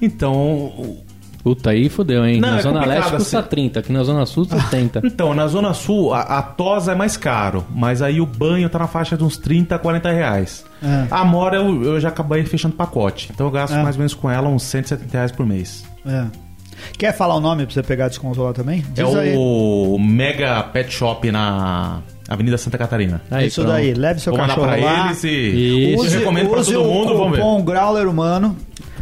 Então, 0.01 0.35
o- 0.35 1.05
Puta, 1.43 1.71
aí 1.71 1.89
fodeu, 1.89 2.25
hein? 2.25 2.41
Não, 2.41 2.51
na 2.53 2.59
é 2.59 2.63
Zona 2.63 2.85
Leste 2.87 3.17
custa 3.17 3.41
assim. 3.41 3.49
30, 3.49 3.81
aqui 3.81 3.93
na 3.93 4.05
Zona 4.05 4.25
Sul 4.27 4.45
70. 4.45 5.01
então, 5.05 5.35
na 5.35 5.49
Zona 5.49 5.75
Sul, 5.75 6.15
a, 6.15 6.21
a 6.21 6.41
tosa 6.43 6.93
é 6.93 6.95
mais 6.95 7.17
caro. 7.17 7.65
Mas 7.75 8.01
aí 8.01 8.21
o 8.21 8.27
banho 8.27 8.69
tá 8.69 8.79
na 8.79 8.87
faixa 8.87 9.17
de 9.17 9.25
uns 9.25 9.37
30 9.39 9.75
a 9.75 9.79
40 9.79 10.09
reais. 10.13 10.65
É. 10.81 11.07
A 11.11 11.25
Mora 11.25 11.57
eu, 11.57 11.83
eu 11.83 12.01
já 12.01 12.11
acabei 12.11 12.45
fechando 12.45 12.77
pacote. 12.77 13.29
Então 13.35 13.49
eu 13.49 13.51
gasto 13.51 13.75
É. 13.75 13.83
mais 13.83 13.97
ou 13.97 13.99
menos 13.99 14.15
com 14.15 14.31
ela 14.31 14.49
uns 14.49 14.63
170 14.63 15.13
reais 15.13 15.33
por 15.33 15.45
mês. 15.45 15.85
É. 16.07 16.27
Quer 16.97 17.13
falar 17.13 17.35
o 17.35 17.41
nome 17.41 17.65
pra 17.65 17.75
você 17.75 17.83
pegar 17.83 18.07
desconto 18.07 18.41
lá 18.41 18.53
também? 18.53 18.85
Diz 18.95 19.13
é 19.13 19.19
aí. 19.21 19.35
o 19.37 19.99
Mega 19.99 20.63
Pet 20.63 20.93
Shop 20.93 21.29
na 21.33 22.03
Avenida 22.33 22.57
Santa 22.59 22.79
Catarina. 22.79 23.21
Aí, 23.31 23.47
Isso 23.49 23.61
pronto. 23.63 23.75
daí, 23.75 23.95
leve 23.95 24.21
seu 24.21 24.33
Vou 24.33 24.41
mandar 24.41 24.55
cachorro 24.55 24.73
pra 24.77 24.85
lá. 24.85 25.07
eles 25.07 25.25
e 25.25 25.95
Isso. 25.95 26.05
eu 26.07 26.19
recomendo 26.21 26.49
pra 26.51 26.61
use 26.61 26.73
todo 26.73 26.85
mundo. 26.89 27.13
o 27.13 27.17
Vamos 27.19 27.33
ver. 27.33 27.43
cupom 27.43 27.63
Growler 27.65 28.09
Humano. 28.09 28.57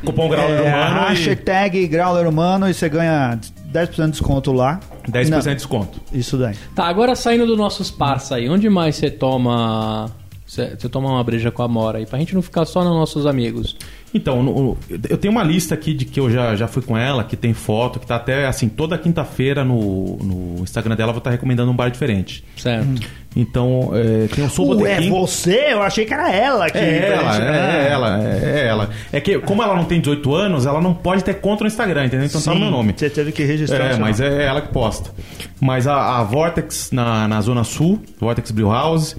Cupom 0.04 0.28
Grau 0.30 0.48
é, 0.48 0.60
Humano 0.62 1.00
e 1.00 1.08
hashtag 1.10 1.86
Growler 1.88 2.26
Humano 2.26 2.68
e 2.68 2.72
você 2.74 2.88
ganha 2.88 3.38
10% 3.72 4.04
de 4.06 4.10
desconto 4.12 4.50
lá. 4.52 4.80
10% 5.08 5.28
Não, 5.28 5.38
de 5.40 5.54
desconto. 5.54 6.00
Isso 6.12 6.36
daí. 6.38 6.54
Tá, 6.74 6.86
agora 6.86 7.14
saindo 7.14 7.46
dos 7.46 7.58
nossos 7.58 7.90
parça 7.90 8.36
aí, 8.36 8.48
onde 8.48 8.68
mais 8.70 8.96
você 8.96 9.10
toma. 9.10 10.10
Você 10.50 10.74
você 10.76 10.88
toma 10.88 11.08
uma 11.08 11.22
breja 11.22 11.50
com 11.52 11.62
a 11.62 11.68
Mora 11.68 11.98
aí? 11.98 12.06
Pra 12.06 12.18
gente 12.18 12.34
não 12.34 12.42
ficar 12.42 12.64
só 12.64 12.82
nos 12.82 12.92
nossos 12.92 13.24
amigos. 13.24 13.76
Então, 14.12 14.42
no- 14.42 14.76
eu 15.08 15.16
tenho 15.16 15.30
uma 15.30 15.44
lista 15.44 15.74
aqui 15.74 15.94
de 15.94 16.04
que 16.04 16.18
eu 16.18 16.28
já, 16.28 16.56
já 16.56 16.66
fui 16.66 16.82
com 16.82 16.98
ela, 16.98 17.22
que 17.22 17.36
tem 17.36 17.54
foto, 17.54 18.00
que 18.00 18.06
tá 18.06 18.16
até 18.16 18.46
assim, 18.48 18.68
toda 18.68 18.98
quinta-feira 18.98 19.64
no, 19.64 20.16
no 20.16 20.62
Instagram 20.64 20.96
dela 20.96 21.10
eu 21.10 21.14
vou 21.14 21.18
estar 21.18 21.30
recomendando 21.30 21.70
um 21.70 21.76
bar 21.76 21.88
diferente. 21.88 22.42
Certo. 22.56 23.00
Então, 23.36 23.90
é, 23.94 24.26
tem 24.26 24.44
o 24.44 24.50
Soul 24.50 24.70
Ué, 24.80 24.96
Botequim. 24.96 25.10
você? 25.10 25.66
Eu 25.72 25.82
achei 25.82 26.04
que 26.04 26.12
era 26.12 26.32
ela 26.34 26.66
aqui. 26.66 26.78
É 26.78 27.12
ela, 27.12 27.32
gente. 27.34 27.44
é, 27.44 27.48
Ah. 27.48 27.88
ela, 27.88 28.24
é 28.28 28.66
ela. 28.66 28.90
É 29.12 29.20
que, 29.20 29.38
como 29.38 29.62
ela 29.62 29.76
não 29.76 29.84
tem 29.84 30.00
18 30.00 30.34
anos, 30.34 30.66
ela 30.66 30.80
não 30.80 30.92
pode 30.92 31.22
ter 31.22 31.34
conta 31.34 31.62
no 31.62 31.68
Instagram, 31.68 32.06
entendeu? 32.06 32.26
Então 32.26 32.40
tá 32.42 32.50
no 32.50 32.56
Sim, 32.56 32.62
meu 32.62 32.70
nome. 32.72 32.92
Você 32.96 33.08
teve 33.08 33.30
que 33.30 33.44
registrar. 33.44 33.92
É, 33.92 33.96
mas 33.96 34.18
nome. 34.18 34.34
é 34.34 34.46
ela 34.46 34.60
que 34.60 34.72
posta. 34.72 35.12
Mas 35.60 35.86
a, 35.86 36.18
a 36.18 36.24
Vortex 36.24 36.90
na, 36.90 37.28
na 37.28 37.40
Zona 37.40 37.62
Sul, 37.62 38.00
Vortex 38.18 38.50
Brew 38.50 38.68
House. 38.72 39.16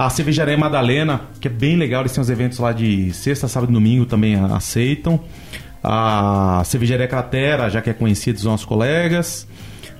A 0.00 0.08
Cervejaria 0.10 0.56
Madalena, 0.56 1.22
que 1.40 1.48
é 1.48 1.50
bem 1.50 1.74
legal, 1.74 2.02
eles 2.02 2.12
têm 2.12 2.22
os 2.22 2.30
eventos 2.30 2.60
lá 2.60 2.72
de 2.72 3.12
sexta, 3.12 3.48
sábado 3.48 3.70
e 3.70 3.72
domingo 3.72 4.06
também 4.06 4.36
aceitam. 4.36 5.18
A 5.82 6.62
Cervejaria 6.64 7.08
Cratera, 7.08 7.68
já 7.68 7.82
que 7.82 7.90
é 7.90 7.92
conhecida 7.92 8.34
dos 8.34 8.44
nossos 8.44 8.64
colegas. 8.64 9.48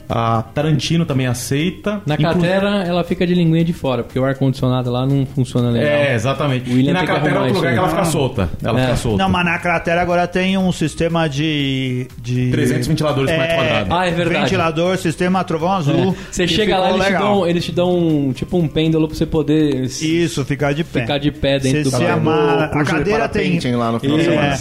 A 0.09 0.43
Tarantino 0.43 1.05
também 1.05 1.27
aceita. 1.27 2.01
Na 2.07 2.15
Inclu- 2.15 2.31
cratera, 2.31 2.83
ela 2.85 3.05
fica 3.05 3.27
de 3.27 3.35
linguinha 3.35 3.65
de 3.65 3.73
fora, 3.75 4.03
porque 4.03 4.19
o 4.19 4.25
ar-condicionado 4.25 4.91
lá 4.91 5.05
não 5.07 5.27
funciona 5.27 5.69
legal. 5.71 5.89
É, 5.91 6.15
exatamente. 6.15 6.71
E 6.71 6.91
na 6.93 7.05
Cratera 7.05 7.35
é 7.37 7.39
outro 7.41 7.55
lugar 7.57 7.73
que 7.73 7.79
ela 7.79 7.89
fica 7.91 8.05
solta. 8.07 8.49
Ela 8.63 8.81
É. 8.81 8.85
fica 8.85 8.97
solta. 8.97 9.19
Não, 9.23 9.29
mas 9.29 9.45
na 9.45 9.59
cratera 9.59 10.01
agora 10.01 10.27
tem 10.27 10.57
um 10.57 10.73
sistema 10.73 11.29
de. 11.29 12.07
de 12.23 12.51
300 12.51 12.87
ventiladores 12.89 13.31
por 13.31 13.39
metro 13.39 13.57
quadrado. 13.57 13.95
Ah, 13.95 14.07
é 14.07 14.11
verdade. 14.11 14.41
Ventilador, 14.45 14.97
sistema 14.97 15.45
trovão 15.45 15.73
azul. 15.73 16.15
É. 16.19 16.33
Você 16.33 16.49
chega 16.49 16.79
lá, 16.79 16.91
eles 16.91 17.07
te, 17.07 17.13
dão, 17.13 17.47
eles 17.47 17.65
te 17.67 17.73
dão 17.73 17.99
um, 17.99 18.33
tipo 18.33 18.57
um 18.59 18.67
pêndulo 18.69 19.09
pra 19.09 19.17
você 19.17 19.27
poder 19.27 19.85
Isso, 19.85 20.45
ficar 20.45 20.73
de 20.73 20.85
pé. 20.85 21.01
ficar 21.03 21.19
de 21.19 21.31
pé 21.31 21.59
dentro 21.59 21.91
Você 21.91 21.97
do 21.97 21.97
se 21.97 22.07
amar. 22.07 22.71
A 22.75 22.85
cadeira 22.85 23.29
tem. 23.29 23.59
lá 23.77 23.93
no 23.93 24.01
final 24.01 24.17
de 24.19 24.29
É. 24.29 24.53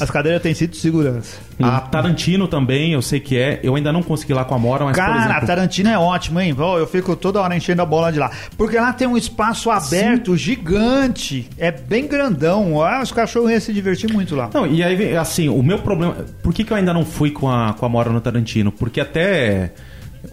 As 0.00 0.10
cadeiras 0.10 0.42
têm 0.42 0.52
cinto 0.54 0.72
de 0.72 0.76
segurança. 0.78 1.38
A 1.62 1.80
Tarantino 1.80 2.48
também, 2.48 2.92
eu 2.92 3.02
sei 3.02 3.20
que 3.20 3.36
é. 3.36 3.60
Eu 3.62 3.74
ainda 3.74 3.92
não 3.92 4.02
consegui 4.02 4.32
lá 4.32 4.44
com 4.44 4.54
a 4.54 4.58
Mora, 4.58 4.84
mas 4.84 4.96
Cara, 4.96 5.14
a 5.14 5.26
exemplo... 5.26 5.46
Tarantino 5.46 5.88
é 5.88 5.98
ótimo, 5.98 6.40
hein? 6.40 6.54
Eu 6.58 6.86
fico 6.86 7.14
toda 7.16 7.40
hora 7.40 7.56
enchendo 7.56 7.82
a 7.82 7.86
bola 7.86 8.12
de 8.12 8.18
lá. 8.18 8.30
Porque 8.56 8.78
lá 8.78 8.92
tem 8.92 9.06
um 9.06 9.16
espaço 9.16 9.70
aberto 9.70 10.36
gigante. 10.36 11.48
É 11.58 11.70
bem 11.70 12.06
grandão. 12.06 12.82
Ah, 12.82 13.00
os 13.02 13.12
cachorros 13.12 13.50
iam 13.50 13.60
se 13.60 13.72
divertir 13.72 14.12
muito 14.12 14.34
lá. 14.34 14.50
Não, 14.52 14.66
e 14.66 14.82
aí, 14.82 15.16
assim, 15.16 15.48
o 15.48 15.62
meu 15.62 15.78
problema. 15.78 16.16
Por 16.42 16.52
que, 16.54 16.64
que 16.64 16.72
eu 16.72 16.76
ainda 16.76 16.92
não 16.92 17.04
fui 17.04 17.30
com 17.30 17.50
a, 17.50 17.74
com 17.74 17.86
a 17.86 17.88
Mora 17.88 18.10
no 18.10 18.20
Tarantino? 18.20 18.72
Porque 18.72 19.00
até 19.00 19.72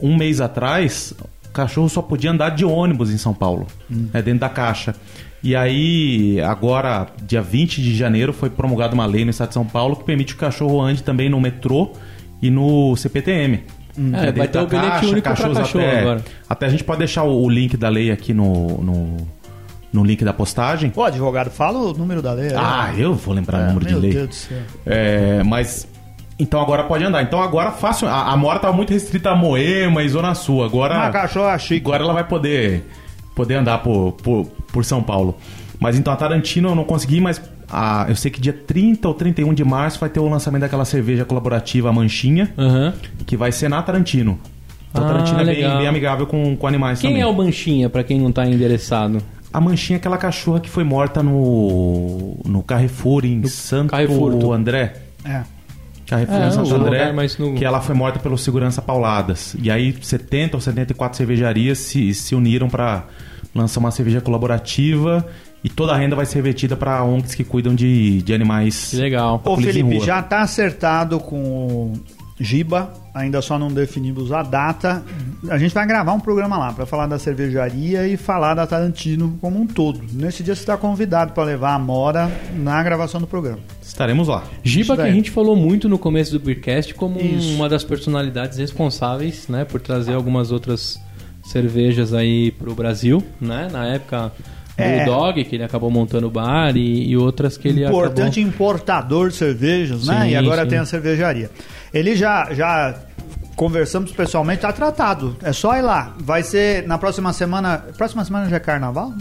um 0.01 0.15
mês 0.15 0.41
atrás, 0.41 1.13
cachorro 1.57 1.89
só 1.89 2.01
podia 2.01 2.31
andar 2.31 2.49
de 2.49 2.63
ônibus 2.63 3.11
em 3.11 3.17
São 3.17 3.33
Paulo, 3.33 3.67
né, 3.89 4.21
dentro 4.21 4.39
da 4.39 4.49
caixa. 4.49 4.95
E 5.43 5.55
aí, 5.55 6.41
agora, 6.41 7.07
dia 7.25 7.41
20 7.41 7.81
de 7.81 7.95
janeiro, 7.95 8.33
foi 8.33 8.49
promulgada 8.49 8.93
uma 8.93 9.05
lei 9.05 9.23
no 9.23 9.29
estado 9.31 9.49
de 9.49 9.53
São 9.53 9.65
Paulo 9.65 9.95
que 9.95 10.03
permite 10.03 10.33
que 10.33 10.37
o 10.37 10.45
cachorro 10.45 10.81
ande 10.81 11.03
também 11.03 11.29
no 11.29 11.39
metrô 11.39 11.91
e 12.41 12.49
no 12.49 12.95
CPTM. 12.95 13.63
É, 14.13 14.27
É, 14.27 14.31
vai 14.31 14.47
ter 14.47 14.59
o 14.59 14.67
bilhete 14.67 15.05
único 15.05 15.21
cachorro 15.21 15.57
até, 15.57 15.99
agora. 16.01 16.23
Até 16.49 16.65
a 16.65 16.69
gente 16.69 16.83
pode 16.83 16.99
deixar 16.99 17.23
o, 17.23 17.43
o 17.43 17.49
link 17.49 17.75
da 17.77 17.89
lei 17.89 18.11
aqui 18.11 18.33
no, 18.33 18.81
no, 18.81 19.17
no 19.91 20.03
link 20.03 20.23
da 20.23 20.33
postagem. 20.33 20.91
Ô, 20.95 21.03
advogado, 21.03 21.49
fala 21.49 21.79
o 21.79 21.93
número 21.93 22.21
da 22.21 22.33
lei. 22.33 22.49
Ah, 22.55 22.93
eu 22.97 23.13
vou 23.15 23.33
lembrar 23.33 23.61
o 23.61 23.67
número 23.67 23.85
de 23.85 23.91
meu 23.93 24.01
lei. 24.01 24.11
Deus 24.13 24.27
do 24.27 24.35
céu. 24.35 24.57
É, 24.85 25.43
mas. 25.43 25.87
Então 26.39 26.61
agora 26.61 26.83
pode 26.83 27.03
andar. 27.03 27.23
Então 27.23 27.41
agora 27.41 27.71
fácil. 27.71 28.07
A, 28.07 28.31
a 28.31 28.37
Mora 28.37 28.59
tava 28.59 28.73
muito 28.73 28.91
restrita 28.93 29.31
a 29.31 29.35
Moema 29.35 30.03
e 30.03 30.09
Zona 30.09 30.35
Sul. 30.35 30.63
Agora. 30.63 30.95
Uma 30.95 31.09
cachorra 31.09 31.57
chique. 31.57 31.85
Agora 31.85 32.03
ela 32.03 32.13
vai 32.13 32.23
poder, 32.23 32.85
poder 33.35 33.55
andar 33.55 33.79
por, 33.79 34.11
por, 34.13 34.45
por 34.71 34.85
São 34.85 35.01
Paulo. 35.01 35.35
Mas 35.79 35.97
então 35.97 36.11
a 36.13 36.15
Tarantino 36.15 36.69
eu 36.69 36.75
não 36.75 36.83
consegui, 36.83 37.19
mas 37.21 37.41
a- 37.71 38.05
eu 38.09 38.15
sei 38.15 38.29
que 38.31 38.39
dia 38.41 38.53
30 38.53 39.07
ou 39.07 39.13
31 39.13 39.53
de 39.53 39.63
março 39.63 39.99
vai 39.99 40.09
ter 40.09 40.19
o 40.19 40.27
lançamento 40.27 40.61
daquela 40.61 40.85
cerveja 40.85 41.23
colaborativa 41.25 41.91
Manchinha, 41.93 42.51
Aham. 42.57 42.93
que 43.25 43.35
vai 43.37 43.51
ser 43.51 43.69
na 43.69 43.81
Tarantino. 43.81 44.39
Então 44.89 45.03
a 45.03 45.05
Ah, 45.05 45.11
Tarantino 45.11 45.41
é 45.41 45.45
bem, 45.45 45.77
bem 45.77 45.87
amigável 45.87 46.25
com, 46.25 46.55
com 46.55 46.65
animais 46.67 46.99
Quem 46.99 47.11
também. 47.11 47.21
é 47.21 47.27
o 47.27 47.33
Manchinha, 47.33 47.89
pra 47.89 48.03
quem 48.03 48.19
não 48.19 48.31
tá 48.31 48.45
endereçado? 48.47 49.21
A 49.53 49.61
Manchinha 49.61 49.97
é 49.97 49.99
aquela 49.99 50.17
cachorra 50.17 50.59
que 50.59 50.69
foi 50.69 50.83
morta 50.83 51.21
no, 51.23 52.37
no 52.45 52.63
Carrefour 52.63 53.23
em 53.25 53.43
Santo 53.45 53.91
Carrefour, 53.91 54.51
André. 54.53 54.93
É. 55.25 55.41
Carrefour 56.07 56.35
É, 56.35 56.47
em 56.47 56.51
Santo 56.51 56.73
André, 56.73 57.11
no- 57.39 57.53
que 57.55 57.65
ela 57.65 57.81
foi 57.81 57.93
morta 57.93 58.17
pelo 58.19 58.37
segurança 58.37 58.81
Pauladas. 58.81 59.55
E 59.61 59.69
aí 59.69 59.95
70 60.01 60.57
ou 60.57 60.61
74 60.61 61.17
cervejarias 61.17 61.77
se, 61.79 62.13
se 62.13 62.33
uniram 62.33 62.69
para 62.69 63.05
lançar 63.53 63.79
uma 63.79 63.91
cerveja 63.91 64.21
colaborativa 64.21 65.25
e 65.63 65.69
toda 65.69 65.93
a 65.93 65.97
renda 65.97 66.15
vai 66.15 66.25
ser 66.25 66.35
revertida 66.35 66.75
para 66.75 67.03
ONGs 67.03 67.35
que 67.35 67.43
cuidam 67.43 67.73
de, 67.75 68.21
de 68.21 68.33
animais. 68.33 68.87
Que 68.91 68.97
legal. 68.97 69.41
Ô, 69.43 69.57
Felipe, 69.57 69.99
já 69.99 70.21
tá 70.21 70.41
acertado 70.41 71.19
com 71.19 71.93
Giba, 72.39 72.93
ainda 73.15 73.41
só 73.41 73.57
não 73.57 73.69
definimos 73.69 74.31
a 74.31 74.43
data. 74.43 75.03
A 75.49 75.57
gente 75.57 75.73
vai 75.73 75.87
gravar 75.87 76.13
um 76.13 76.19
programa 76.19 76.55
lá 76.57 76.71
para 76.71 76.85
falar 76.85 77.07
da 77.07 77.17
cervejaria 77.17 78.07
e 78.07 78.15
falar 78.15 78.53
da 78.53 78.67
Tarantino 78.67 79.37
como 79.41 79.59
um 79.59 79.65
todo. 79.65 80.01
Nesse 80.13 80.43
dia 80.43 80.53
você 80.53 80.61
está 80.61 80.77
convidado 80.77 81.33
para 81.33 81.43
levar 81.43 81.73
a 81.73 81.79
Mora 81.79 82.29
na 82.55 82.81
gravação 82.83 83.19
do 83.19 83.25
programa. 83.25 83.57
Estaremos 83.81 84.27
lá. 84.27 84.43
Giba 84.63 84.93
que 84.95 85.01
a 85.01 85.05
daí. 85.05 85.13
gente 85.15 85.31
falou 85.31 85.55
muito 85.55 85.89
no 85.89 85.97
começo 85.97 86.31
do 86.31 86.39
Beercast 86.39 86.93
como 86.93 87.19
Isso. 87.19 87.55
uma 87.55 87.67
das 87.67 87.83
personalidades 87.83 88.59
responsáveis, 88.59 89.47
né, 89.47 89.65
por 89.65 89.81
trazer 89.81 90.13
algumas 90.13 90.51
outras 90.51 90.99
cervejas 91.43 92.13
aí 92.13 92.51
pro 92.51 92.75
Brasil, 92.75 93.23
né? 93.41 93.67
Na 93.71 93.87
época 93.87 94.31
É. 94.77 94.97
Bulldog, 95.05 95.43
que 95.43 95.55
ele 95.55 95.63
acabou 95.63 95.89
montando 95.89 96.27
o 96.27 96.29
bar 96.29 96.75
e, 96.77 97.09
e 97.09 97.17
outras 97.17 97.57
que 97.57 97.67
ele 97.69 97.83
Importante 97.83 98.39
acabou... 98.39 98.53
importador 98.53 99.29
de 99.29 99.35
cervejas, 99.35 100.05
né? 100.05 100.25
Sim, 100.25 100.29
E 100.29 100.35
agora 100.35 100.63
sim. 100.63 100.69
tem 100.69 100.77
a 100.77 100.85
cervejaria. 100.85 101.49
Ele 101.93 102.15
já, 102.15 102.49
já 102.53 102.93
conversamos 103.55 104.11
pessoalmente, 104.11 104.61
tá 104.61 104.71
tratado. 104.71 105.35
É 105.43 105.51
só 105.53 105.75
ir 105.75 105.81
lá. 105.81 106.13
Vai 106.19 106.43
ser 106.43 106.87
na 106.87 106.97
próxima 106.97 107.33
semana. 107.33 107.83
Próxima 107.97 108.23
semana 108.23 108.49
já 108.49 108.57
é 108.57 108.59
carnaval? 108.59 109.13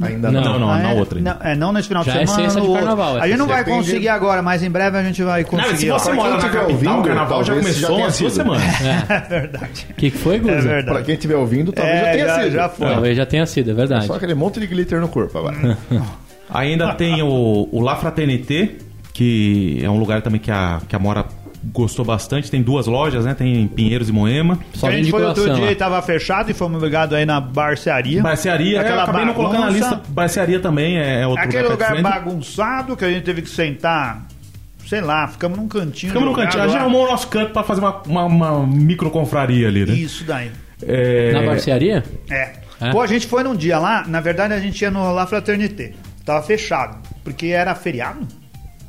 Ainda 0.00 0.32
Não, 0.32 0.40
não. 0.40 0.52
Não, 0.54 0.58
não, 0.60 0.70
Ah, 0.72 0.78
na 0.78 0.92
é? 0.92 0.94
outra. 0.98 1.18
ainda. 1.18 1.34
Não, 1.40 1.50
é, 1.50 1.54
não 1.54 1.72
nesse 1.72 1.86
final 1.86 2.02
Já 2.02 2.12
de 2.12 2.18
é 2.20 2.26
semana. 2.26 2.42
sexta 2.44 2.60
no 2.60 2.66
de 2.66 2.72
carnaval, 2.74 3.16
A 3.18 3.28
gente 3.28 3.36
não 3.38 3.46
vai 3.46 3.62
conseguir 3.64 4.08
agora, 4.08 4.42
mas 4.42 4.62
em 4.62 4.70
breve 4.70 4.96
a 4.98 5.02
gente 5.02 5.22
vai 5.22 5.42
Não, 5.42 5.48
conseguir. 5.50 5.76
se 5.76 5.90
você 5.90 6.12
mora 6.12 6.30
na 6.30 6.38
capital, 6.40 6.70
ouvindo, 6.70 6.98
o 6.98 7.02
carnaval 7.02 7.44
já 7.44 7.54
já 7.54 7.60
começou 7.60 8.04
há 8.04 8.08
duas 8.08 8.32
semanas. 8.32 8.62
É 9.10 9.20
verdade. 9.28 9.86
O 9.90 9.94
que, 9.94 10.10
que 10.10 10.18
foi, 10.18 10.38
Guza? 10.40 10.54
É 10.54 10.60
verdade. 10.60 10.86
Pra 10.96 11.02
quem 11.02 11.14
estiver 11.14 11.36
ouvindo, 11.36 11.70
talvez 11.72 12.00
já 12.00 12.06
É, 12.06 12.12
tenha 12.12 12.26
já, 12.26 12.42
sido. 12.42 12.52
já 12.52 12.68
foi. 12.70 12.88
Talvez 12.88 13.16
já 13.16 13.26
tenha 13.26 13.46
sido, 13.46 13.70
é 13.70 13.74
verdade. 13.74 14.06
Só 14.06 14.14
aquele 14.14 14.34
monte 14.34 14.58
de 14.58 14.66
glitter 14.66 14.98
no 15.00 15.08
corpo 15.08 15.38
agora. 15.38 15.76
Ainda 16.50 16.94
tem 16.94 17.22
o, 17.22 17.68
o 17.70 17.80
La 17.80 17.94
Fraternité, 17.96 18.70
que 19.12 19.78
é 19.84 19.88
um 19.90 19.98
lugar 19.98 20.20
também 20.22 20.40
que 20.40 20.50
a, 20.50 20.80
que 20.88 20.96
a 20.96 20.98
Mora 20.98 21.24
gostou 21.72 22.04
bastante. 22.04 22.50
Tem 22.50 22.62
duas 22.62 22.86
lojas, 22.86 23.24
né? 23.24 23.34
Tem 23.34 23.62
em 23.62 23.68
Pinheiros 23.68 24.08
e 24.08 24.12
Moema. 24.12 24.58
Só 24.74 24.88
a 24.88 24.92
gente 24.92 25.10
foi 25.10 25.24
outro 25.24 25.44
dia 25.54 25.64
lá. 25.64 25.72
e 25.72 25.74
tava 25.76 26.00
fechado 26.02 26.50
e 26.50 26.54
fomos 26.54 26.82
ligados 26.82 27.16
aí 27.16 27.24
na 27.24 27.40
barcearia. 27.40 28.22
Barcearia, 28.22 28.80
Aquela 28.80 28.96
eu 28.96 29.02
acabei 29.02 29.24
não 29.24 29.34
colocando 29.34 29.60
na 29.60 29.66
bagunça. 29.66 29.90
lista. 29.94 30.02
Barcearia 30.08 30.60
também 30.60 30.98
é, 30.98 31.20
é 31.22 31.26
outro 31.26 31.44
Aquele 31.44 31.68
lugar, 31.68 31.96
lugar 31.96 32.12
bagunçado 32.14 32.96
que 32.96 33.04
a 33.04 33.10
gente 33.10 33.24
teve 33.24 33.42
que 33.42 33.50
sentar, 33.50 34.26
sei 34.86 35.00
lá, 35.00 35.28
ficamos 35.28 35.56
num 35.58 35.68
cantinho. 35.68 36.12
Ficamos 36.12 36.28
jogado 36.30 36.44
cantinho. 36.46 36.64
A 36.64 36.66
gente 36.68 36.76
arrumou 36.78 37.06
o 37.06 37.10
nosso 37.10 37.28
canto 37.28 37.52
pra 37.52 37.62
fazer 37.62 37.80
uma, 37.80 38.02
uma, 38.02 38.24
uma 38.24 38.66
microconfraria 38.66 39.68
ali, 39.68 39.86
né? 39.86 39.92
Isso 39.94 40.24
daí. 40.24 40.50
É, 40.84 41.32
Na 41.32 41.42
barcearia? 41.42 42.02
É. 42.28 42.52
É? 42.80 42.90
Pô, 42.90 43.00
a 43.00 43.06
gente 43.06 43.28
foi 43.28 43.44
num 43.44 43.54
dia 43.54 43.78
lá, 43.78 44.04
na 44.08 44.20
verdade 44.20 44.54
a 44.54 44.58
gente 44.58 44.82
ia 44.82 44.90
no 44.90 45.12
La 45.12 45.24
Fraternité. 45.26 45.92
Tava 46.24 46.42
fechado. 46.42 46.98
Porque 47.22 47.46
era 47.46 47.72
feriado? 47.76 48.26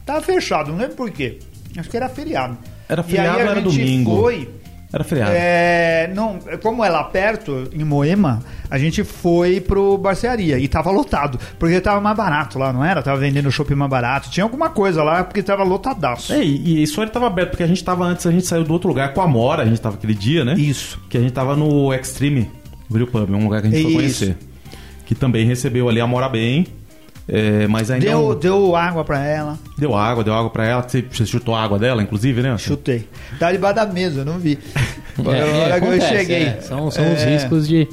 Tava 0.03 0.19
fechado, 0.21 0.71
não 0.71 0.79
lembro 0.79 0.95
por 0.95 1.11
quê. 1.11 1.37
Acho 1.77 1.89
que 1.89 1.97
era 1.97 2.09
feriado. 2.09 2.57
Era 2.87 3.01
E 3.01 3.03
feriado 3.05 3.29
aí 3.39 3.47
a 3.47 3.51
era 3.51 3.61
gente 3.61 3.77
domingo? 3.77 4.21
foi. 4.21 4.49
Era 4.91 5.03
feriado. 5.03 5.31
É, 5.33 6.11
não, 6.13 6.37
como 6.61 6.85
é 6.85 6.89
lá 6.89 7.03
perto, 7.05 7.67
em 7.73 7.83
Moema, 7.83 8.43
a 8.69 8.77
gente 8.77 9.03
foi 9.03 9.59
pro 9.59 9.97
Barcearia 9.97 10.59
e 10.59 10.67
tava 10.67 10.91
lotado. 10.91 11.39
Porque 11.57 11.81
tava 11.81 11.99
mais 11.99 12.15
barato 12.15 12.59
lá, 12.59 12.71
não 12.71 12.85
era? 12.85 13.01
Tava 13.01 13.19
vendendo 13.19 13.51
shopping 13.51 13.73
mais 13.73 13.89
barato. 13.89 14.29
Tinha 14.29 14.43
alguma 14.43 14.69
coisa 14.69 15.01
lá 15.01 15.23
porque 15.23 15.41
tava 15.41 15.63
lotadaço. 15.63 16.31
É, 16.31 16.43
e, 16.43 16.75
e 16.77 16.83
isso 16.83 17.01
ele 17.01 17.09
tava 17.09 17.25
aberto, 17.25 17.49
porque 17.51 17.63
a 17.63 17.67
gente 17.67 17.83
tava 17.83 18.05
antes, 18.05 18.27
a 18.27 18.31
gente 18.31 18.45
saiu 18.45 18.63
do 18.63 18.71
outro 18.71 18.87
lugar 18.87 19.15
com 19.15 19.21
a 19.21 19.27
Mora, 19.27 19.63
a 19.63 19.65
gente 19.65 19.81
tava 19.81 19.95
aquele 19.95 20.13
dia, 20.13 20.45
né? 20.45 20.53
Isso. 20.53 20.99
Que 21.09 21.17
a 21.17 21.21
gente 21.21 21.33
tava 21.33 21.55
no 21.55 21.91
Extreme 21.91 22.51
Brew 22.87 23.07
Pub, 23.07 23.31
um 23.31 23.45
lugar 23.45 23.61
que 23.61 23.69
a 23.69 23.71
gente 23.71 23.81
foi 23.81 23.89
Isso. 24.05 24.25
conhecer. 24.25 24.37
Que 25.07 25.15
também 25.15 25.43
recebeu 25.47 25.89
ali 25.89 25.99
a 25.99 26.05
Mora 26.05 26.29
bem. 26.29 26.67
É, 27.27 27.67
mas 27.67 27.89
ainda 27.91 28.05
Deu, 28.05 28.21
não- 28.29 28.39
deu 28.39 28.75
água 28.75 29.03
pra 29.03 29.23
ela. 29.25 29.57
deu 29.77 29.95
água, 29.95 30.23
deu 30.23 30.33
água 30.33 30.49
pra 30.49 30.65
ela. 30.67 30.81
Você, 30.87 31.03
chutou 31.25 31.55
a 31.55 31.63
água 31.63 31.79
dela, 31.79 32.01
inclusive, 32.03 32.41
né? 32.41 32.57
Chutei. 32.57 33.07
Tava 33.39 33.53
debaixo 33.53 33.75
da 33.75 33.85
mesa, 33.85 34.21
eu 34.21 34.25
não 34.25 34.37
vi. 34.39 34.57
É, 35.17 35.21
Na 35.21 35.29
hora 35.29 35.37
é, 35.37 35.79
que 35.79 35.85
eu 35.85 35.89
acontece, 35.91 36.07
cheguei. 36.17 36.43
é. 36.43 36.61
São, 36.61 36.89
são 36.91 37.13
os 37.13 37.19
É. 37.21 37.33
riscos 37.33 37.67
de 37.67 37.87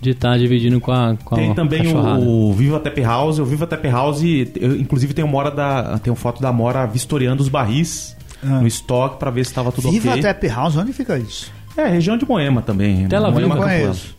de 0.00 0.10
estar 0.10 0.38
dividindo 0.38 0.80
com 0.80 0.92
a, 0.92 1.16
com 1.24 1.34
Tem 1.34 1.50
a 1.50 1.54
também 1.54 1.82
cachorrada. 1.82 2.20
o, 2.20 2.50
o 2.50 2.52
Viva 2.54 2.78
Tap 2.78 2.96
House. 3.00 3.40
O 3.40 3.44
Viva 3.44 3.66
Tap 3.66 3.84
House, 3.86 4.22
eu, 4.22 4.76
inclusive, 4.76 5.12
tem, 5.12 5.24
uma 5.24 5.36
hora 5.36 5.50
da, 5.50 5.98
tem 5.98 6.08
uma 6.12 6.16
foto 6.16 6.40
da 6.40 6.52
Mora 6.52 6.86
vistoriando 6.86 7.42
os 7.42 7.48
barris 7.48 8.16
Ah. 8.40 8.60
no 8.60 8.66
estoque 8.68 9.18
pra 9.18 9.28
ver 9.28 9.44
se 9.44 9.52
tava 9.52 9.72
tudo 9.72 9.90
Viva 9.90 10.10
ok. 10.10 10.22
Tap 10.22 10.44
House, 10.54 10.76
onde 10.76 10.92
fica 10.92 11.18
isso? 11.18 11.50
É, 11.76 11.88
região 11.88 12.16
de 12.16 12.24
Moema 12.24 12.62
também. 12.62 13.08
Tel 13.08 13.24
Aviv, 13.26 13.40
Moema 13.48 13.56
conheço. 13.56 14.14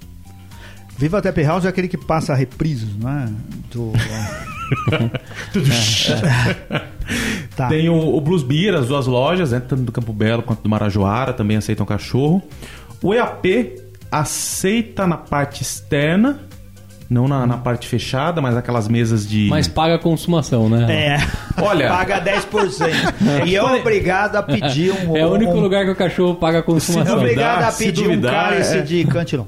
Viva 1.00 1.22
Tap 1.22 1.38
House 1.38 1.64
é 1.64 1.70
aquele 1.70 1.88
que 1.88 1.98
passa 1.98 2.36
reprises, 2.36 2.94
não 2.98 3.10
é? 3.10 3.30
Do... 3.72 3.94
tá. 7.56 7.70
Tem 7.70 7.88
o, 7.88 7.96
o 7.96 8.20
Blues 8.20 8.44
Beer, 8.44 8.76
as 8.76 8.90
duas 8.90 9.08
lojas, 9.08 9.52
né, 9.52 9.62
tanto 9.62 9.84
do 9.84 9.94
Campo 9.94 10.12
Belo 10.12 10.44
quanto 10.44 10.62
do 10.62 10.68
Marajoara, 10.68 11.32
também 11.32 11.56
aceitam 11.56 11.86
cachorro. 11.86 12.44
O 13.02 13.14
EAP 13.14 13.82
aceita 14.12 15.08
na 15.08 15.16
parte 15.16 15.62
externa, 15.62 16.42
não 17.10 17.28
na, 17.28 17.48
na 17.48 17.58
parte 17.58 17.88
fechada, 17.88 18.40
mas 18.42 18.56
aquelas 18.56 18.88
mesas 18.88 19.28
de. 19.28 19.48
Mas 19.50 19.68
paga 19.68 19.96
a 19.96 20.00
consumação, 20.00 20.70
né? 20.70 20.86
É. 21.18 21.62
Olha- 21.62 21.90
Paga 21.92 22.22
10%. 22.24 23.48
e 23.48 23.56
é 23.56 23.64
obrigado 23.64 24.36
a 24.36 24.44
pedir 24.44 24.92
um. 24.92 25.18
É 25.18 25.26
o 25.26 25.32
único 25.32 25.54
um- 25.54 25.60
lugar 25.60 25.86
que 25.86 25.92
o 25.92 25.96
cachorro 25.96 26.36
paga 26.36 26.58
a 26.58 26.60
É 26.60 26.64
consumação. 26.64 27.16
duvidar, 27.18 27.56
obrigado 27.56 27.64
a 27.68 27.72
se 27.72 27.86
pedir 27.86 28.04
duvidar, 28.04 28.32
um 28.32 28.50
cálice 28.52 28.78
é. 28.78 28.82
de 28.82 29.04
cantilão. 29.06 29.48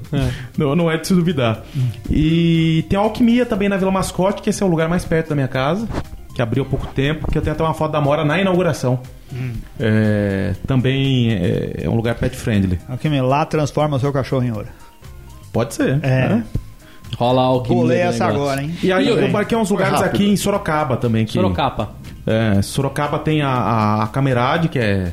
Não, 0.58 0.74
não 0.74 0.90
é 0.90 0.96
de 0.98 1.06
se 1.06 1.14
duvidar. 1.14 1.62
E 2.10 2.84
tem 2.88 2.98
a 2.98 3.02
Alquimia 3.02 3.46
também 3.46 3.68
na 3.68 3.76
Vila 3.76 3.90
Mascote, 3.92 4.42
que 4.42 4.50
esse 4.50 4.62
é 4.62 4.66
o 4.66 4.68
lugar 4.68 4.88
mais 4.88 5.04
perto 5.04 5.28
da 5.28 5.34
minha 5.34 5.48
casa, 5.48 5.86
que 6.34 6.42
abriu 6.42 6.64
há 6.64 6.66
pouco 6.66 6.86
tempo, 6.88 7.30
que 7.30 7.38
eu 7.38 7.42
tenho 7.42 7.54
até 7.54 7.62
uma 7.62 7.74
foto 7.74 7.92
da 7.92 8.00
Mora 8.00 8.24
na 8.24 8.40
inauguração. 8.40 8.98
É, 9.80 10.54
também 10.66 11.32
é, 11.32 11.84
é 11.84 11.88
um 11.88 11.94
lugar 11.94 12.14
pet 12.16 12.36
friendly. 12.36 12.78
Aqui 12.88 13.08
me 13.08 13.20
lá 13.20 13.46
transforma 13.46 13.96
o 13.96 14.00
seu 14.00 14.12
cachorro 14.12 14.44
em 14.44 14.50
ouro. 14.52 14.68
Pode 15.52 15.74
ser. 15.74 15.98
É. 16.02 16.28
né? 16.28 16.44
Rola 17.16 17.42
alquimia. 17.42 17.82
Bolei 17.82 17.98
do 18.02 18.08
essa 18.08 18.24
agora, 18.26 18.62
hein? 18.62 18.74
E 18.82 18.92
aí 18.92 19.08
eu 19.08 19.28
marquei 19.30 19.56
uns 19.56 19.70
lugares 19.70 19.94
Rápido. 20.00 20.08
aqui 20.14 20.28
em 20.30 20.36
Sorocaba 20.36 20.96
também. 20.96 21.24
Que, 21.24 21.32
Sorocaba. 21.32 21.90
É, 22.26 22.62
Sorocaba 22.62 23.18
tem 23.18 23.42
a, 23.42 23.48
a, 23.48 24.02
a 24.04 24.06
Camerade, 24.06 24.68
que 24.68 24.78
é. 24.78 25.12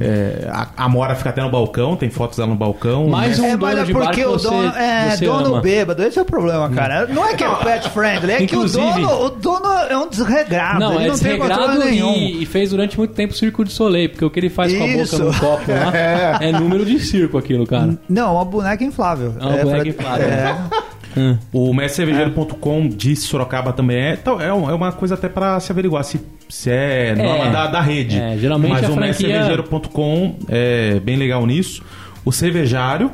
é, 0.00 0.48
a, 0.50 0.68
a 0.84 0.88
Mora 0.88 1.14
fica 1.14 1.28
até 1.30 1.42
no 1.42 1.50
balcão, 1.50 1.94
tem 1.94 2.08
fotos 2.08 2.38
dela 2.38 2.48
no 2.48 2.56
balcão. 2.56 3.06
Mais 3.08 3.38
um 3.38 3.44
É, 3.44 3.56
mas 3.56 3.58
dono 3.76 3.82
é 3.82 3.84
de 3.84 3.92
bar 3.92 4.04
porque 4.06 4.20
que 4.22 4.26
o 4.26 4.30
você, 4.32 4.48
dono 4.48 4.68
é 4.76 5.10
você 5.16 5.24
dono 5.26 5.46
ama. 5.46 5.60
bêbado, 5.60 6.02
esse 6.02 6.18
é 6.18 6.22
o 6.22 6.24
problema, 6.24 6.70
cara. 6.70 7.06
Não 7.06 7.26
é 7.28 7.34
que 7.34 7.44
é 7.44 7.54
pet 7.56 7.88
friendly, 7.90 8.32
é 8.32 8.36
que 8.38 8.42
o 8.42 8.44
Inclusive- 8.44 8.82
dono, 9.02 9.24
o 9.26 9.30
dono 9.30 9.72
é 9.90 9.96
um 9.98 10.08
desregrado. 10.08 10.80
Não, 10.80 10.94
ele 10.94 11.04
é 11.04 11.08
não 11.08 11.18
tem 11.18 11.32
desregrado 11.32 11.62
controle 11.66 11.90
nenhum. 11.90 12.14
e, 12.14 12.42
e 12.42 12.46
fez 12.46 12.70
durante 12.70 12.96
muito 12.96 13.12
tempo 13.12 13.34
circo 13.34 13.62
de 13.64 13.72
soleil, 13.72 14.08
porque 14.08 14.24
o 14.24 14.30
que 14.30 14.40
ele 14.40 14.48
faz 14.50 14.72
com 14.74 14.82
a 14.84 14.86
Isso. 14.86 15.18
boca 15.18 15.32
no 15.32 15.38
copo 15.38 15.70
lá 15.70 15.92
é 16.42 16.50
número 16.52 16.84
de 16.86 16.98
circo 16.98 17.36
aquilo, 17.36 17.66
cara. 17.66 17.98
Não, 18.08 18.34
uma 18.36 18.44
boneca 18.44 18.82
inflável. 18.82 19.34
É 19.38 19.44
uma 19.44 19.56
boneca 19.58 19.92
pra- 19.92 20.18
inflável. 20.18 20.82
É. 21.16 21.20
Hum. 21.20 21.38
O 21.52 21.72
mestrecervejeiro.com 21.74 22.88
de 22.88 23.14
Sorocaba 23.16 23.72
também 23.72 23.96
é. 23.98 24.12
Então, 24.14 24.40
é, 24.40 24.46
é 24.48 24.52
uma 24.52 24.92
coisa 24.92 25.14
até 25.14 25.28
pra 25.28 25.58
se 25.60 25.70
averiguar 25.72 26.04
se, 26.04 26.20
se 26.48 26.70
é 26.70 27.14
norma 27.14 27.50
da, 27.50 27.66
da 27.66 27.80
rede. 27.80 28.18
É, 28.18 28.36
geralmente 28.38 28.72
Mas 28.72 28.82
o 28.88 28.92
franquia- 28.94 29.08
mestrecervejeiro.com 29.08 30.36
é 30.48 31.00
bem 31.00 31.16
legal 31.16 31.44
nisso. 31.46 31.82
O 32.24 32.32
Cervejário, 32.32 33.10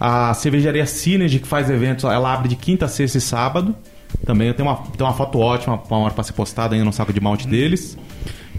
a 0.00 0.32
cervejaria 0.34 0.86
Synergy, 0.86 1.38
que 1.38 1.46
faz 1.46 1.70
eventos, 1.70 2.04
ela 2.04 2.32
abre 2.32 2.48
de 2.48 2.56
quinta, 2.56 2.88
sexta 2.88 3.18
e 3.18 3.20
sábado. 3.20 3.74
Também 4.24 4.52
tem 4.52 4.64
uma, 4.64 4.76
tem 4.76 5.06
uma 5.06 5.12
foto 5.12 5.38
ótima 5.38 5.80
uma 5.90 5.98
hora 6.00 6.14
pra 6.14 6.24
ser 6.24 6.32
postada 6.32 6.74
ainda 6.74 6.84
no 6.84 6.92
saco 6.92 7.12
de 7.12 7.20
malte 7.20 7.46
deles. 7.46 7.98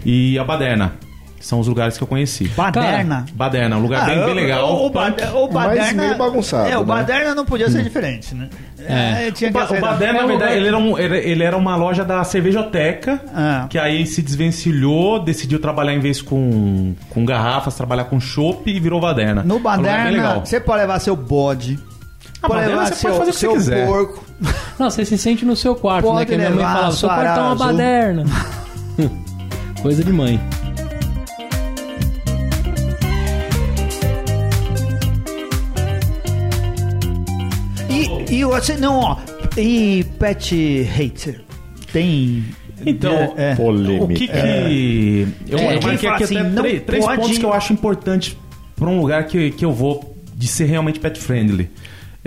E 0.04 0.38
a 0.38 0.44
Baderna, 0.44 0.94
são 1.40 1.60
os 1.60 1.66
lugares 1.68 1.96
que 1.96 2.02
eu 2.02 2.08
conheci. 2.08 2.48
Baderna. 2.48 3.24
Baderna, 3.32 3.76
um 3.76 3.80
lugar 3.82 4.02
Ah, 4.02 4.06
bem, 4.06 4.18
bem 4.20 4.30
o- 4.30 4.34
legal. 4.34 4.74
O, 4.74 4.86
o. 4.86 4.90
Bade- 4.90 5.22
o 5.32 5.44
Mas 5.52 5.52
Baderna. 5.78 6.02
meio 6.02 6.16
bagunçado, 6.18 6.68
É, 6.68 6.76
o 6.76 6.80
né? 6.80 6.86
Baderna 6.86 7.34
não 7.34 7.44
podia 7.44 7.70
ser 7.70 7.82
diferente, 7.82 8.34
né? 8.34 8.48
É. 8.86 9.30
tinha 9.32 9.50
O, 9.50 9.52
que 9.52 9.58
ba 9.58 9.60
o 9.60 9.64
aceitar. 9.64 9.90
Baderna, 9.92 10.18
na 10.20 10.24
É 10.24 10.26
verdade, 10.26 10.52
ele 10.54 10.68
era, 10.68 10.78
um- 10.78 10.98
ele- 10.98 11.18
ele 11.18 11.44
era 11.44 11.56
uma 11.56 11.76
loja 11.76 12.04
da 12.04 12.22
cervejoteca, 12.24 13.20
Ah. 13.34 13.66
que 13.68 13.78
aí 13.78 14.06
se 14.06 14.22
desvencilhou, 14.22 15.18
decidiu 15.22 15.58
trabalhar 15.60 15.92
em 15.94 16.00
vez 16.00 16.22
com, 16.22 16.94
com 17.10 17.24
garrafas, 17.24 17.74
trabalhar 17.74 18.04
com 18.04 18.18
chopp 18.18 18.70
e 18.70 18.80
virou 18.80 19.00
Baderna. 19.00 19.42
No 19.42 19.54
É 19.54 19.56
um 19.56 19.58
lugar 19.58 19.76
bem 19.78 19.86
Baderna, 19.86 20.10
legal. 20.10 20.46
você 20.46 20.58
pode 20.60 20.80
levar 20.80 20.98
seu 21.00 21.14
bode. 21.16 21.78
Ah, 22.40 22.46
pode 22.48 22.60
Baderna 22.60 22.82
levar 22.82 22.86
você 22.86 22.94
seu, 22.94 23.10
pode 23.10 23.18
fazer 23.18 23.30
o 23.30 23.34
que 23.34 23.40
seu 23.40 23.52
quiser. 23.52 23.86
porco. 23.86 24.24
Não, 24.78 24.88
você 24.90 25.04
se 25.04 25.18
sente 25.18 25.44
no 25.44 25.56
seu 25.56 25.74
quarto, 25.74 26.04
Pode 26.06 26.18
né? 26.20 26.24
Que 26.24 26.34
a 26.34 26.38
minha 26.38 26.50
mãe 26.50 26.58
levar 26.58 26.72
falava, 26.74 26.92
seu 26.96 27.08
quarto 27.08 27.26
é 27.38 27.42
uma 27.42 27.52
azul." 27.52 27.66
baderna. 27.66 28.24
Coisa 29.82 30.02
de 30.04 30.12
mãe. 30.12 30.40
E, 38.30 38.44
você, 38.44 38.76
não, 38.76 38.98
ó. 39.00 39.16
E 39.56 40.04
Pet 40.18 40.82
Hater? 40.82 41.40
Tem. 41.92 42.44
Então, 42.84 43.12
é, 43.36 43.52
é. 43.52 43.54
Polêmica. 43.56 44.04
o 44.04 44.08
que 44.08 44.28
que... 44.28 45.26
Eu, 45.48 45.58
É, 45.58 45.76
eu 45.76 45.82
marquei 45.82 46.08
aqui 46.08 46.24
assim, 46.24 46.36
até 46.36 46.50
três, 46.60 46.82
três 46.84 47.04
pode- 47.04 47.20
pontos 47.22 47.38
que 47.38 47.44
eu 47.44 47.52
acho 47.52 47.72
importantes 47.72 48.36
para 48.76 48.88
um 48.88 49.00
lugar 49.00 49.26
que, 49.26 49.50
que 49.50 49.64
eu 49.64 49.72
vou 49.72 50.16
de 50.34 50.46
ser 50.46 50.66
realmente 50.66 51.00
pet 51.00 51.18
friendly. 51.18 51.68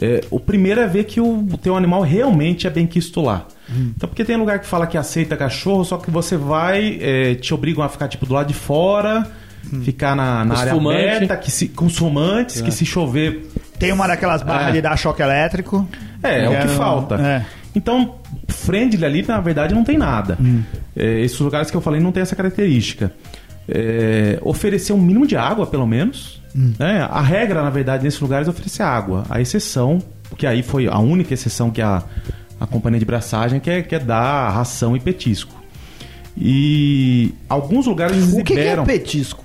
É, 0.01 0.21
o 0.31 0.39
primeiro 0.39 0.81
é 0.81 0.87
ver 0.87 1.03
que 1.05 1.21
o, 1.21 1.47
teu 1.61 1.75
animal 1.77 2.01
realmente 2.01 2.65
é 2.65 2.69
bem 2.69 2.87
quisto 2.87 3.21
lá. 3.21 3.45
Hum. 3.69 3.91
Então, 3.95 4.09
porque 4.09 4.25
tem 4.25 4.35
lugar 4.35 4.59
que 4.59 4.65
fala 4.67 4.87
que 4.87 4.97
aceita 4.97 5.37
cachorro, 5.37 5.85
só 5.85 5.97
que 5.97 6.09
você 6.11 6.35
vai, 6.35 6.97
é, 7.01 7.35
te 7.35 7.53
obrigam 7.53 7.83
a 7.83 7.89
ficar 7.89 8.07
tipo 8.07 8.25
do 8.25 8.33
lado 8.33 8.47
de 8.47 8.53
fora, 8.53 9.29
Hum. 9.71 9.81
ficar 9.83 10.15
na, 10.15 10.43
na 10.43 10.57
área 10.57 10.73
aberta, 10.73 11.37
que 11.37 11.51
se, 11.51 11.67
com 11.67 11.85
os 11.85 11.95
fumantes, 11.95 12.59
É. 12.61 12.63
que 12.65 12.71
se 12.71 12.83
chover 12.83 13.45
Tem 13.81 13.91
uma 13.91 14.07
daquelas 14.07 14.41
barras 14.43 14.69
É. 14.69 14.71
de 14.73 14.81
dar 14.81 14.95
choque 14.97 15.21
elétrico. 15.21 15.87
é, 16.21 16.45
é 16.45 16.49
o 16.49 16.61
que 16.61 16.67
falta. 16.75 17.15
é. 17.15 17.45
Então, 17.73 18.15
friendly 18.49 19.03
ali, 19.05 19.25
na 19.27 19.39
verdade, 19.39 19.73
não 19.73 19.83
tem 19.83 19.97
nada. 19.97 20.37
Hum. 20.39 20.61
É, 20.95 21.21
esses 21.21 21.39
lugares 21.39 21.71
que 21.71 21.77
eu 21.77 21.81
falei 21.81 21.99
não 22.01 22.11
tem 22.11 22.21
essa 22.21 22.35
característica. 22.35 23.11
É, 23.67 24.37
oferecer 24.41 24.91
um 24.93 24.97
mínimo 25.01 25.25
de 25.25 25.35
água, 25.37 25.65
pelo 25.65 25.87
menos. 25.87 26.41
Hum. 26.55 26.73
né? 26.77 27.07
A 27.09 27.21
regra, 27.21 27.63
na 27.63 27.69
verdade, 27.69 28.03
nesses 28.03 28.19
lugares 28.19 28.47
é 28.47 28.51
oferecer 28.51 28.83
água. 28.83 29.23
A 29.29 29.39
exceção, 29.39 29.99
que 30.37 30.45
aí 30.45 30.61
foi 30.61 30.87
a 30.87 30.99
única 30.99 31.33
exceção 31.33 31.71
que 31.71 31.81
a, 31.81 32.03
a 32.59 32.67
companhia 32.67 32.99
de 32.99 33.05
braçagem 33.05 33.59
quer, 33.59 33.83
quer 33.83 34.01
dar 34.01 34.49
ração 34.49 34.95
e 34.95 34.99
petisco. 34.99 35.55
E 36.37 37.33
alguns 37.49 37.85
lugares 37.87 38.17
eles 38.17 38.33
O 38.33 38.43
que, 38.43 38.53
que 38.53 38.59
é 38.59 38.81
petisco? 38.83 39.40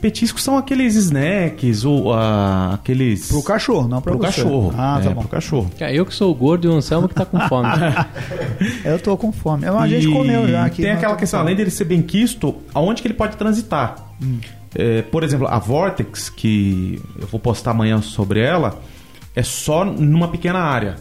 Petiscos 0.00 0.42
são 0.44 0.56
aqueles 0.56 0.94
snacks, 0.94 1.84
ou 1.84 2.12
ah, 2.14 2.74
aqueles. 2.74 3.28
Pro 3.28 3.42
cachorro, 3.42 3.88
não 3.88 4.00
pra 4.00 4.12
Pro 4.12 4.20
você. 4.20 4.42
cachorro. 4.42 4.72
Ah, 4.76 5.00
tá 5.02 5.10
é, 5.10 5.14
bom. 5.14 5.20
Pro 5.22 5.28
cachorro. 5.30 5.70
É, 5.80 5.92
eu 5.94 6.06
que 6.06 6.14
sou 6.14 6.30
o 6.30 6.34
gordo 6.34 6.66
e 6.66 6.70
o 6.70 6.74
Anselmo 6.74 7.08
que 7.08 7.14
tá 7.14 7.24
com 7.24 7.38
fome. 7.48 7.68
Eu 8.84 8.98
tô 8.98 9.16
com 9.16 9.32
fome. 9.32 9.66
A 9.66 9.86
gente 9.88 10.08
E 10.08 10.12
comeu 10.12 10.46
já 10.48 10.64
aqui. 10.64 10.82
Tem 10.82 10.90
aquela 10.92 11.14
com 11.14 11.20
questão, 11.20 11.40
além 11.40 11.54
dele 11.56 11.70
ser 11.70 11.84
bem 11.84 12.00
quisto, 12.02 12.54
aonde 12.72 13.02
que 13.02 13.08
ele 13.08 13.14
pode 13.14 13.36
transitar? 13.36 13.96
É, 14.74 15.02
por 15.02 15.22
exemplo, 15.24 15.46
a 15.48 15.58
Vortex, 15.58 16.28
que 16.30 17.00
eu 17.20 17.26
vou 17.26 17.40
postar 17.40 17.72
amanhã 17.72 18.00
sobre 18.00 18.40
ela, 18.40 18.80
é 19.34 19.42
só 19.42 19.84
numa 19.84 20.28
pequena 20.28 20.58
área. 20.60 20.96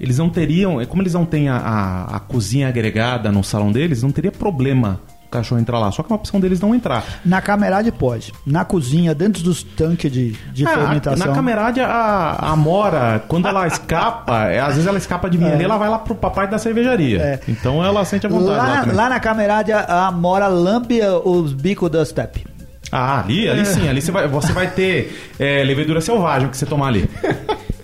Eles 0.00 0.18
não 0.18 0.30
teriam, 0.30 0.80
é 0.80 0.86
como 0.86 1.02
eles 1.02 1.12
não 1.14 1.24
têm 1.26 1.48
a, 1.48 1.56
a- 1.56 2.16
a 2.16 2.20
cozinha 2.20 2.68
agregada 2.68 3.30
no 3.30 3.44
salão 3.44 3.70
deles, 3.70 4.02
não 4.02 4.10
teria 4.10 4.32
problema 4.32 5.00
cachorro 5.30 5.60
entrar 5.60 5.78
lá. 5.78 5.90
Só 5.92 6.02
que 6.02 6.10
é 6.10 6.12
uma 6.12 6.18
opção 6.18 6.40
deles 6.40 6.60
não 6.60 6.74
entrar. 6.74 7.04
Na 7.24 7.40
camerade 7.40 7.90
pode. 7.92 8.32
Na 8.46 8.64
cozinha, 8.64 9.14
dentro 9.14 9.42
dos 9.42 9.62
tanques 9.62 10.10
de, 10.10 10.32
de 10.52 10.66
Ah, 10.66 10.70
fermentação. 10.70 11.26
na 11.26 11.32
camerade, 11.34 11.80
a, 11.80 11.86
a 11.88 12.50
Amora, 12.50 13.22
quando 13.28 13.46
ela 13.48 13.66
escapa, 13.66 14.46
é, 14.48 14.60
às 14.60 14.74
vezes 14.74 14.86
ela 14.86 14.98
escapa 14.98 15.28
de 15.30 15.38
mim 15.38 15.46
ali, 15.50 15.64
ela 15.64 15.76
vai 15.78 15.88
lá 15.88 15.98
pro 15.98 16.14
papai 16.14 16.48
da 16.48 16.58
cervejaria. 16.58 17.20
É. 17.20 17.40
Então 17.48 17.84
ela 17.84 18.04
sente 18.04 18.26
a 18.26 18.28
vontade 18.28 18.88
lá, 18.90 18.92
Lá, 19.04 19.08
na 19.08 19.20
camerade, 19.20 19.72
a 19.72 20.08
a 20.08 20.12
Mora 20.12 20.46
lambe 20.48 21.00
os 21.24 21.52
bicos 21.52 21.90
da 21.90 22.04
step. 22.04 22.44
Ah, 22.92 23.20
ali, 23.20 23.48
ali 23.48 23.64
sim, 23.66 23.88
ali 23.88 24.00
você 24.02 24.10
vai, 24.10 24.26
você 24.26 24.52
vai 24.52 24.68
ter 24.70 25.30
é, 25.38 25.62
levedura 25.62 26.00
selvagem 26.00 26.48
que 26.48 26.56
você 26.56 26.66
tomar 26.66 26.88
ali. 26.88 27.08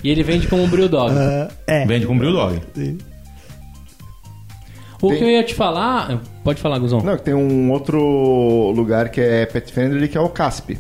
E 0.03 0.11
ele 0.11 0.23
vende 0.23 0.47
como 0.49 0.63
um 0.65 0.69
Brew 0.69 0.89
Dog. 0.89 1.15
É. 1.67 1.85
Vende 1.87 2.07
com 2.07 2.17
Brew 2.19 2.33
Dog. 2.33 2.61
O 5.01 5.11
que 5.11 5.23
eu 5.23 5.29
ia 5.29 5.45
te 5.45 5.55
falar... 5.55 6.21
Pode 6.47 6.61
falar, 6.61 6.79
Guzão. 6.79 7.01
Não, 7.01 7.19
tem 7.19 7.35
um 7.35 7.71
outro 7.73 8.73
lugar 8.75 9.09
que 9.09 9.21
é 9.21 9.45
pet 9.47 9.73
friendly, 9.73 10.07
que 10.09 10.17
é 10.17 10.21
o 10.21 10.29
Casp. 10.29 10.71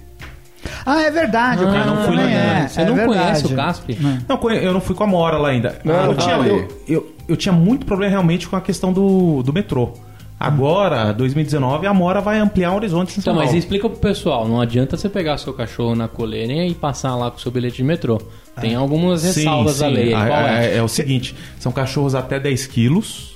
Ah, 0.85 1.03
é 1.03 1.11
verdade. 1.11 1.65
o 1.65 1.69
Ah, 1.69 1.73
cara 1.73 1.85
não 1.87 2.05
fui 2.05 2.15
lá 2.17 2.23
ainda. 2.23 2.39
é. 2.39 2.69
Você 2.69 2.81
é 2.81 2.85
não 2.85 2.95
verdade. 2.95 3.19
conhece 3.19 3.47
o 3.47 3.57
Casp? 3.57 3.91
Não, 4.29 4.51
eu 4.53 4.73
não 4.73 4.81
fui 4.81 4.95
com 4.95 5.03
a 5.03 5.07
Amora 5.07 5.37
lá 5.39 5.49
ainda. 5.49 5.79
Não, 5.85 5.95
eu, 5.95 6.07
não 6.07 6.15
tinha, 6.15 6.35
eu, 6.37 6.69
eu, 6.89 7.17
eu 7.29 7.37
tinha 7.37 7.53
muito 7.53 7.85
problema 7.85 8.11
realmente 8.11 8.49
com 8.49 8.55
a 8.57 8.61
questão 8.61 8.93
do, 8.93 9.43
do 9.43 9.53
metrô. 9.53 9.93
Agora, 10.39 11.13
2019, 11.13 11.87
a 11.87 11.91
Amora 11.91 12.21
vai 12.21 12.39
ampliar 12.39 12.73
o 12.73 12.77
horizonte 12.77 13.19
em 13.19 13.23
São 13.23 13.33
Então, 13.33 13.43
mas 13.45 13.55
explica 13.55 13.89
pro 13.89 13.99
pessoal, 13.99 14.47
não 14.47 14.61
adianta 14.61 14.95
você 14.97 15.09
pegar 15.09 15.39
seu 15.39 15.53
cachorro 15.55 15.95
na 15.95 16.09
coleira 16.09 16.53
e 16.53 16.75
passar 16.75 17.17
lá 17.17 17.31
com 17.31 17.39
seu 17.39 17.51
bilhete 17.51 17.79
de 17.79 17.85
metrô. 17.85 18.21
Tem 18.61 18.75
algumas 18.75 19.23
Sim, 19.23 19.29
ressalvas 19.41 19.83
à 19.83 19.89
sim. 19.89 19.95
lei. 19.95 20.13
Ah, 20.15 20.27
Qual 20.27 20.41
é? 20.41 20.67
é, 20.67 20.77
é 20.77 20.83
o 20.83 20.89
seguinte, 20.89 21.35
são 21.59 21.73
cachorros 21.73 22.15
até 22.15 22.39
10 22.39 22.67
quilos. 22.67 23.36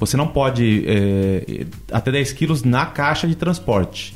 Você 0.00 0.16
não 0.16 0.26
pode... 0.28 0.84
é, 0.86 1.66
até 1.92 2.10
10 2.12 2.32
quilos 2.32 2.62
na 2.62 2.86
caixa 2.86 3.26
de 3.26 3.34
transporte. 3.34 4.14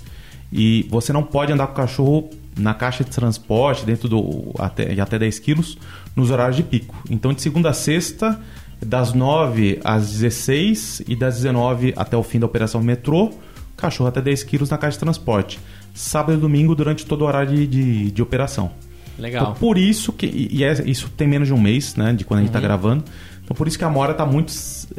E 0.52 0.86
você 0.90 1.12
não 1.12 1.22
pode 1.22 1.52
andar 1.52 1.66
com 1.68 1.72
o 1.72 1.76
cachorro 1.76 2.30
na 2.58 2.74
caixa 2.74 3.02
de 3.04 3.10
transporte, 3.10 3.84
dentro 3.84 4.08
do... 4.08 4.52
até, 4.58 4.86
de 4.94 5.00
até 5.00 5.18
10 5.18 5.38
quilos, 5.38 5.78
nos 6.14 6.30
horários 6.30 6.56
de 6.56 6.62
pico. 6.62 6.94
Então, 7.10 7.32
de 7.32 7.40
segunda 7.40 7.70
a 7.70 7.72
sexta, 7.72 8.38
das 8.84 9.12
9 9.14 9.80
às 9.82 10.10
16 10.10 11.02
e 11.08 11.16
das 11.16 11.36
19 11.36 11.94
até 11.96 12.16
o 12.16 12.22
fim 12.22 12.38
da 12.38 12.46
operação 12.46 12.82
metrô, 12.82 13.30
cachorro 13.76 14.08
até 14.08 14.20
10 14.20 14.42
quilos 14.44 14.70
na 14.70 14.76
caixa 14.78 14.96
de 14.96 15.00
transporte. 15.04 15.58
Sábado 15.94 16.36
e 16.36 16.40
domingo 16.40 16.74
durante 16.74 17.04
todo 17.06 17.22
o 17.22 17.24
horário 17.26 17.54
de, 17.56 17.66
de, 17.66 18.10
de 18.10 18.22
operação. 18.22 18.70
Legal. 19.18 19.42
Então, 19.42 19.54
por 19.54 19.76
isso 19.76 20.12
que. 20.12 20.48
E 20.50 20.64
é- 20.64 20.82
isso 20.86 21.10
tem 21.16 21.28
menos 21.28 21.46
de 21.48 21.52
um 21.54 21.60
mês, 21.60 21.94
né? 21.96 22.12
De 22.14 22.24
quando 22.24 22.40
a 22.40 22.42
gente 22.42 22.52
tá 22.52 22.58
Uhum. 22.58 22.64
gravando. 22.64 23.04
Então, 23.52 23.54
por 23.58 23.68
isso 23.68 23.78
que 23.78 23.84
a 23.84 23.90
Mora 23.90 24.14
tá 24.14 24.24
muito 24.24 24.50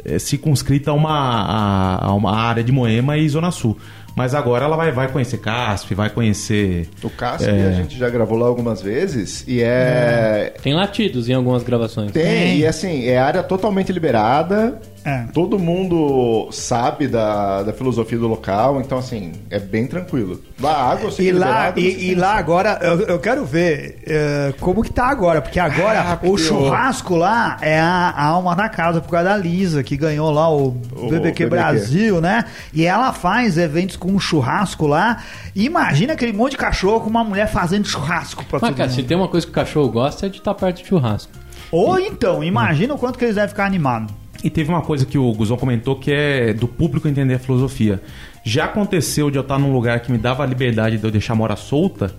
é, 0.04 0.16
circunscrita 0.16 0.92
a 0.92 0.94
uma, 0.94 1.10
a, 1.10 2.06
a 2.06 2.14
uma 2.14 2.36
área 2.36 2.62
de 2.62 2.70
Moema 2.70 3.18
e 3.18 3.28
Zona 3.28 3.50
Sul. 3.50 3.76
Mas 4.14 4.32
agora 4.32 4.64
ela 4.64 4.76
vai, 4.76 4.92
vai 4.92 5.08
conhecer 5.08 5.38
Casp, 5.38 5.90
vai 5.92 6.08
conhecer. 6.08 6.88
O 7.02 7.10
Casp 7.10 7.48
É. 7.48 7.66
a 7.68 7.72
gente 7.72 7.98
já 7.98 8.08
gravou 8.08 8.38
lá 8.38 8.46
algumas 8.46 8.80
vezes 8.80 9.44
e 9.48 9.60
é. 9.60 10.54
Tem 10.62 10.72
latidos 10.72 11.28
em 11.28 11.32
algumas 11.32 11.64
gravações. 11.64 12.12
Tem, 12.12 12.22
Tem. 12.22 12.58
e 12.58 12.66
assim, 12.66 13.06
é 13.06 13.18
área 13.18 13.42
totalmente 13.42 13.92
liberada. 13.92 14.80
É. 15.04 15.24
Todo 15.34 15.58
mundo 15.58 16.48
sabe 16.50 17.06
da, 17.06 17.62
da 17.62 17.72
filosofia 17.74 18.18
do 18.18 18.26
local, 18.26 18.80
então 18.80 18.96
assim, 18.96 19.32
é 19.50 19.58
bem 19.58 19.86
tranquilo. 19.86 20.40
Lá 20.58 20.92
água 20.92 21.10
sei 21.10 21.26
E 21.26 21.28
é 21.30 21.32
lá, 21.34 21.46
liberada, 21.68 21.80
e, 21.80 22.10
e 22.10 22.14
lá 22.14 22.34
agora, 22.36 22.78
eu, 22.80 23.00
eu 23.02 23.18
quero 23.18 23.44
ver 23.44 23.98
eh, 24.06 24.54
como 24.60 24.82
que 24.82 24.90
tá 24.90 25.06
agora, 25.06 25.42
porque 25.42 25.60
agora 25.60 26.00
Ah, 26.00 26.14
o 26.14 26.16
porque 26.18 26.42
churrasco 26.44 27.16
lá 27.16 27.58
é 27.60 27.78
a, 27.78 28.14
a 28.16 28.24
alma 28.24 28.56
da 28.56 28.68
casa, 28.70 29.00
por 29.02 29.10
causa 29.10 29.28
da 29.28 29.36
Lisa, 29.36 29.82
que 29.82 29.94
ganhou 29.96 30.30
lá 30.30 30.48
o, 30.50 30.68
O 30.68 31.08
BBQ 31.10 31.44
BBQ. 31.44 31.46
Brasil, 31.50 32.20
né? 32.22 32.46
E 32.72 32.86
ela 32.86 33.12
faz 33.12 33.58
eventos 33.58 33.96
com 33.96 34.10
um 34.10 34.18
churrasco 34.18 34.86
lá. 34.86 35.18
Imagina 35.54 36.14
aquele 36.14 36.32
monte 36.32 36.52
de 36.52 36.56
cachorro 36.56 37.00
com 37.02 37.10
uma 37.10 37.22
mulher 37.24 37.46
fazendo 37.48 37.86
churrasco 37.86 38.42
pra 38.46 38.58
Mas, 38.58 38.70
todo 38.70 38.76
cara, 38.78 38.88
mundo. 38.88 38.96
se 38.96 39.02
tem 39.02 39.16
uma 39.16 39.28
coisa 39.28 39.44
que 39.46 39.52
o 39.52 39.54
cachorro 39.54 39.88
gosta 39.90 40.24
é 40.24 40.28
de 40.30 40.38
estar 40.38 40.54
perto 40.54 40.82
de 40.82 40.88
churrasco. 40.88 41.30
Ou 41.70 41.98
então, 41.98 42.42
imagina 42.42 42.94
o 42.94 42.98
quanto 42.98 43.18
que 43.18 43.24
eles 43.24 43.34
devem 43.34 43.50
ficar 43.50 43.66
animados. 43.66 44.14
E 44.44 44.50
teve 44.50 44.68
uma 44.68 44.82
coisa 44.82 45.06
que 45.06 45.16
o 45.18 45.32
Guzão 45.32 45.56
comentou 45.56 45.96
que 45.96 46.12
é 46.12 46.52
do 46.52 46.68
público 46.68 47.08
entender 47.08 47.34
a 47.34 47.38
filosofia. 47.38 48.00
Já 48.44 48.66
aconteceu 48.66 49.30
de 49.30 49.38
eu 49.38 49.42
estar 49.42 49.58
num 49.58 49.72
lugar 49.72 49.98
que 50.00 50.12
me 50.12 50.18
dava 50.18 50.42
a 50.42 50.46
liberdade 50.46 50.98
de 50.98 51.04
eu 51.04 51.10
deixar 51.10 51.32
a 51.32 51.36
Mora 51.36 51.56
solta. 51.56 52.12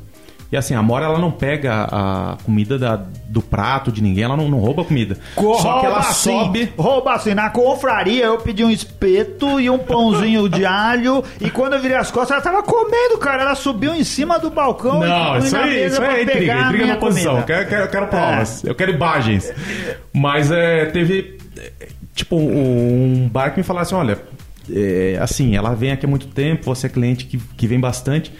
E 0.51 0.57
assim, 0.57 0.73
a 0.75 0.81
Mora 0.81 1.05
ela 1.05 1.19
não 1.19 1.31
pega 1.31 1.83
a 1.91 2.37
comida 2.45 2.77
da- 2.79 2.95
do 3.27 3.41
prato 3.41 3.91
de 3.91 4.01
ninguém, 4.01 4.23
ela 4.23 4.37
não, 4.37 4.47
não 4.47 4.59
rouba 4.59 4.83
a 4.83 4.85
comida. 4.85 5.17
Só 5.35 5.79
que 5.79 5.85
ela 5.85 5.99
assim, 5.99 6.31
sobe. 6.31 6.73
Rouba 6.77 7.13
assim. 7.13 7.33
Na 7.33 7.49
confraria 7.49 8.25
eu 8.25 8.37
pedi 8.37 8.63
um 8.63 8.69
espeto 8.71 9.59
e 9.59 9.69
um 9.69 9.77
pãozinho 9.77 10.47
de 10.49 10.63
alho. 10.65 11.23
E 11.41 11.49
quando 11.51 11.73
eu 11.73 11.79
virei 11.81 11.97
as 11.97 12.09
costas, 12.09 12.31
ela 12.31 12.41
tava 12.41 12.63
comendo, 12.63 13.17
cara. 13.19 13.41
Ela 13.43 13.55
subiu 13.55 13.93
em 13.93 14.03
cima 14.03 14.39
do 14.39 14.49
balcão 14.49 14.99
Não, 15.01 15.35
e 15.35 15.39
isso 15.39 15.55
aí, 15.57 15.69
mesa 15.69 15.95
isso 15.95 16.01
aí 16.01 16.19
é 16.19 16.23
intriga, 16.23 16.59
intriga 16.61 16.85
na 16.87 16.95
posição. 16.97 17.31
comida. 17.33 17.45
Quero, 17.47 17.69
quero, 17.69 17.87
quero 17.89 18.07
provas, 18.07 18.63
eu 18.63 18.73
quero 18.75 18.91
imagens. 18.93 19.51
Mas 20.13 20.51
é, 20.51 20.85
teve, 20.85 21.37
é, 21.57 21.71
tipo, 22.15 22.35
um 22.37 23.29
bar 23.31 23.51
que 23.51 23.57
me 23.59 23.63
falasse, 23.63 23.93
olha, 23.93 24.17
é, 24.73 25.17
assim, 25.21 25.55
ela 25.55 25.75
vem 25.75 25.91
aqui 25.91 26.05
há 26.05 26.09
muito 26.09 26.25
tempo, 26.27 26.63
você 26.65 26.87
é 26.87 26.89
cliente 26.89 27.25
que, 27.25 27.37
que 27.37 27.67
vem 27.67 27.79
bastante. 27.79 28.31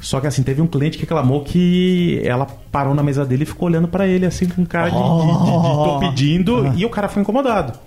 Só 0.00 0.20
que 0.20 0.26
assim, 0.26 0.42
teve 0.42 0.60
um 0.60 0.66
cliente 0.66 0.98
que 0.98 1.04
reclamou 1.04 1.42
que 1.42 2.20
ela 2.24 2.46
parou 2.70 2.94
na 2.94 3.02
mesa 3.02 3.24
dele 3.24 3.44
e 3.44 3.46
ficou 3.46 3.68
olhando 3.68 3.88
pra 3.88 4.06
ele 4.06 4.26
assim 4.26 4.46
com 4.46 4.64
cara 4.66 4.90
de, 4.90 4.96
de- 4.96 5.00
de- 5.00 5.06
de 5.06 5.84
tô 5.84 5.98
pedindo 6.00 6.72
e 6.76 6.84
o 6.84 6.90
cara 6.90 7.08
foi 7.08 7.22
incomodado. 7.22 7.78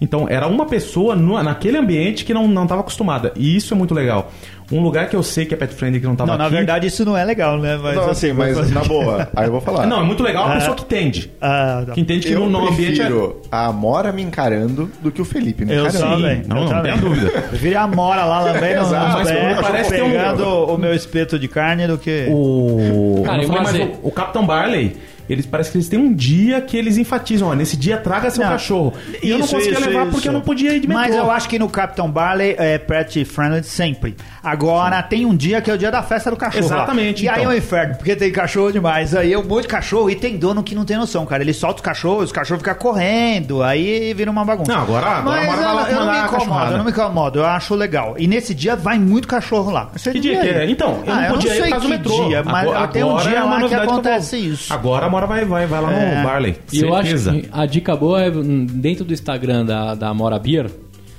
Então, 0.00 0.28
era 0.28 0.46
uma 0.48 0.66
pessoa 0.66 1.14
no- 1.14 1.40
naquele 1.42 1.78
ambiente 1.78 2.24
que 2.24 2.34
não, 2.34 2.46
não 2.48 2.66
tava 2.66 2.80
acostumada. 2.82 3.32
E 3.36 3.56
isso 3.56 3.72
é 3.72 3.76
muito 3.76 3.94
legal. 3.94 4.30
Um 4.74 4.82
lugar 4.82 5.08
que 5.08 5.14
eu 5.14 5.22
sei 5.22 5.46
que 5.46 5.54
é 5.54 5.56
pet 5.56 5.72
friendly 5.74 6.00
que 6.00 6.06
não 6.06 6.16
tava 6.16 6.32
Não, 6.32 6.38
na 6.38 6.46
aqui- 6.46 6.54
verdade 6.56 6.86
isso 6.88 7.04
não 7.04 7.16
é 7.16 7.24
legal, 7.24 7.58
né? 7.58 7.78
Mas, 7.80 7.94
Não, 7.96 8.10
assim, 8.10 8.32
mas 8.32 8.56
fazer- 8.56 8.74
na 8.74 8.82
boa, 8.82 9.28
aí 9.36 9.46
eu 9.46 9.52
vou 9.52 9.60
falar. 9.60 9.86
Não, 9.86 10.00
é 10.00 10.04
muito 10.04 10.22
legal 10.22 10.46
a 10.46 10.52
Ah. 10.52 10.54
pessoa 10.56 10.74
que 10.76 10.82
entende. 10.82 11.30
Ah, 11.40 11.82
tá. 11.86 11.92
Que 11.92 12.00
entende 12.00 12.26
que 12.26 12.32
eu 12.32 12.48
no, 12.50 12.58
ambiente 12.68 13.00
é... 13.00 13.04
prefiro 13.04 13.40
a 13.52 13.66
Amora 13.66 14.10
me 14.12 14.22
encarando 14.22 14.90
do 15.00 15.10
que 15.12 15.22
o 15.22 15.24
Felipe 15.24 15.64
me 15.64 15.72
Eu 15.74 15.86
encarando. 15.86 16.16
também. 16.22 16.42
não, 16.46 16.56
eu 16.56 16.62
não 16.64 16.68
também. 16.68 16.82
tenha 16.92 16.96
dúvida. 16.96 17.30
Prefiro 17.50 17.78
a 17.78 17.86
mora 17.86 18.24
lá 18.24 18.52
também, 18.52 18.74
não, 18.74 18.90
não 18.90 19.08
mas 19.10 19.30
pé, 19.30 19.56
parece 19.62 19.90
ter 19.90 20.02
um- 20.02 20.10
pegando 20.10 20.44
o 20.48 20.76
meu 20.78 20.92
espeto 20.94 21.38
de 21.38 21.46
carne 21.48 21.86
do 21.86 21.96
que... 21.96 22.26
O, 22.30 23.22
Cara, 23.24 23.42
eu 23.42 23.48
não 23.48 23.56
falei, 23.64 23.84
mas 23.86 23.98
o, 24.02 24.08
o 24.08 24.10
Capitão 24.10 24.44
Barley, 24.44 24.96
eles 25.28 25.46
parece 25.46 25.70
que 25.70 25.76
eles 25.78 25.88
têm 25.88 25.98
um 25.98 26.12
dia 26.12 26.60
que 26.60 26.76
eles 26.76 26.96
enfatizam, 26.96 27.48
ó, 27.48 27.54
nesse 27.54 27.76
dia 27.76 27.96
traga 27.96 28.30
seu 28.30 28.42
Não, 28.44 28.50
cachorro. 28.50 28.92
E 29.22 29.30
eu 29.30 29.38
não 29.38 29.44
isso, 29.44 29.54
conseguia 29.54 29.78
isso, 29.78 29.88
levar 29.88 30.02
isso. 30.02 30.10
porque 30.12 30.28
eu 30.28 30.32
não 30.32 30.40
podia 30.40 30.72
ir 30.74 30.80
de 30.80 30.86
metrô. 30.88 31.02
Mas 31.02 31.14
eu 31.14 31.30
acho 31.30 31.48
que 31.48 31.58
no 31.58 31.68
Capitão 31.68 32.10
Barley 32.10 32.54
é 32.58 32.78
pet 32.78 33.24
friendly 33.24 33.62
sempre. 33.64 34.16
Agora 34.42 35.02
tem 35.02 35.24
um 35.24 35.34
dia 35.34 35.60
que 35.60 35.70
é 35.70 35.74
o 35.74 35.78
dia 35.78 35.90
da 35.90 36.02
festa 36.02 36.30
do 36.30 36.36
cachorro. 36.36 36.68
lá. 36.68 36.76
Exatamente, 36.76 37.24
E 37.24 37.28
aí 37.28 37.36
é 37.36 37.40
então. 37.42 37.52
um 37.52 37.56
inferno, 37.56 37.94
porque 37.96 38.14
tem 38.14 38.30
cachorro 38.30 38.70
demais. 38.72 39.14
Aí 39.14 39.32
é 39.32 39.38
um 39.38 39.44
monte 39.44 39.62
de 39.62 39.68
cachorro 39.68 40.10
e 40.10 40.14
tem 40.14 40.36
dono 40.36 40.62
que 40.62 40.74
não 40.74 40.84
tem 40.84 40.96
noção, 40.96 41.24
cara. 41.26 41.42
Ele 41.42 41.52
solta 41.54 41.76
os 41.76 41.80
cachorros, 41.82 42.24
os 42.24 42.32
cachorros 42.32 42.62
ficam 42.62 42.74
correndo, 42.74 43.62
aí 43.62 44.12
vira 44.14 44.30
uma 44.30 44.44
bagunça. 44.44 44.72
Não, 44.72 44.82
agora- 44.82 45.06
agora 45.06 45.46
Mas 45.46 45.60
eu, 45.60 45.74
lá 45.74 45.90
eu 45.90 45.96
não 46.00 46.12
me 46.12 46.18
incomodo, 46.26 46.70
eu 46.72 46.76
não 46.78 46.84
me 46.84 46.90
incomodo, 46.90 47.38
eu 47.38 47.44
acho 47.46 47.74
legal. 47.74 48.14
E 48.18 48.26
nesse 48.26 48.54
dia 48.54 48.76
vai 48.76 48.98
muito 48.98 49.26
cachorro 49.26 49.70
lá. 49.70 49.88
Você 49.94 50.12
Que 50.12 50.20
dia 50.20 50.40
que 50.40 50.46
é? 50.48 50.64
ir. 50.64 50.70
Então, 50.70 51.02
eu 51.06 51.12
Ah, 51.12 51.20
não 51.22 51.28
podia 51.30 51.50
ir 51.50 51.54
sei 51.54 51.62
por 51.64 51.70
causa 51.70 51.84
do 51.86 51.90
metrô. 51.90 52.28
Dia, 52.28 52.42
mas 52.42 52.68
Agora- 52.68 52.88
tem 52.88 53.04
um 53.04 53.16
dia 53.16 53.38
é 53.38 53.42
uma 53.42 53.58
lá 53.60 53.68
que 53.68 53.74
eu 53.74 53.82
acontece 53.82 54.36
isso. 54.36 54.72
Agora 54.72 55.08
a 55.16 55.20
Mora 55.20 55.26
vai, 55.26 55.44
vai, 55.44 55.66
vai 55.66 55.80
lá 55.80 55.90
no 55.90 55.96
É. 55.96 56.22
Barley. 56.22 56.56
E 56.72 56.80
eu 56.80 56.94
acho 56.94 57.16
que 57.30 57.48
a 57.52 57.66
dica 57.66 57.94
boa 57.96 58.22
é 58.22 58.30
hum, 58.30 58.66
dentro 58.66 59.04
do 59.04 59.12
Instagram 59.12 59.64
da, 59.64 59.94
da 59.94 60.12
Mora 60.14 60.38
Beer, 60.38 60.70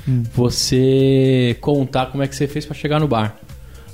Hum. 0.08 0.22
você 0.34 1.58
contar 1.62 2.08
como 2.08 2.22
é 2.24 2.28
que 2.28 2.36
você 2.36 2.48
fez 2.48 2.66
pra 2.66 2.76
chegar 2.76 3.00
no 3.00 3.08
bar. 3.08 3.36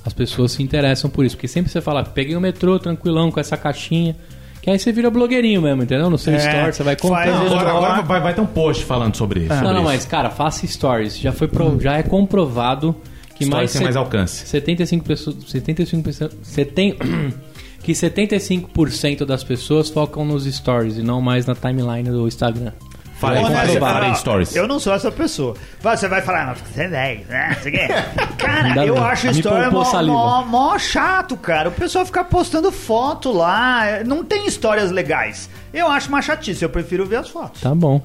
As 0.06 0.14
pessoas 0.14 0.52
se 0.52 0.64
interessam 0.64 1.10
por 1.10 1.24
isso, 1.26 1.36
porque 1.36 1.48
sempre 1.48 1.72
você 1.72 1.80
fala, 1.80 2.04
peguei 2.04 2.36
o 2.36 2.42
metrô 2.42 2.78
tranquilão 2.80 3.32
com 3.32 3.40
essa 3.40 3.56
caixinha, 3.56 4.16
que 4.62 4.70
aí 4.70 4.78
você 4.78 4.92
vira 4.92 5.10
blogueirinho 5.10 5.62
mesmo, 5.62 5.84
entendeu? 5.84 6.10
No 6.10 6.18
seu 6.18 6.34
É, 6.34 6.38
store 6.38 6.74
você 6.74 6.84
vai. 6.84 6.98
Não, 7.02 7.46
isso. 7.46 7.56
agora, 7.56 7.70
Agora- 7.70 8.02
vai, 8.02 8.20
vai 8.20 8.34
ter 8.34 8.42
um 8.42 8.46
post 8.46 8.84
falando 8.84 9.16
sobre 9.16 9.42
isso. 9.42 9.50
Não, 9.50 9.56
sobre 9.58 9.74
não, 9.74 9.80
isso. 9.82 9.90
mas 9.90 10.06
cara, 10.06 10.30
faça 10.30 10.66
stories. 10.68 11.18
Já 11.20 11.32
foi 11.32 11.48
pro- 11.48 11.80
já 11.80 11.98
é 11.98 12.04
comprovado 12.04 12.96
que 13.36 13.46
Stories 13.46 13.50
mais 13.50 13.72
tem 13.74 13.82
mais 13.84 13.96
alcance. 13.96 14.46
75 14.48 15.06
pessoas, 15.06 15.36
75 15.48 16.04
pessoas, 16.04 16.32
você 16.44 16.66
tem 16.66 16.96
que 17.84 17.94
75% 17.94 19.26
das 19.26 19.44
pessoas 19.44 19.90
focam 19.90 20.24
nos 20.26 20.46
stories 20.46 20.98
e 20.98 21.02
não 21.02 21.22
mais 21.22 21.46
na 21.46 21.56
timeline 21.56 22.10
do 22.10 22.28
Instagram. 22.28 22.72
É 22.72 23.22
falei, 23.22 23.44
você 23.44 23.48
comprovado. 23.54 23.80
falei 23.80 24.02
fala, 24.10 24.16
stories. 24.16 24.56
Eu 24.56 24.68
não 24.68 24.80
sou 24.80 24.94
essa 24.94 25.12
pessoa. 25.12 25.56
Você 25.82 26.08
vai 26.08 26.22
falar, 26.22 26.48
não, 26.48 26.56
você 26.56 26.82
é 26.82 26.88
10, 26.88 27.28
né? 27.28 27.58
Cara, 28.38 28.68
Ainda 28.70 28.86
eu 28.86 28.96
bem. 28.96 29.04
acho 29.04 29.28
Me 29.28 29.32
história 29.34 29.70
mó, 29.70 29.84
mó, 30.04 30.44
mó 30.46 30.80
chato, 30.80 31.38
cara. 31.38 31.70
O 31.70 31.72
pessoal 31.72 32.04
fica 32.06 32.24
postando 32.24 32.72
foto 32.72 33.32
lá. 33.32 34.04
Não 34.04 34.24
tem 34.24 34.48
histórias 34.48 34.90
legais. 34.90 35.48
Eu 35.72 35.88
acho 35.88 36.10
uma 36.10 36.22
chatice, 36.22 36.64
eu 36.64 36.70
prefiro 36.70 37.06
ver 37.06 37.18
as 37.18 37.30
fotos. 37.30 37.62
Tá 37.62 37.76
bom. 37.76 38.02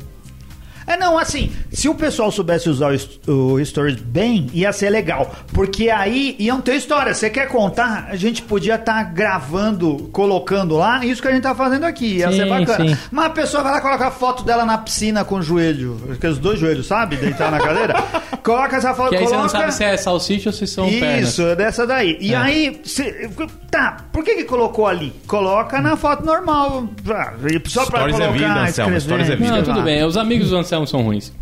É, 0.87 0.96
não, 0.96 1.18
assim, 1.18 1.51
se 1.72 1.88
o 1.88 1.94
pessoal 1.94 2.31
soubesse 2.31 2.68
usar 2.68 2.92
o, 3.27 3.33
o 3.55 3.64
Stories 3.64 3.96
bem, 3.96 4.49
ia 4.53 4.72
ser 4.72 4.90
legal. 4.90 5.35
Porque 5.53 5.90
aí 5.90 6.37
iam 6.38 6.61
ter 6.61 6.77
história. 6.77 7.12
Você 7.14 7.29
quer 7.29 7.49
contar? 7.49 8.07
A 8.11 8.16
gente 8.16 8.42
podia 8.42 8.77
estar 8.77 9.03
gravando, 9.12 10.09
colocando 10.12 10.77
lá, 10.77 11.05
isso 11.05 11.20
que 11.20 11.29
a 11.29 11.33
gente 11.33 11.42
tá 11.42 11.55
fazendo 11.55 11.85
aqui. 11.85 12.18
Ia 12.18 12.31
Sim, 12.31 12.37
ser 12.38 12.49
bacana. 12.49 12.88
sim. 12.88 12.96
Mas 13.11 13.27
a 13.27 13.31
pessoa 13.31 13.62
vai 13.62 13.72
lá 13.72 13.81
colocar 13.81 14.07
a 14.09 14.11
foto 14.11 14.44
dela 14.44 14.64
na 14.64 14.79
piscina 14.79 15.25
com 15.25 15.37
o 15.37 15.42
joelho, 15.42 16.01
aqueles 16.12 16.38
dois 16.38 16.59
joelhos, 16.59 16.87
sabe? 16.87 17.16
Deitar 17.16 17.51
na 17.51 17.59
cadeira. 17.59 17.94
Coloca 18.42 18.77
essa 18.77 18.94
foto, 18.94 19.11
Que 19.11 19.16
aí 19.16 19.25
você 19.25 19.31
coloca... 19.35 19.42
não 19.42 19.49
sabe 19.61 19.75
se 19.75 19.83
é 19.85 19.96
salsicha 19.96 20.51
ou 20.51 20.53
se 20.53 20.66
são 20.68 20.88
pernas. 20.88 21.31
Isso, 21.31 21.42
é 21.42 21.57
dessa 21.57 21.85
daí. 21.85 22.16
E 22.20 22.33
É. 22.33 22.37
aí, 22.37 22.81
cê- 22.85 23.29
tá, 23.77 23.97
por 24.12 24.25
que 24.25 24.35
que 24.37 24.45
colocou 24.45 24.87
ali? 24.87 25.12
Coloca 25.27 25.81
na 25.81 25.97
foto 25.97 26.25
normal. 26.25 26.89
ah, 27.11 27.33
Só 27.67 27.87
pra 27.87 27.99
Stories 28.01 28.17
é 28.17 28.19
colocar, 28.27 28.33
vida, 28.33 28.61
Anselmo, 28.61 29.01
stories 29.01 29.31
é 29.31 29.37
vida. 29.37 29.51
Não, 29.57 29.62
tudo 29.62 29.79
lá. 29.79 29.85
bem. 29.85 30.05
Os 30.05 30.17
amigos 30.17 30.51
do 30.51 30.57
Anselmo 30.57 30.87
são 30.87 31.03
ruins. 31.03 31.33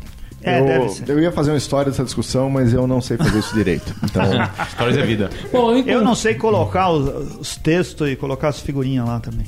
É, 0.42 0.60
deve 0.62 0.84
eu, 0.84 0.88
ser. 0.90 1.08
eu 1.08 1.20
ia 1.20 1.32
fazer 1.32 1.52
uma 1.52 1.56
história 1.56 1.90
dessa 1.90 2.04
discussão, 2.04 2.50
mas 2.50 2.74
eu 2.74 2.86
não 2.86 3.00
sei 3.00 3.16
fazer 3.16 3.38
isso 3.38 3.54
direito. 3.54 3.94
Então, 4.04 4.22
Stories 4.72 4.96
é 4.98 5.02
vida. 5.02 5.30
Bom, 5.50 5.72
eu, 5.72 5.86
Eu 5.86 6.02
não 6.04 6.14
sei 6.14 6.34
colocar 6.34 6.90
os, 6.90 7.36
os 7.38 7.56
textos 7.56 8.10
e 8.10 8.14
colocar 8.16 8.48
as 8.48 8.60
figurinhas 8.60 9.06
lá 9.06 9.20
também. 9.20 9.46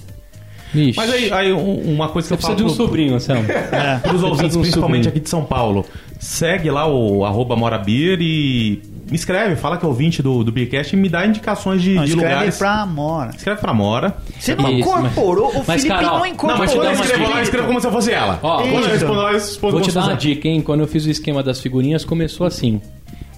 Vixe. 0.72 0.96
Mas 0.98 1.10
aí, 1.12 1.30
aí 1.32 1.52
um- 1.52 1.92
uma 1.94 2.08
coisa 2.08 2.26
que 2.28 2.28
Você 2.28 2.34
eu 2.34 2.36
precisa 2.38 2.46
falo 2.46 2.56
de 2.56 2.62
um 2.62 2.66
pro- 2.66 2.76
sobrinho, 2.76 3.14
Anselmo. 3.14 3.44
É. 3.50 3.98
Para 3.98 4.14
os 4.14 4.22
ouvintes, 4.22 4.56
um 4.56 4.60
principalmente 4.62 5.04
sobrinho. 5.04 5.08
aqui 5.10 5.20
de 5.20 5.28
São 5.28 5.44
Paulo, 5.44 5.84
segue 6.18 6.70
lá 6.70 6.86
o 6.86 7.24
arroba 7.26 7.54
Morabir 7.56 8.18
e 8.20 8.82
me 9.08 9.14
escreve, 9.14 9.54
fala 9.54 9.76
que 9.78 9.84
é 9.84 9.88
ouvinte 9.88 10.20
do, 10.20 10.42
do 10.42 10.50
Beercast 10.50 10.94
e 10.94 10.98
me 10.98 11.08
dá 11.08 11.24
indicações 11.24 11.80
de, 11.80 11.94
Não, 11.94 12.04
de 12.04 12.10
escreve 12.10 12.34
lugares. 12.34 12.58
pra 12.58 12.80
Amora. 12.82 13.30
Escreve 13.36 13.60
pra 13.60 13.72
Mora. 13.72 14.16
Você 14.38 14.54
não 14.56 14.70
Isso, 14.70 14.80
incorporou, 14.80 15.50
o 15.50 15.64
mas, 15.66 15.82
Felipe 15.82 15.88
Carol, 15.88 16.18
não 16.18 16.26
incorporou. 16.26 16.58
Não, 16.58 16.58
mas 16.58 16.74
eu 16.74 17.04
escrevo 17.04 17.30
lá, 17.30 17.36
eu 17.36 17.42
escrevo 17.42 17.66
como 17.68 17.80
se 17.80 17.86
eu 17.86 17.92
fosse 17.92 18.12
ela. 18.12 18.40
Ó, 18.42 18.62
Vou 18.64 18.66
te 18.66 18.80
isso. 18.80 18.88
responder, 18.88 19.32
respondo 19.32 19.72
Vou 19.74 19.80
te 19.80 19.92
dar 19.92 20.04
uma 20.04 20.14
dica, 20.14 20.48
hein? 20.48 20.60
Quando 20.60 20.80
eu 20.80 20.88
fiz 20.88 21.06
o 21.06 21.10
esquema 21.10 21.42
das 21.42 21.60
figurinhas, 21.60 22.04
começou 22.04 22.46
assim. 22.46 22.80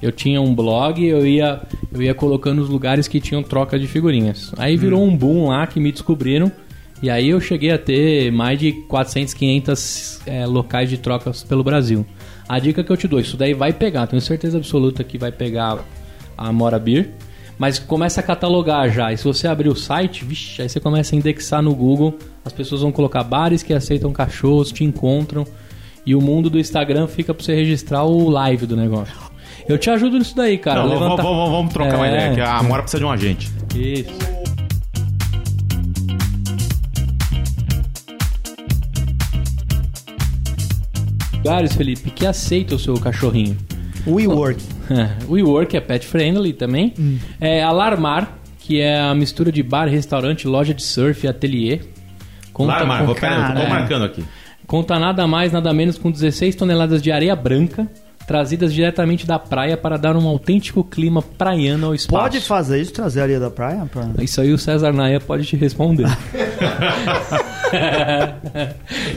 Eu 0.00 0.10
tinha 0.12 0.40
um 0.40 0.54
blog, 0.54 1.04
eu 1.04 1.26
ia, 1.26 1.60
eu 1.92 2.00
ia 2.00 2.14
colocando 2.14 2.62
os 2.62 2.68
lugares 2.68 3.06
que 3.08 3.20
tinham 3.20 3.42
troca 3.42 3.78
de 3.78 3.86
figurinhas. 3.86 4.52
Aí 4.56 4.76
virou 4.76 5.04
um 5.04 5.14
boom 5.14 5.48
lá 5.48 5.66
que 5.66 5.78
me 5.80 5.92
descobriram. 5.92 6.50
E 7.02 7.10
aí 7.10 7.28
eu 7.28 7.40
cheguei 7.40 7.70
a 7.72 7.78
ter 7.78 8.32
mais 8.32 8.58
de 8.58 8.72
400, 8.72 9.34
500 9.34 10.20
é, 10.26 10.46
locais 10.46 10.88
de 10.88 10.98
trocas 10.98 11.42
pelo 11.44 11.62
Brasil. 11.62 12.06
A 12.48 12.58
dica 12.58 12.82
que 12.82 12.90
eu 12.90 12.96
te 12.96 13.06
dou, 13.06 13.20
isso 13.20 13.36
daí 13.36 13.52
vai 13.52 13.72
pegar, 13.72 14.06
tenho 14.06 14.22
certeza 14.22 14.56
absoluta 14.56 15.04
que 15.04 15.18
vai 15.18 15.30
pegar 15.30 15.78
a 16.36 16.52
Mora 16.52 16.78
Beer. 16.78 17.10
Mas 17.58 17.78
começa 17.78 18.20
a 18.20 18.22
catalogar 18.22 18.88
já. 18.88 19.12
E 19.12 19.16
se 19.18 19.24
você 19.24 19.48
abrir 19.48 19.68
o 19.68 19.74
site, 19.74 20.24
vixe, 20.24 20.62
aí 20.62 20.68
você 20.68 20.78
começa 20.78 21.14
a 21.14 21.18
indexar 21.18 21.60
no 21.60 21.74
Google. 21.74 22.16
As 22.44 22.52
pessoas 22.52 22.82
vão 22.82 22.92
colocar 22.92 23.24
bares 23.24 23.64
que 23.64 23.74
aceitam 23.74 24.12
cachorros, 24.12 24.70
te 24.70 24.84
encontram. 24.84 25.44
E 26.06 26.14
o 26.14 26.20
mundo 26.22 26.48
do 26.48 26.58
Instagram 26.58 27.08
fica 27.08 27.34
pra 27.34 27.44
você 27.44 27.54
registrar 27.56 28.04
o 28.04 28.30
live 28.30 28.64
do 28.64 28.76
negócio. 28.76 29.12
Eu 29.68 29.76
te 29.76 29.90
ajudo 29.90 30.18
nisso 30.18 30.36
daí, 30.36 30.56
cara. 30.56 30.82
Não, 30.82 30.88
vamos, 30.88 31.02
Levanta- 31.02 31.22
vamos- 31.24 31.50
vamos 31.50 31.72
trocar 31.74 31.96
uma 31.96 32.06
É. 32.08 32.14
ideia, 32.14 32.34
que 32.34 32.40
a 32.40 32.62
Mora 32.62 32.82
precisa 32.82 33.00
de 33.00 33.04
um 33.06 33.10
agente. 33.10 33.50
Isso. 33.74 34.37
Lugares, 41.38 41.74
Felipe, 41.74 42.10
que 42.10 42.26
aceita 42.26 42.74
o 42.74 42.78
seu 42.78 42.94
cachorrinho. 42.94 43.56
WeWork. 44.06 44.60
WeWork 45.28 45.76
é 45.76 45.80
pet 45.80 46.06
friendly 46.06 46.52
também. 46.52 46.92
É 47.40 47.62
Alarmar, 47.62 48.38
que 48.58 48.80
é 48.80 48.98
a 49.00 49.14
mistura 49.14 49.50
de 49.52 49.62
bar, 49.62 49.86
restaurante, 49.88 50.46
loja 50.46 50.74
de 50.74 50.82
surf 50.82 51.24
e 51.24 51.28
ateliê. 51.28 51.80
Conta 52.52 52.72
Larmar, 52.72 53.00
com- 53.00 53.06
vou, 53.06 53.14
pera, 53.14 53.34
eu 53.34 53.40
tô 53.40 53.46
Caralho. 53.52 53.68
marcando 53.70 54.04
aqui. 54.04 54.24
Conta 54.66 54.98
nada 54.98 55.26
mais, 55.26 55.52
nada 55.52 55.72
menos 55.72 55.96
com 55.96 56.10
16 56.10 56.54
toneladas 56.54 57.00
de 57.00 57.10
areia 57.10 57.34
branca, 57.34 57.88
trazidas 58.28 58.74
diretamente 58.74 59.26
da 59.26 59.38
praia 59.38 59.74
para 59.74 59.96
dar 59.96 60.14
um 60.14 60.28
autêntico 60.28 60.84
clima 60.84 61.22
praiano 61.22 61.86
ao 61.86 61.94
espaço. 61.94 62.22
Pode 62.22 62.40
fazer 62.42 62.78
isso, 62.78 62.92
trazer 62.92 63.22
areia 63.22 63.40
da 63.40 63.50
praia? 63.50 63.88
Pra... 63.90 64.10
Isso 64.20 64.38
aí 64.38 64.52
o 64.52 64.58
César 64.58 64.92
Naia 64.92 65.18
pode 65.18 65.46
te 65.46 65.56
responder. 65.56 66.06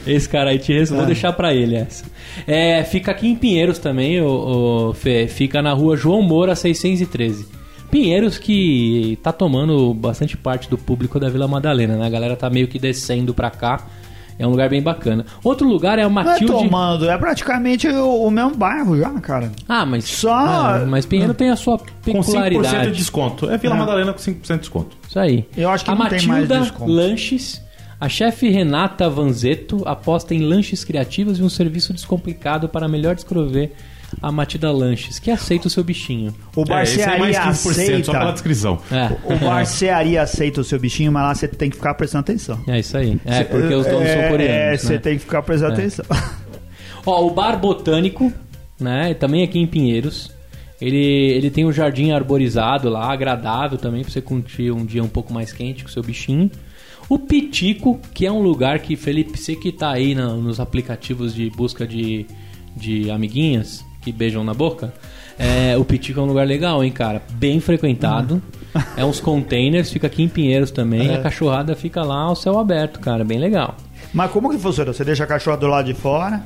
Esse 0.07 0.29
cara 0.29 0.51
aí 0.51 0.59
te 0.59 0.71
responde. 0.71 0.99
Vou 0.99 1.05
deixar 1.05 1.33
pra 1.33 1.53
ele 1.53 1.75
essa. 1.75 2.05
É, 2.47 2.85
fica 2.85 3.11
aqui 3.11 3.27
em 3.27 3.35
Pinheiros 3.35 3.79
também, 3.79 4.21
o, 4.21 4.89
o 4.89 4.93
Fê. 4.93 5.27
Fica 5.27 5.61
na 5.61 5.73
rua 5.73 5.97
João 5.97 6.21
Moura, 6.21 6.55
613. 6.55 7.45
Pinheiros 7.91 8.37
que 8.37 9.19
tá 9.21 9.33
tomando 9.33 9.93
bastante 9.93 10.37
parte 10.37 10.69
do 10.69 10.77
público 10.77 11.19
da 11.19 11.27
Vila 11.27 11.49
Madalena, 11.49 11.97
né? 11.97 12.05
A 12.05 12.09
galera 12.09 12.37
tá 12.37 12.49
meio 12.49 12.69
que 12.69 12.79
descendo 12.79 13.33
pra 13.33 13.49
cá. 13.49 13.85
É 14.41 14.47
um 14.47 14.49
lugar 14.49 14.69
bem 14.69 14.81
bacana. 14.81 15.25
Outro 15.43 15.67
lugar 15.67 15.99
é 15.99 16.05
o 16.05 16.09
Não 16.09 16.21
é 16.21 16.25
Matilde... 16.25 16.51
tomando, 16.53 17.09
é 17.09 17.17
praticamente 17.17 17.87
o, 17.87 18.23
o 18.25 18.31
mesmo 18.31 18.55
bairro 18.55 18.97
já, 18.97 19.09
cara. 19.21 19.51
Ah, 19.69 19.85
mas... 19.85 20.05
Só- 20.05 20.33
Ah, 20.33 20.85
mas 20.87 21.05
Pinheiro 21.05 21.33
tem 21.33 21.49
a 21.51 21.55
sua 21.55 21.77
Com 21.77 21.85
5% 21.85 21.89
peculiaridade. 22.03 22.91
de 22.91 22.97
desconto. 22.97 23.49
É 23.49 23.57
Vila 23.57 23.75
Ah. 23.75 23.77
Madalena 23.77 24.13
com 24.13 24.19
5% 24.19 24.47
de 24.53 24.57
desconto. 24.59 24.97
Isso 25.07 25.19
aí. 25.19 25.45
Eu 25.55 25.69
acho 25.69 25.85
que 25.85 25.91
a 25.91 25.95
não 25.95 26.07
tem 26.09 26.25
Matilda 26.27 26.55
mais 26.55 26.69
desconto. 26.69 26.91
Lanches, 26.91 27.61
a 27.99 28.09
chefe 28.09 28.49
Renata 28.49 29.07
Vanzetto 29.09 29.83
aposta 29.85 30.33
em 30.33 30.39
lanches 30.41 30.83
criativos 30.83 31.37
e 31.39 31.43
um 31.43 31.49
serviço 31.49 31.93
descomplicado 31.93 32.67
para 32.67 32.87
melhor 32.87 33.13
descrever 33.15 33.75
a 34.21 34.31
Matilda 34.31 34.71
Lanches, 34.71 35.19
que 35.19 35.29
aceita 35.29 35.67
o 35.67 35.69
seu 35.69 35.83
bichinho. 35.83 36.33
O 36.55 36.63
É, 36.73 36.83
esse 36.83 37.01
aí 37.01 37.19
mais 37.19 37.37
barcearia 37.37 37.97
15%, 37.99 38.05
só 38.05 38.11
pela 38.11 38.23
aceita. 38.23 38.33
descrição. 38.33 38.79
É. 38.91 39.33
O 39.33 39.37
barcearia 39.37 40.21
aceita 40.21 40.61
o 40.61 40.63
seu 40.63 40.79
bichinho, 40.79 41.11
mas 41.11 41.23
lá 41.23 41.35
você 41.35 41.47
tem 41.47 41.69
que 41.69 41.75
ficar 41.77 41.93
prestando 41.93 42.21
atenção. 42.21 42.59
É 42.67 42.79
isso 42.79 42.97
aí. 42.97 43.19
É, 43.25 43.43
porque 43.43 43.73
os 43.73 43.85
donos 43.85 44.07
é, 44.07 44.13
são 44.13 44.21
É, 44.23 44.29
coreanos. 44.29 44.81
você 44.81 44.93
né? 44.93 44.99
tem 44.99 45.13
que 45.17 45.19
ficar 45.23 45.41
prestando 45.43 45.71
É. 45.73 45.75
atenção. 45.75 46.05
Ó, 47.05 47.25
o 47.25 47.31
Bar 47.31 47.57
Botânico, 47.59 48.31
né? 48.79 49.13
Também 49.13 49.43
aqui 49.43 49.59
em 49.59 49.67
Pinheiros. 49.67 50.31
Ele, 50.79 50.97
ele 50.97 51.51
tem 51.51 51.63
um 51.65 51.71
jardim 51.71 52.11
arborizado 52.11 52.89
lá, 52.89 53.11
agradável 53.11 53.77
também, 53.77 54.01
pra 54.01 54.11
você 54.11 54.21
curtir 54.21 54.71
um 54.71 54.83
dia 54.83 55.03
um 55.03 55.07
pouco 55.07 55.31
mais 55.31 55.53
quente 55.53 55.83
com 55.83 55.89
o 55.89 55.91
seu 55.93 56.01
bichinho. 56.01 56.49
O 57.07 57.19
Pitico, 57.19 57.99
que 58.13 58.25
é 58.25 58.31
um 58.31 58.39
lugar 58.41 58.79
que, 58.79 58.95
Felipe, 58.95 59.37
você 59.37 59.55
que 59.55 59.71
tá 59.71 59.91
aí 59.91 60.15
na- 60.15 60.29
nos 60.33 60.59
aplicativos 60.59 61.35
de 61.35 61.49
busca 61.51 61.85
de, 61.85 62.25
de 62.75 63.11
amiguinhas 63.11 63.83
que 64.01 64.11
beijam 64.11 64.43
na 64.43 64.53
boca, 64.53 64.93
é, 65.37 65.77
o 65.77 65.85
Pitico 65.85 66.19
é 66.19 66.23
um 66.23 66.25
lugar 66.25 66.45
legal, 66.45 66.83
hein, 66.83 66.91
cara? 66.91 67.21
Bem 67.33 67.59
frequentado. 67.59 68.41
É 68.95 69.03
uns 69.03 69.19
containers, 69.19 69.91
fica 69.91 70.07
aqui 70.07 70.23
em 70.23 70.29
Pinheiros 70.29 70.71
também. 70.71 71.13
A 71.13 71.21
cachorrada 71.21 71.75
fica 71.75 72.03
lá 72.03 72.21
ao 72.21 72.35
céu 72.35 72.57
aberto, 72.57 72.99
cara. 72.99 73.23
Bem 73.23 73.37
legal. 73.37 73.75
Mas 74.13 74.31
como 74.31 74.49
que 74.49 74.57
funciona? 74.57 74.93
Você 74.93 75.03
deixa 75.03 75.23
a 75.23 75.27
cachorra 75.27 75.57
do 75.57 75.67
lado 75.67 75.85
de 75.85 75.93
fora? 75.93 76.43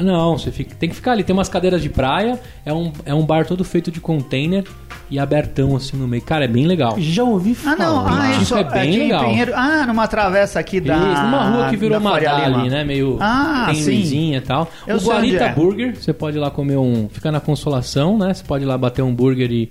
Não, 0.00 0.38
você 0.38 0.50
fica- 0.50 0.74
tem 0.74 0.88
que 0.88 0.94
ficar 0.94 1.12
ali. 1.12 1.22
Tem 1.22 1.34
umas 1.34 1.48
cadeiras 1.48 1.82
de 1.82 1.88
praia, 1.90 2.40
é 2.64 2.72
um, 2.72 2.90
é 3.04 3.12
um 3.14 3.24
bar 3.26 3.44
todo 3.46 3.62
feito 3.62 3.90
de 3.90 4.00
container 4.00 4.64
e 5.10 5.18
abertão 5.18 5.76
assim 5.76 5.96
no 5.98 6.08
meio. 6.08 6.22
Cara, 6.22 6.46
é 6.46 6.48
bem 6.48 6.66
legal. 6.66 6.94
Já 6.98 7.22
ouvi 7.22 7.52
Ah, 7.52 7.54
falar. 7.54 7.76
não. 7.76 8.06
Ah, 8.06 8.20
Pitico 8.28 8.42
isso 8.42 8.56
é 8.56 8.64
bem 8.64 8.80
aqui 8.88 8.98
legal. 8.98 9.24
em 9.24 9.28
Pinheiro. 9.28 9.52
Ah, 9.54 9.84
numa 9.86 10.08
travessa 10.08 10.58
aqui 10.58 10.80
da. 10.80 10.96
Isso, 10.96 11.22
numa 11.22 11.50
rua 11.50 11.68
que 11.68 11.76
virou 11.76 11.98
Lima. 11.98 12.14
ali, 12.14 12.70
né? 12.70 12.84
Meio 12.84 13.18
Ah, 13.20 13.64
tem 13.66 13.74
sim. 13.74 13.98
luzinha 13.98 14.38
e 14.38 14.40
tal. 14.40 14.70
Eu 14.86 14.96
o 14.96 15.00
Guarita 15.00 15.44
é. 15.44 15.52
Burger, 15.52 15.94
você 16.00 16.12
pode 16.14 16.38
ir 16.38 16.40
lá 16.40 16.50
comer 16.50 16.78
um. 16.78 17.08
Fica 17.10 17.30
na 17.30 17.40
consolação, 17.40 18.16
né? 18.16 18.32
Você 18.32 18.42
pode 18.44 18.64
ir 18.64 18.66
lá 18.66 18.78
bater 18.78 19.02
um 19.02 19.14
burger 19.14 19.50
e, 19.52 19.68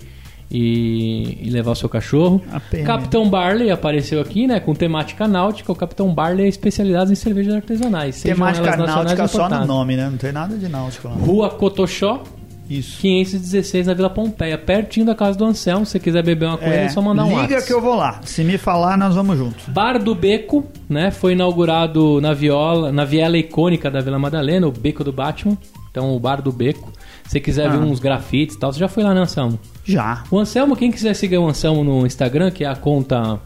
e, 0.54 1.38
e 1.40 1.50
levar 1.50 1.70
o 1.72 1.74
seu 1.74 1.88
cachorro. 1.88 2.42
Capitão 2.84 3.28
Barley 3.28 3.70
apareceu 3.70 4.20
aqui, 4.20 4.46
né? 4.46 4.60
Com 4.60 4.74
temática 4.74 5.26
náutica. 5.26 5.72
O 5.72 5.74
Capitão 5.74 6.12
Barley 6.12 6.44
é 6.44 6.48
especializado 6.48 7.10
em 7.10 7.14
cervejas 7.14 7.54
artesanais. 7.54 8.22
Temática 8.22 8.76
náutica 8.76 9.26
só 9.26 9.48
no 9.48 9.64
nome, 9.66 9.96
né? 9.96 10.10
Não 10.10 10.18
tem 10.18 10.30
nada 10.30 10.54
de 10.56 10.68
náutico 10.68 11.08
lá. 11.08 11.14
Rua 11.14 11.48
Cotoxó, 11.48 12.22
Isso. 12.68 13.00
516 13.00 13.86
na 13.86 13.94
Vila 13.94 14.10
Pompeia, 14.10 14.58
pertinho 14.58 15.06
da 15.06 15.14
casa 15.14 15.38
do 15.38 15.44
Anselmo. 15.46 15.86
Se 15.86 15.92
você 15.92 15.98
quiser 15.98 16.22
beber 16.22 16.46
uma 16.46 16.58
coisa, 16.58 16.74
é, 16.74 16.88
só 16.90 17.00
mandar 17.00 17.24
um 17.24 17.28
liga 17.28 17.40
WhatsApp. 17.42 17.66
que 17.66 17.72
eu 17.72 17.80
vou 17.80 17.96
lá. 17.96 18.20
Se 18.24 18.44
me 18.44 18.58
falar, 18.58 18.98
nós 18.98 19.14
vamos 19.14 19.38
juntos. 19.38 19.64
Bar 19.68 19.98
do 19.98 20.14
Beco, 20.14 20.64
né? 20.86 21.10
Foi 21.10 21.32
inaugurado 21.32 22.20
na 22.20 22.34
viola, 22.34 22.92
na 22.92 23.06
viela 23.06 23.38
icônica 23.38 23.90
da 23.90 24.00
Vila 24.00 24.18
Madalena, 24.18 24.66
o 24.66 24.72
Beco 24.72 25.02
do 25.02 25.12
Batman. 25.12 25.56
Então, 25.90 26.14
o 26.14 26.20
Bar 26.20 26.42
do 26.42 26.52
Beco. 26.52 26.92
Se 27.24 27.30
você 27.32 27.40
quiser 27.40 27.66
Ah. 27.68 27.70
ver 27.70 27.78
uns 27.78 27.98
grafites 28.00 28.54
e 28.56 28.58
tal, 28.58 28.70
você 28.72 28.78
já 28.78 28.88
foi 28.88 29.02
lá, 29.02 29.14
né, 29.14 29.20
Anselmo? 29.22 29.58
Já. 29.84 30.24
O 30.30 30.38
Anselmo, 30.38 30.76
quem 30.76 30.90
quiser 30.90 31.14
seguir 31.14 31.38
o 31.38 31.48
Anselmo 31.48 31.82
no 31.82 32.06
Instagram, 32.06 32.50
que 32.50 32.64
é 32.64 32.68
a 32.68 32.76
conta 32.76 33.40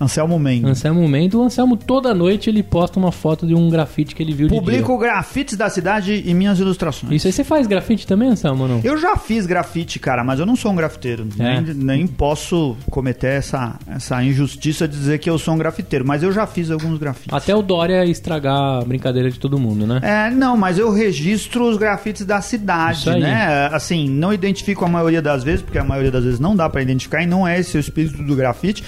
Anselmo 0.00 0.38
Mendes. 0.38 0.70
Anselmo 0.70 1.08
Mendo, 1.08 1.40
o 1.40 1.42
Anselmo 1.42 1.76
toda 1.76 2.14
noite 2.14 2.48
ele 2.48 2.62
posta 2.62 2.98
uma 2.98 3.10
foto 3.10 3.46
de 3.46 3.54
um 3.54 3.68
grafite 3.68 4.14
que 4.14 4.22
ele 4.22 4.32
viu 4.32 4.46
de 4.48 4.54
Publico 4.54 4.96
grafites 4.96 5.56
da 5.56 5.68
cidade 5.68 6.22
e 6.24 6.32
minhas 6.34 6.60
ilustrações. 6.60 7.12
Isso 7.12 7.26
aí 7.26 7.32
você 7.32 7.42
faz 7.42 7.66
grafite 7.66 8.06
também, 8.06 8.28
Anselmo, 8.28 8.62
ou 8.62 8.68
não? 8.68 8.80
Eu 8.84 8.96
já 8.96 9.16
fiz 9.16 9.46
grafite, 9.46 9.98
cara, 9.98 10.22
mas 10.22 10.38
eu 10.38 10.46
não 10.46 10.54
sou 10.54 10.72
um 10.72 10.76
grafiteiro. 10.76 11.26
É. 11.38 11.60
Nem, 11.60 11.74
nem 11.74 12.06
posso 12.06 12.76
cometer 12.90 13.38
essa, 13.38 13.76
essa 13.88 14.22
injustiça 14.22 14.86
de 14.86 14.96
dizer 14.96 15.18
que 15.18 15.28
eu 15.28 15.38
sou 15.38 15.54
um 15.54 15.58
grafiteiro, 15.58 16.06
mas 16.06 16.22
eu 16.22 16.30
já 16.32 16.46
fiz 16.46 16.70
alguns 16.70 16.98
grafites. 16.98 17.32
Até 17.32 17.54
o 17.54 17.62
Dória 17.62 18.04
estragar 18.04 18.80
a 18.80 18.84
brincadeira 18.84 19.30
de 19.30 19.38
todo 19.38 19.58
mundo, 19.58 19.86
né? 19.86 20.00
É, 20.02 20.30
não, 20.30 20.56
mas 20.56 20.78
eu 20.78 20.92
registro 20.92 21.68
os 21.68 21.76
grafites 21.76 22.24
da 22.24 22.40
cidade, 22.40 23.10
né? 23.10 23.68
Assim, 23.72 24.08
não 24.08 24.32
identifico 24.32 24.84
a 24.84 24.88
maioria 24.88 25.20
das 25.20 25.42
vezes, 25.42 25.62
porque 25.62 25.78
a 25.78 25.84
maioria 25.84 26.10
das 26.10 26.24
vezes 26.24 26.40
não 26.40 26.54
dá 26.54 26.68
pra 26.68 26.80
identificar 26.80 27.22
e 27.22 27.26
não 27.26 27.46
é 27.46 27.58
esse 27.58 27.76
o 27.76 27.80
espírito 27.80 28.22
do 28.22 28.36
grafite. 28.36 28.84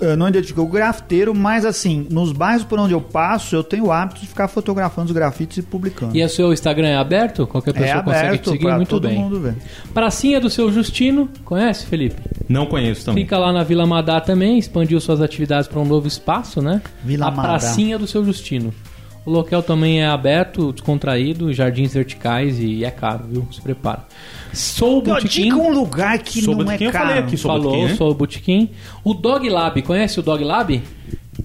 Eu 0.00 0.16
não 0.16 0.28
identifico 0.28 0.62
o 0.62 0.66
grafiteiro, 0.66 1.34
mas 1.34 1.64
assim, 1.64 2.06
nos 2.10 2.32
bairros 2.32 2.64
por 2.64 2.78
onde 2.78 2.92
eu 2.92 3.00
passo, 3.00 3.54
eu 3.56 3.62
tenho 3.62 3.86
o 3.86 3.92
hábito 3.92 4.20
de 4.20 4.26
ficar 4.26 4.48
fotografando 4.48 5.06
os 5.06 5.12
grafites 5.12 5.58
e 5.58 5.62
publicando. 5.62 6.16
E 6.16 6.24
o 6.24 6.28
seu 6.28 6.52
Instagram 6.52 6.88
é 6.88 6.96
aberto? 6.96 7.46
Qualquer 7.46 7.72
pessoa 7.72 8.00
é 8.00 8.02
consegue 8.02 8.20
te 8.20 8.26
aberto 8.28 8.50
seguir 8.50 8.64
pra 8.64 8.76
muito 8.76 8.88
todo 8.88 9.08
bem. 9.08 9.18
mundo 9.18 9.40
ver. 9.40 9.54
Pracinha 9.92 10.40
do 10.40 10.50
seu 10.50 10.72
Justino, 10.72 11.28
conhece, 11.44 11.86
Felipe? 11.86 12.16
Não 12.48 12.66
conheço 12.66 13.04
também. 13.04 13.24
Fica 13.24 13.38
lá 13.38 13.52
na 13.52 13.62
Vila 13.62 13.86
Madá 13.86 14.20
também, 14.20 14.58
expandiu 14.58 15.00
suas 15.00 15.20
atividades 15.20 15.68
para 15.68 15.80
um 15.80 15.84
novo 15.84 16.06
espaço, 16.06 16.60
né? 16.60 16.82
Vila 17.04 17.26
A 17.26 17.30
Madá. 17.30 17.48
Pracinha 17.48 17.98
do 17.98 18.06
seu 18.06 18.24
Justino. 18.24 18.72
O 19.24 19.30
local 19.30 19.62
também 19.62 20.02
é 20.02 20.06
aberto, 20.06 20.72
descontraído, 20.72 21.52
jardins 21.52 21.94
verticais 21.94 22.58
e 22.58 22.84
é 22.84 22.90
caro, 22.90 23.24
viu? 23.28 23.46
Se 23.52 23.60
prepara. 23.60 24.04
Sou 24.52 24.98
o 24.98 25.02
Botequim. 25.02 25.44
digo 25.44 25.60
um 25.60 25.72
lugar 25.72 26.18
que 26.18 26.42
Sou 26.42 26.56
não 26.56 26.70
é 26.70 26.74
eu 26.74 26.90
falei 26.92 27.14
caro. 27.14 27.18
aqui. 27.20 27.36
Sou 27.36 27.50
Falou, 27.50 27.70
Botequim, 27.70 27.84
né? 27.88 27.96
sou 27.96 28.10
o 28.10 28.14
Botequim. 28.14 28.70
O 29.04 29.14
Dog 29.14 29.48
Lab, 29.48 29.80
conhece 29.82 30.18
o 30.18 30.22
Dog 30.22 30.42
Lab? 30.42 30.82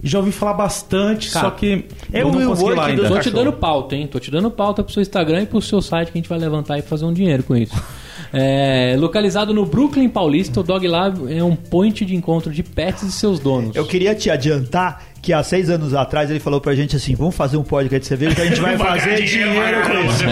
Já 0.04 0.20
ouvi 0.20 0.32
falar 0.32 0.54
bastante, 0.54 1.30
Cara, 1.32 1.46
só 1.46 1.52
que 1.52 1.86
é 2.12 2.22
eu 2.24 2.28
o 2.28 2.32
não 2.32 2.48
consegui 2.50 2.72
lá 2.74 2.86
ainda. 2.88 3.08
Tô 3.08 3.20
te 3.20 3.30
dando 3.30 3.54
pauta, 3.54 3.96
hein? 3.96 4.08
Tô 4.08 4.20
te 4.20 4.30
dando 4.30 4.52
pauta 4.52 4.84
pro 4.84 4.92
seu 4.92 5.02
Instagram 5.02 5.44
e 5.44 5.46
pro 5.46 5.62
seu 5.62 5.82
site 5.82 6.12
que 6.12 6.18
a 6.18 6.22
gente 6.22 6.30
vai 6.30 6.38
levantar 6.40 6.78
e 6.78 6.82
fazer 6.82 7.06
um 7.06 7.14
dinheiro 7.14 7.44
com 7.44 7.56
isso. 7.56 7.74
É, 8.34 8.96
localizado 8.98 9.54
no 9.54 9.66
Brooklyn 9.66 10.10
Paulista, 10.10 10.60
o 10.60 10.64
Dog 10.64 10.88
Lab 10.88 11.34
é 11.34 11.44
um 11.44 11.56
point 11.56 12.04
de 12.06 12.16
encontro 12.16 12.52
de 12.52 12.64
pets 12.64 13.04
e 13.04 13.12
seus 13.12 13.40
donos. 13.40 13.76
Eu 13.76 13.86
queria 13.86 14.14
te 14.14 14.30
adiantar 14.30 15.04
que 15.22 15.32
há 15.34 15.42
seis 15.44 15.70
anos 15.70 15.94
atrás 15.94 16.30
ele 16.30 16.40
falou 16.40 16.60
pra 16.62 16.76
gente 16.76 16.96
assim: 16.96 17.16
vamos 17.16 17.36
fazer 17.36 17.58
um 17.58 17.64
podcast 17.64 18.02
de 18.02 18.08
cerveja 18.08 18.36
que 18.36 18.42
a 18.42 18.46
gente 18.46 18.62
vai 18.62 18.78
fazer 18.78 19.24
dinheiro 19.24 19.82
com 19.84 19.94
isso. 20.10 20.24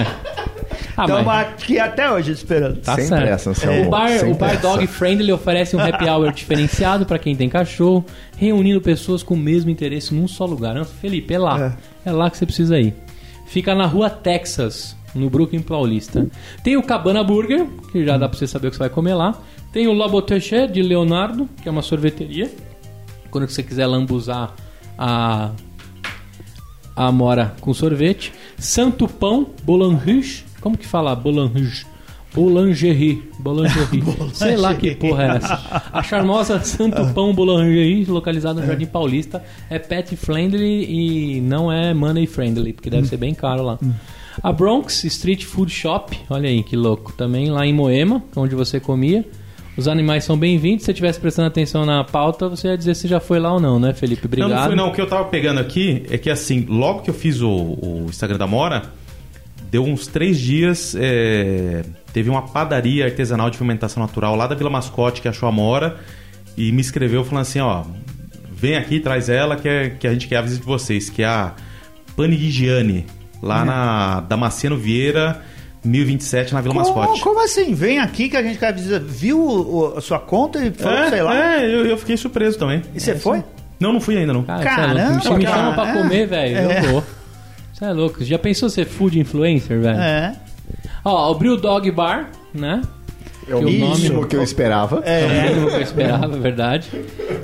Ah, 0.98 1.04
Estamos 1.04 1.26
mas 1.26 1.48
aqui 1.48 1.78
até 1.78 2.10
hoje 2.10 2.32
esperando. 2.32 2.78
tá 2.78 2.96
Sem 2.96 3.08
certo. 3.08 3.22
pressa, 3.22 3.50
Anselmo, 3.50 3.88
o 3.88 3.89
bar, 3.89 4.10
o 4.30 4.34
bar 4.34 4.50
pressa. 4.52 4.62
Dog 4.62 4.88
Friendly 4.88 5.32
oferece 5.34 5.76
um 5.76 5.80
happy 5.80 6.06
hour 6.08 6.32
diferenciado 6.32 7.06
para 7.06 7.20
quem 7.20 7.36
tem 7.36 7.50
cachorro, 7.50 8.06
reunindo 8.38 8.80
pessoas 8.80 9.22
com 9.22 9.34
o 9.34 9.38
mesmo 9.38 9.70
interesse 9.70 10.14
num 10.14 10.26
só 10.28 10.46
lugar. 10.46 10.84
Felipe, 10.86 11.34
é 11.34 11.39
lá. 11.39 11.76
É. 12.06 12.12
lá 12.12 12.30
que 12.30 12.38
você 12.38 12.46
precisa 12.46 12.80
ir. 12.80 12.93
Fica 13.46 13.76
na 13.76 13.86
rua 13.86 14.10
Texas, 14.10 14.96
no 15.16 15.30
Brooklyn 15.30 15.61
Paulista. 15.61 16.28
Tem 16.63 16.78
o 16.78 16.84
Cabana 16.84 17.24
Burger, 17.24 17.66
que 17.91 18.05
já 18.05 18.18
dá 18.18 18.30
pra 18.30 18.38
você 18.38 18.45
saber 18.45 18.68
o 18.68 18.72
que 18.72 18.78
você 18.78 18.84
vai 18.84 18.89
comer 18.89 19.16
lá. 19.16 19.39
Tem 19.72 19.88
o 19.88 19.93
Laboteché 19.93 20.68
de 20.68 20.82
Leonardo, 20.82 21.49
que 21.61 21.68
é 21.68 21.72
uma 21.72 21.82
sorveteria. 21.82 22.51
Quando 23.32 23.49
você 23.49 23.63
quiser 23.63 23.88
lambuzar 23.88 24.53
a 24.97 25.51
a 26.95 27.07
Amora 27.07 27.53
com 27.59 27.74
sorvete. 27.74 28.32
Santo 28.57 29.07
Pão, 29.07 29.47
Boulangerie. 29.63 30.43
Como 30.61 30.78
que 30.78 30.88
fala 30.88 31.13
Boulangerie? 31.13 31.86
Boulangerie. 32.34 33.24
Boulangerie. 33.39 34.03
Sei 34.34 34.55
lá 34.55 34.74
que 34.74 34.95
porra 34.95 35.24
é 35.24 35.38
essa. 35.38 35.89
A 35.91 36.01
charmosa 36.01 36.59
Santo 36.61 37.05
Pão 37.13 37.34
Boulangerie, 37.34 38.05
localizada 38.05 38.61
no 38.61 38.68
Jardim 38.68 38.86
Paulista, 38.86 39.43
é 39.70 39.78
pet 39.78 40.16
friendly 40.16 40.86
e 40.86 41.41
não 41.41 41.72
é 41.72 41.93
money 41.93 42.26
friendly, 42.26 42.74
porque 42.74 42.89
deve 42.89 43.07
ser 43.07 43.18
bem 43.18 43.34
caro 43.34 43.63
lá. 43.63 43.80
A 44.43 44.51
Bronx 44.51 45.03
Street 45.05 45.43
Food 45.45 45.71
Shop, 45.71 46.17
olha 46.29 46.49
aí 46.49 46.61
que 46.63 46.75
louco, 46.75 47.11
também 47.13 47.49
lá 47.49 47.65
em 47.65 47.73
Moema, 47.73 48.23
onde 48.36 48.53
você 48.55 48.79
comia. 48.79 49.25
Os 49.77 49.88
animais 49.88 50.23
são 50.23 50.38
bem-vindos. 50.38 50.81
Se 50.81 50.86
você 50.86 50.91
estivesse 50.91 51.19
prestando 51.19 51.47
atenção 51.49 51.86
na 51.86 52.03
pauta, 52.03 52.47
você 52.47 52.69
ia 52.69 52.77
dizer 52.77 52.95
se 52.95 53.07
já 53.07 53.19
foi 53.19 53.39
lá 53.39 53.53
ou 53.53 53.59
não, 53.59 53.77
né, 53.79 53.93
Felipe? 53.93 54.25
Obrigado. 54.25 54.49
Não, 54.49 54.55
não 54.57 54.65
foi 54.67 54.75
não. 54.75 54.88
O 54.89 54.91
que 54.93 55.01
eu 55.01 55.07
tava 55.07 55.25
pegando 55.25 55.59
aqui 55.59 56.05
é 56.09 56.17
que 56.17 56.29
assim, 56.29 56.65
logo 56.67 57.01
que 57.01 57.09
eu 57.09 57.13
fiz 57.13 57.41
o, 57.41 57.49
o 57.49 58.05
Instagram 58.07 58.38
da 58.38 58.47
Mora, 58.47 58.83
deu 59.69 59.83
uns 59.83 60.07
três 60.07 60.39
dias, 60.39 60.95
é, 60.97 61.83
teve 62.13 62.29
uma 62.29 62.43
padaria 62.43 63.03
artesanal 63.05 63.49
de 63.49 63.57
fermentação 63.57 64.01
natural 64.01 64.36
lá 64.36 64.47
da 64.47 64.55
Vila 64.55 64.69
Mascote 64.69 65.21
que 65.21 65.27
achou 65.27 65.49
a 65.49 65.51
Mora 65.51 65.97
e 66.55 66.71
me 66.71 66.79
escreveu 66.79 67.25
falando 67.25 67.41
assim, 67.41 67.59
ó, 67.59 67.83
vem 68.49 68.77
aqui, 68.77 69.01
traz 69.01 69.27
ela 69.27 69.57
que, 69.57 69.67
é- 69.67 69.89
que 69.89 70.07
a 70.07 70.13
gente 70.13 70.27
quer 70.29 70.38
a 70.38 70.41
visita 70.41 70.61
de 70.61 70.67
vocês, 70.67 71.09
que 71.09 71.21
é 71.21 71.25
a 71.25 71.53
Panigiane, 72.15 73.05
lá 73.46 73.64
na 73.64 74.20
Damasceno 74.22 74.76
Vieira, 74.76 75.41
1027, 75.84 76.54
na 76.54 76.62
Vila 76.62 76.74
Como, 76.74 76.86
Mascote. 76.96 77.22
como 77.22 77.43
assim? 77.43 77.74
Vem 77.76 78.00
aqui 78.00 78.28
que 78.28 78.36
a 78.36 78.41
gente 78.41 78.58
quer 78.58 78.74
visitar. 78.74 79.00
Viu 79.00 79.39
o- 79.39 79.93
a 79.98 80.02
sua 80.02 80.18
conta 80.20 80.58
e 80.66 80.72
falou, 80.72 80.98
É, 80.98 81.10
sei 81.10 81.22
lá. 81.22 81.36
é, 81.62 81.66
eu, 81.66 81.86
eu 81.86 81.98
fiquei 81.98 82.18
surpreso 82.18 82.58
também. 82.58 82.82
E 82.96 83.00
você 83.00 83.16
foi? 83.16 83.43
Não, 83.80 83.93
não 83.93 84.02
fui 84.02 84.18
ainda 84.18 84.34
não. 84.34 84.43
Cara, 84.43 84.64
Caramba, 84.64 85.20
você 85.22 85.28
é 85.30 85.38
me 85.38 85.46
chama 85.46 85.74
pra 85.74 85.89
é. 85.89 85.93
comer, 85.93 86.28
velho. 86.28 86.58
É. 86.58 86.80
Eu 86.80 86.91
vou. 86.91 87.04
Você 87.72 87.86
é 87.86 87.91
louco. 87.91 88.24
Já 88.24 88.39
pensou 88.39 88.68
ser 88.70 88.86
food 88.86 89.20
influencer, 89.20 89.80
velho? 89.80 90.00
É. 90.00 90.36
Ó, 91.04 91.32
o 91.32 91.36
Brew 91.36 91.58
Dog 91.58 91.91
Bar, 91.91 92.32
né? 92.54 92.82
É 93.48 93.54
o 93.54 93.60
Que 93.60 93.66
o 93.66 93.72
nome- 93.80 93.96
mínimo 93.96 94.26
que 94.26 94.36
eu 94.36 94.41
esperava. 94.41 95.04
É 95.06 95.24
o 95.26 95.30
mínimo 95.50 95.68
que 95.70 95.76
eu 95.76 95.82
esperava, 95.82 96.36
é 96.36 96.39
verdade. 96.39 96.89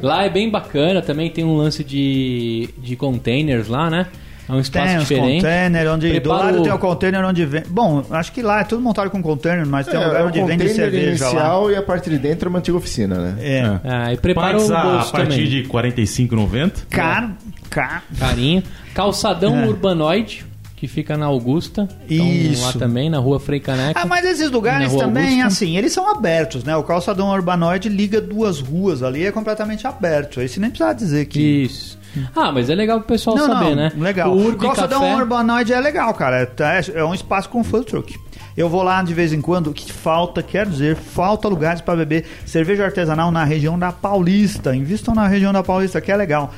Lá 0.01 0.23
é 0.25 0.29
bem 0.29 0.49
bacana, 0.49 0.99
também 1.01 1.29
tem 1.29 1.43
um 1.43 1.55
lance 1.57 1.83
de, 1.83 2.69
de 2.79 2.95
containers 2.95 3.67
lá, 3.67 3.87
né? 3.89 4.07
É 4.51 4.55
um 4.55 4.59
espaço 4.59 4.87
Tem 4.87 4.97
diferente. 4.99 5.35
containers, 5.41 5.89
onde 5.89 6.07
do 6.07 6.11
Prepara 6.21 6.43
lado 6.45 6.63
tem 6.63 6.71
o 6.71 6.77
container 6.77 7.25
onde 7.25 7.45
vem. 7.45 7.63
Bom, 7.69 8.03
acho 8.11 8.31
que 8.31 8.41
lá 8.41 8.61
é 8.61 8.63
tudo 8.65 8.81
montado 8.81 9.09
com 9.09 9.21
container, 9.23 9.65
mas 9.65 9.87
tem 9.87 9.99
um 9.99 10.03
lugar 10.05 10.21
é, 10.21 10.25
onde 10.25 10.39
vende 10.39 10.51
container 10.65 10.75
cerveja 10.75 11.25
lá. 11.25 11.31
inicial 11.31 11.71
e 11.71 11.75
a 11.75 11.81
parte 11.83 12.09
de 12.09 12.17
dentro 12.17 12.47
é 12.47 12.49
uma 12.49 12.59
antiga 12.59 12.77
oficina, 12.77 13.15
né? 13.15 13.35
É. 13.39 13.79
Ah, 13.83 14.13
e 14.13 14.17
prepara 14.17 14.57
o 14.59 14.73
a, 14.75 14.81
bolso 14.83 15.07
a 15.09 15.11
partir 15.11 15.29
também. 15.31 15.47
de 15.47 15.61
R$ 15.61 15.67
45,90. 15.69 16.71
Caro, 16.89 17.31
caro. 17.69 18.01
Carinho. 18.19 18.63
Calçadão 18.93 19.57
É. 19.61 19.67
Urbanoide, 19.67 20.45
que 20.75 20.87
fica 20.87 21.15
na 21.15 21.27
Augusta. 21.27 21.87
Então, 22.09 22.25
Isso. 22.27 22.65
lá 22.65 22.73
também, 22.73 23.09
na 23.09 23.19
rua 23.19 23.39
Frei 23.39 23.59
Caneca. 23.59 23.99
Ah, 23.99 24.05
mas 24.05 24.25
esses 24.25 24.49
lugares 24.51 24.93
também, 24.95 25.41
Augusta. 25.41 25.47
assim, 25.47 25.77
eles 25.77 25.93
são 25.93 26.09
abertos, 26.09 26.63
né? 26.63 26.75
O 26.75 26.83
calçadão 26.83 27.29
urbanoide 27.29 27.87
liga 27.87 28.19
duas 28.19 28.59
ruas 28.59 29.01
ali, 29.03 29.25
é 29.25 29.31
completamente 29.31 29.85
aberto. 29.87 30.39
Aí 30.39 30.49
você 30.49 30.59
nem 30.59 30.69
precisa 30.69 30.93
dizer 30.93 31.25
que. 31.27 31.39
Isso. 31.65 32.00
Ah, 32.35 32.51
mas 32.51 32.69
é 32.69 32.75
legal 32.75 32.99
pro 32.99 33.07
pessoal 33.07 33.35
não, 33.37 33.47
saber, 33.47 33.69
não, 33.69 33.75
né? 33.75 33.91
legal. 33.97 34.31
O 34.31 34.45
Urbi 34.45 34.65
calçadão 34.65 35.01
Café... 35.01 35.15
urbanoide 35.15 35.73
é 35.73 35.79
legal, 35.79 36.13
cara. 36.13 36.41
É, 36.43 36.99
é 36.99 37.05
um 37.05 37.13
espaço 37.13 37.49
com 37.49 37.63
food 37.63 37.85
truck. 37.85 38.17
Eu 38.57 38.67
vou 38.67 38.83
lá 38.83 39.01
de 39.01 39.13
vez 39.13 39.31
em 39.31 39.39
quando, 39.39 39.67
o 39.67 39.73
que 39.73 39.91
falta, 39.91 40.43
quero 40.43 40.69
dizer, 40.69 40.95
falta 40.97 41.47
lugares 41.47 41.79
para 41.79 41.95
beber 41.95 42.25
cerveja 42.45 42.83
artesanal 42.83 43.31
na 43.31 43.43
região 43.45 43.79
da 43.79 43.91
Paulista. 43.93 44.75
Invistam 44.75 45.15
na 45.15 45.25
região 45.27 45.53
da 45.53 45.63
Paulista, 45.63 46.01
que 46.01 46.11
é 46.11 46.17
legal. 46.17 46.51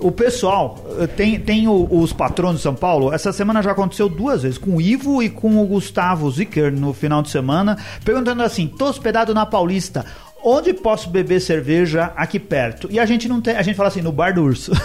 O 0.00 0.12
pessoal, 0.12 0.78
eh, 1.00 1.08
tem, 1.08 1.40
tem 1.40 1.66
o- 1.66 1.88
os 1.90 2.12
patronos 2.12 2.56
de 2.58 2.62
São 2.62 2.74
Paulo. 2.74 3.12
Essa 3.12 3.32
semana 3.32 3.60
já 3.62 3.72
aconteceu 3.72 4.08
duas 4.08 4.42
vezes, 4.42 4.56
com 4.56 4.76
o 4.76 4.80
Ivo 4.80 5.20
e 5.22 5.28
com 5.28 5.60
o 5.60 5.66
Gustavo 5.66 6.30
Zicker 6.30 6.72
no 6.72 6.92
final 6.92 7.20
de 7.20 7.30
semana, 7.30 7.76
perguntando 8.04 8.42
assim: 8.44 8.68
tô 8.68 8.86
hospedado 8.86 9.34
na 9.34 9.44
Paulista. 9.44 10.04
Onde 10.42 10.72
posso 10.72 11.10
beber 11.10 11.40
cerveja 11.40 12.12
aqui 12.16 12.38
perto? 12.38 12.88
E 12.90 12.98
a 13.00 13.04
gente 13.04 13.28
não 13.28 13.40
tem. 13.40 13.56
A 13.56 13.62
gente 13.62 13.74
fala 13.76 13.88
assim, 13.88 14.00
no 14.02 14.12
bar 14.12 14.32
do 14.34 14.42
urso. 14.44 14.72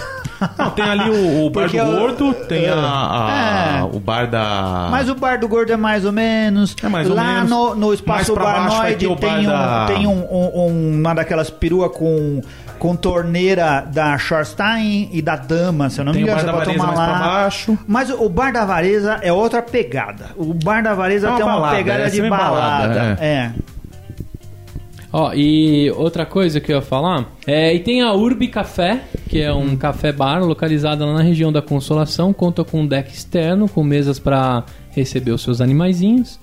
Não, 0.58 0.70
tem 0.70 0.84
ali 0.84 1.08
o, 1.08 1.46
o 1.46 1.50
bar 1.50 1.62
Porque 1.62 1.80
do 1.80 1.86
eu- 1.90 1.98
Gordo, 2.00 2.34
tem 2.48 2.68
a, 2.68 2.74
a- 2.74 3.78
É. 3.78 3.82
o 3.84 4.00
bar 4.00 4.28
da... 4.28 4.88
Mas 4.90 5.08
o 5.08 5.14
bar 5.14 5.38
do 5.38 5.46
gordo 5.48 5.72
é 5.72 5.76
mais 5.76 6.04
ou 6.04 6.12
menos. 6.12 6.74
É 6.82 6.88
mais 6.88 7.08
ou 7.08 7.14
Lá 7.16 7.34
menos. 7.34 7.50
no, 7.50 7.74
no 7.76 7.94
espaço 7.94 8.34
Barnoide 8.34 9.06
bar 9.08 9.16
tem, 9.16 9.38
um, 9.38 9.44
da- 9.50 9.86
tem 9.86 10.06
um- 10.06 10.10
um- 10.10 10.60
um- 10.66 10.98
uma 11.00 11.14
daquelas 11.14 11.48
perua 11.50 11.88
com, 11.88 12.42
com 12.78 12.96
torneira 12.96 13.86
da 13.90 14.18
Schorstein 14.18 15.08
e 15.12 15.22
da 15.22 15.36
Dama, 15.36 15.88
se 15.88 16.00
eu 16.00 16.04
não 16.04 16.12
Tem 16.12 16.24
me 16.24 16.28
engano, 16.28 16.46
você 16.46 16.52
pode 16.52 16.76
tomar 16.76 16.94
lá. 16.94 17.48
Mas 17.86 18.10
o 18.10 18.28
bar 18.28 18.52
da 18.52 18.64
Vareza 18.66 19.18
é 19.22 19.32
outra 19.32 19.62
pegada. 19.62 20.30
O 20.36 20.52
bar 20.52 20.82
da 20.82 20.94
Vareza 20.94 21.28
É 21.30 21.34
tem 21.36 21.42
uma 21.44 21.54
balada, 21.54 21.76
pegada 21.76 22.02
é 22.02 22.04
de 22.06 22.16
semi-balada, 22.16 22.88
balada. 22.88 23.18
É. 23.24 23.52
Ó, 25.16 25.32
e 25.32 25.92
outra 25.92 26.26
coisa 26.26 26.60
que 26.60 26.72
eu 26.72 26.76
ia 26.78 26.82
falar, 26.82 27.32
é, 27.46 27.72
e 27.72 27.78
tem 27.78 28.02
a 28.02 28.12
Urbi 28.12 28.48
Café, 28.48 29.04
que 29.28 29.40
é 29.40 29.54
um 29.54 29.76
café 29.76 30.10
bar 30.10 30.44
localizado 30.44 31.06
lá 31.06 31.12
na 31.14 31.22
região 31.22 31.52
da 31.52 31.62
Consolação, 31.62 32.32
conta 32.32 32.64
com 32.64 32.80
um 32.80 32.86
deck 32.86 33.14
externo, 33.14 33.68
com 33.68 33.84
mesas 33.84 34.18
para 34.18 34.64
receber 34.90 35.30
os 35.30 35.40
seus 35.40 35.60
animaizinhos. 35.60 36.40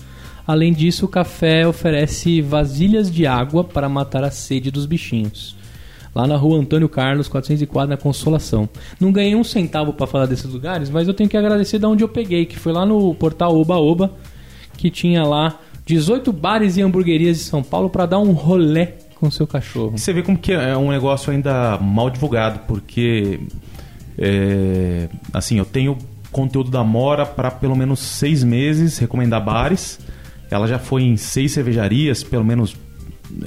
Além 0.48 0.72
disso, 0.72 1.04
o 1.06 1.10
café 1.10 1.68
oferece 1.68 2.42
vasilhas 2.42 3.12
de 3.12 3.28
água 3.28 3.62
para 3.62 3.90
matar 3.90 4.24
a 4.24 4.32
sede 4.32 4.72
dos 4.72 4.86
bichinhos. 4.86 5.54
Lá 6.16 6.26
na 6.26 6.38
rua 6.38 6.58
Antônio 6.58 6.88
Carlos, 6.88 7.28
404, 7.28 7.90
na 7.90 7.98
Consolação. 7.98 8.70
Não 9.02 9.12
ganhei 9.12 9.36
um 9.36 9.44
centavo 9.44 9.92
para 9.92 10.08
falar 10.08 10.28
desses 10.28 10.46
lugares, 10.46 10.90
mas 10.90 11.10
eu 11.10 11.14
tenho 11.14 11.30
que 11.30 11.36
agradecer 11.36 11.78
de 11.78 11.86
onde 11.86 12.06
eu 12.06 12.08
peguei, 12.08 12.46
que 12.46 12.58
foi 12.58 12.72
lá 12.72 12.86
no 12.86 13.14
portal 13.16 13.54
Oba 13.54 13.76
Oba, 13.76 14.14
que 14.78 14.90
tinha 14.90 15.26
lá 15.26 15.60
18 15.86 16.32
bares 16.32 16.78
e 16.78 16.82
hamburguerias 16.82 17.38
de 17.38 17.44
São 17.44 17.64
Paulo 17.64 17.90
para 17.90 18.06
dar 18.06 18.20
um 18.20 18.32
rolê 18.32 18.88
com 19.16 19.30
seu 19.30 19.46
cachorro. 19.46 19.98
Você 19.98 20.12
vê 20.12 20.22
como 20.24 20.38
que 20.38 20.52
é 20.52 20.76
um 20.76 20.90
negócio 20.90 21.32
ainda 21.32 21.78
mal 21.78 22.10
divulgado, 22.10 22.62
porque 22.68 23.40
é, 24.18 25.08
assim, 25.34 25.58
eu 25.58 25.66
tenho 25.66 25.98
conteúdo 26.32 26.72
da 26.72 26.84
Mora 26.84 27.26
para 27.26 27.52
pelo 27.52 27.76
menos 27.76 28.00
seis 28.00 28.44
meses, 28.44 28.98
recomendar 28.98 29.44
bares. 29.44 30.00
Ela 30.50 30.68
já 30.68 30.80
foi 30.80 31.04
em 31.04 31.18
seis 31.18 31.52
cervejarias, 31.52 32.24
pelo 32.24 32.44
menos. 32.44 32.76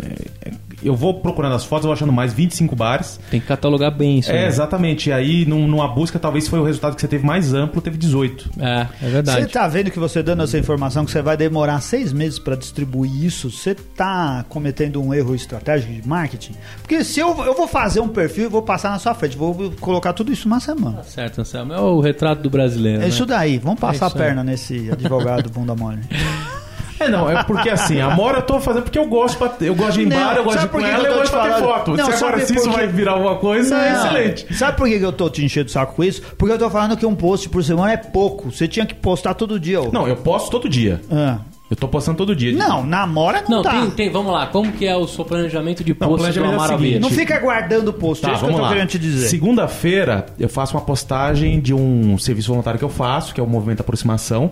é, 0.02 0.52
eu 0.84 0.94
vou 0.94 1.14
procurando 1.14 1.54
as 1.54 1.64
fotos, 1.64 1.84
eu 1.84 1.88
vou 1.88 1.94
achando 1.94 2.12
mais 2.12 2.32
25 2.32 2.76
bares. 2.76 3.18
Tem 3.30 3.40
que 3.40 3.46
catalogar 3.46 3.90
bem 3.90 4.18
isso. 4.18 4.30
É, 4.30 4.40
aí. 4.42 4.46
exatamente. 4.46 5.08
E 5.08 5.12
aí, 5.12 5.46
num- 5.46 5.66
numa 5.66 5.88
busca, 5.88 6.18
talvez 6.18 6.46
foi 6.48 6.58
o 6.58 6.64
resultado 6.64 6.94
que 6.94 7.00
você 7.00 7.08
teve 7.08 7.24
mais 7.26 7.52
amplo, 7.54 7.80
teve 7.80 7.96
18. 7.96 8.50
É, 8.58 8.80
é 8.80 8.86
Você 9.00 9.06
verdade. 9.10 9.46
tá 9.46 9.66
vendo 9.68 9.90
que 9.90 9.98
você 9.98 10.22
dando 10.22 10.42
essa 10.42 10.58
informação 10.58 11.04
que 11.04 11.10
você 11.10 11.22
vai 11.22 11.36
demorar 11.36 11.80
seis 11.80 12.12
meses 12.12 12.38
para 12.38 12.56
distribuir 12.56 13.24
isso? 13.24 13.50
Você 13.50 13.74
tá 13.74 14.44
cometendo 14.48 15.02
um 15.02 15.12
erro 15.14 15.34
estratégico 15.34 15.92
de 15.92 16.06
marketing? 16.06 16.52
Porque 16.80 17.02
se 17.04 17.20
eu, 17.20 17.28
eu 17.44 17.54
vou 17.54 17.66
fazer 17.68 18.00
um 18.00 18.08
perfil 18.08 18.44
e 18.46 18.48
vou 18.48 18.62
passar 18.62 18.90
na 18.90 18.98
sua 18.98 19.14
frente, 19.14 19.36
vou 19.36 19.72
colocar 19.80 20.12
tudo 20.12 20.32
isso 20.32 20.46
uma 20.46 20.60
semana. 20.60 21.02
Certo, 21.04 21.40
Anselmo. 21.40 21.72
É 21.72 21.80
o 21.80 22.00
retrato 22.00 22.42
do 22.42 22.50
brasileiro. 22.50 22.98
É 22.98 23.02
né? 23.02 23.08
isso 23.08 23.24
daí, 23.26 23.58
vamos 23.58 23.80
passar 23.80 24.04
É 24.04 24.06
a 24.06 24.08
isso 24.08 24.18
aí. 24.18 24.24
perna 24.24 24.44
nesse 24.44 24.90
advogado 24.90 25.48
bunda 25.50 25.74
mole. 25.74 26.00
É, 27.00 27.08
não, 27.08 27.28
é 27.30 27.42
porque 27.44 27.68
assim, 27.70 28.00
a 28.00 28.10
Mora 28.10 28.38
eu 28.38 28.42
tô 28.42 28.60
fazendo 28.60 28.84
porque 28.84 28.98
eu 28.98 29.06
gosto, 29.06 29.36
pra- 29.36 29.52
eu 29.60 29.74
gosto 29.74 29.94
de 29.94 30.02
ir 30.02 30.06
em 30.06 30.08
Não, 30.08 30.16
bar, 30.16 30.36
eu 30.36 30.44
gosto 30.44 30.56
de 30.56 30.62
sabe 30.62 30.66
ir 30.66 30.70
por 30.70 30.80
com 30.80 30.86
que 30.86 30.92
ela, 30.92 31.08
eu 31.08 31.14
gosto 31.14 31.24
de 31.24 31.30
te 31.30 31.36
bater 31.48 31.62
foto. 31.64 31.90
Não, 31.96 32.06
se 32.12 32.24
agora 32.24 32.46
se 32.46 32.54
isso 32.56 32.70
vai 32.70 32.86
virar 32.86 33.12
alguma 33.12 33.36
coisa, 33.36 33.74
é 33.76 33.92
Não. 33.92 33.98
excelente. 34.06 34.54
Sabe 34.54 34.76
por 34.76 34.88
que 34.88 34.94
eu 34.94 35.12
tô 35.12 35.28
te 35.28 35.44
enchendo 35.44 35.66
o 35.66 35.72
saco 35.72 35.94
com 35.96 36.04
isso? 36.04 36.22
Porque 36.38 36.54
eu 36.54 36.58
tô 36.58 36.70
falando 36.70 36.96
que 36.96 37.04
um 37.04 37.14
post 37.14 37.48
por 37.48 37.62
semana 37.64 37.92
é 37.92 37.96
pouco. 37.96 38.50
Você 38.52 38.68
tinha 38.68 38.86
que 38.86 38.94
postar 38.94 39.34
todo 39.34 39.58
dia. 39.58 39.80
ô. 39.80 39.90
Não, 39.92 40.06
eu 40.06 40.16
posto 40.16 40.50
todo 40.50 40.68
dia. 40.68 41.00
Ah. 41.10 41.38
Eu 41.70 41.76
tô 41.76 41.88
postando 41.88 42.18
todo 42.18 42.36
dia. 42.36 42.52
Não, 42.52 42.84
namora 42.84 43.42
não, 43.48 43.56
Não, 43.56 43.62
tá. 43.62 43.70
tem, 43.70 43.90
tem, 43.90 44.10
vamos 44.10 44.30
lá. 44.32 44.46
Como 44.46 44.70
que 44.70 44.86
é 44.86 44.94
o 44.94 45.08
seu 45.08 45.24
planejamento 45.24 45.82
de 45.82 45.92
Não, 45.98 46.08
post 46.08 46.10
do 46.12 46.18
planejamento 46.18 46.52
é 46.52 46.56
o 46.56 46.60
Amaro 46.60 46.78
seguinte? 46.78 47.00
Não 47.00 47.10
fica 47.10 47.40
guardando 47.40 47.88
o 47.88 47.92
post, 47.92 48.22
Tá, 48.22 48.28
é 48.28 48.32
isso 48.34 48.40
que 48.40 48.44
eu 48.44 48.52
vamos 48.52 48.60
tô 48.60 48.66
lá. 48.66 48.72
querendo 48.74 48.88
te 48.90 48.98
dizer. 48.98 49.28
Segunda-feira 49.28 50.26
eu 50.38 50.48
faço 50.48 50.74
uma 50.76 50.82
postagem 50.82 51.58
de 51.60 51.72
um 51.72 52.18
serviço 52.18 52.48
voluntário 52.48 52.78
que 52.78 52.84
eu 52.84 52.88
faço, 52.90 53.32
que 53.34 53.40
é 53.40 53.42
o 53.42 53.46
Movimento 53.46 53.80
Aproximação, 53.80 54.50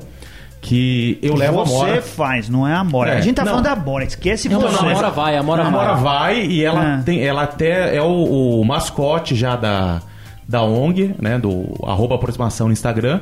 que 0.63 1.19
eu 1.21 1.35
levo 1.35 1.61
a 1.61 1.65
você 1.65 1.75
Mora. 1.75 2.03
faz, 2.03 2.49
não 2.49 2.67
é 2.67 2.73
a 2.73 2.79
Amora. 2.79 3.11
É, 3.15 3.19
a 3.19 3.21
gente 3.21 3.35
tá 3.35 3.43
não. 3.45 3.51
falando 3.51 3.65
da 3.65 3.73
Amora, 3.73 4.05
esquece 4.05 4.49
Não, 4.49 4.61
você. 4.61 4.73
não, 4.81 4.89
a 4.89 4.91
Amora 4.93 5.11
vai, 5.11 5.37
a 5.37 5.41
Amora 5.41 5.61
A 5.63 5.65
vai. 5.65 5.73
Mora 5.73 5.95
vai 5.95 6.47
e 6.47 6.65
ela 6.65 6.95
É. 7.01 7.03
tem, 7.03 7.21
ela 7.21 7.43
até 7.43 7.95
é 7.97 8.01
o, 8.01 8.61
o 8.61 8.65
mascote 8.65 9.35
já 9.35 9.57
da, 9.57 10.01
da 10.49 10.63
ONG, 10.63 11.15
né, 11.21 11.37
do 11.37 11.65
arroba 11.85 12.15
aproximação 12.15 12.69
no 12.69 12.73
Instagram. 12.73 13.21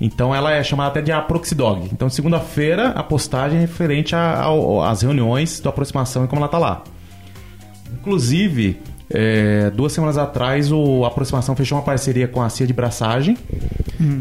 Então 0.00 0.34
ela 0.34 0.50
é 0.50 0.64
chamada 0.64 0.88
até 0.90 1.02
de 1.02 1.12
Aproxidog. 1.12 1.88
Então 1.92 2.08
segunda-feira 2.08 2.88
a 2.88 3.02
postagem 3.02 3.58
é 3.58 3.60
referente 3.60 4.14
às 4.16 5.02
reuniões 5.02 5.60
do 5.60 5.68
aproximação 5.68 6.24
e 6.24 6.26
como 6.26 6.40
ela 6.40 6.48
tá 6.48 6.58
lá. 6.58 6.82
Inclusive, 7.92 8.80
é, 9.14 9.70
duas 9.70 9.92
semanas 9.92 10.16
atrás 10.16 10.72
o 10.72 11.04
Aproximação 11.04 11.54
fechou 11.54 11.78
uma 11.78 11.84
parceria 11.84 12.26
com 12.26 12.42
a 12.42 12.48
CIA 12.48 12.66
de 12.66 12.72
Braçagem 12.72 13.36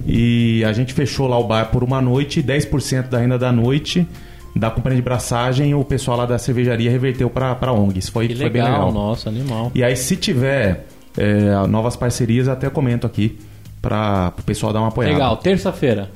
e 0.05 0.63
a 0.65 0.73
gente 0.73 0.93
fechou 0.93 1.27
lá 1.27 1.37
o 1.37 1.43
bar 1.43 1.65
por 1.71 1.83
uma 1.83 2.01
noite, 2.01 2.43
10% 2.43 3.09
da 3.09 3.19
renda 3.19 3.37
da 3.37 3.51
noite 3.51 4.07
da 4.55 4.69
companhia 4.69 4.97
de 4.97 5.01
braçagem 5.01 5.73
o 5.73 5.83
pessoal 5.83 6.17
lá 6.17 6.25
da 6.25 6.37
cervejaria 6.37 6.91
reverteu 6.91 7.29
para 7.29 7.71
ONG. 7.71 7.99
Isso 7.99 8.11
foi, 8.11 8.27
Que 8.27 8.35
foi 8.35 8.49
bem 8.49 8.61
legal, 8.61 8.87
legal. 8.87 8.91
nossa, 8.91 9.29
animal. 9.29 9.71
E 9.73 9.83
aí, 9.83 9.95
se 9.95 10.15
tiver 10.17 10.87
é, 11.17 11.67
novas 11.67 11.95
parcerias, 11.95 12.47
até 12.47 12.69
comento 12.69 13.07
aqui 13.07 13.39
para 13.81 14.33
o 14.37 14.43
pessoal 14.43 14.71
dar 14.71 14.79
uma 14.79 14.89
apoiada. 14.89 15.15
Legal, 15.15 15.37
terça-feira. 15.37 16.09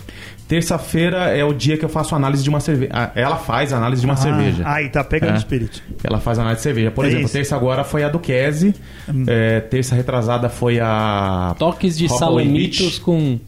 Terça-feira 0.48 1.36
é 1.36 1.44
o 1.44 1.54
dia 1.54 1.76
que 1.78 1.84
eu 1.84 1.90
faço 1.90 2.14
análise 2.16 2.44
de 2.44 2.50
uma 2.50 2.60
cerveja. 2.60 3.12
Ela 3.16 3.36
faz 3.38 3.74
análise 3.74 4.02
de 4.02 4.06
uma 4.06 4.14
Ah, 4.14 4.18
cerveja. 4.18 4.64
Aí, 4.66 4.90
tá 4.90 5.04
pegando 5.04 5.34
É. 5.34 5.38
espírito. 5.38 5.82
Ela 6.04 6.20
faz 6.20 6.38
análise 6.38 6.60
de 6.60 6.64
cerveja. 6.64 6.92
Por 6.92 7.04
É 7.04 7.08
exemplo, 7.08 7.26
isso. 7.26 7.34
terça 7.34 7.56
agora 7.56 7.84
foi 7.84 8.04
a 8.04 8.10
do 8.10 8.20
Kese. 8.20 8.76
É, 9.28 9.60
terça 9.62 9.96
retrasada 9.96 10.48
foi 10.48 10.80
a. 10.80 11.56
Toques 11.58 11.98
de 11.98 12.08
salamitos 12.10 13.00
com, 13.00 13.40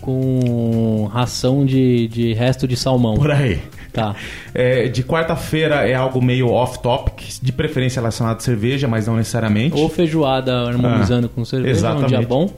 com 0.00 1.08
ração 1.12 1.64
de, 1.64 2.08
de 2.08 2.32
resto 2.34 2.66
de 2.66 2.76
salmão. 2.76 3.14
Por 3.14 3.30
aí. 3.30 3.60
Tá. 3.92 4.14
É, 4.54 4.86
de 4.86 5.02
quarta-feira 5.02 5.88
é 5.88 5.94
algo 5.94 6.20
meio 6.22 6.50
off-topic, 6.50 7.38
de 7.42 7.52
preferência 7.52 8.00
relacionado 8.00 8.36
à 8.36 8.40
cerveja, 8.40 8.86
mas 8.86 9.06
não 9.06 9.16
necessariamente. 9.16 9.76
Ou 9.76 9.88
feijoada 9.88 10.52
harmonizando 10.68 11.26
Ah, 11.26 11.34
com 11.34 11.44
cerveja, 11.44 11.70
um 11.70 11.80
dia 11.80 11.96
exatamente. 12.18 12.26
bom. 12.28 12.50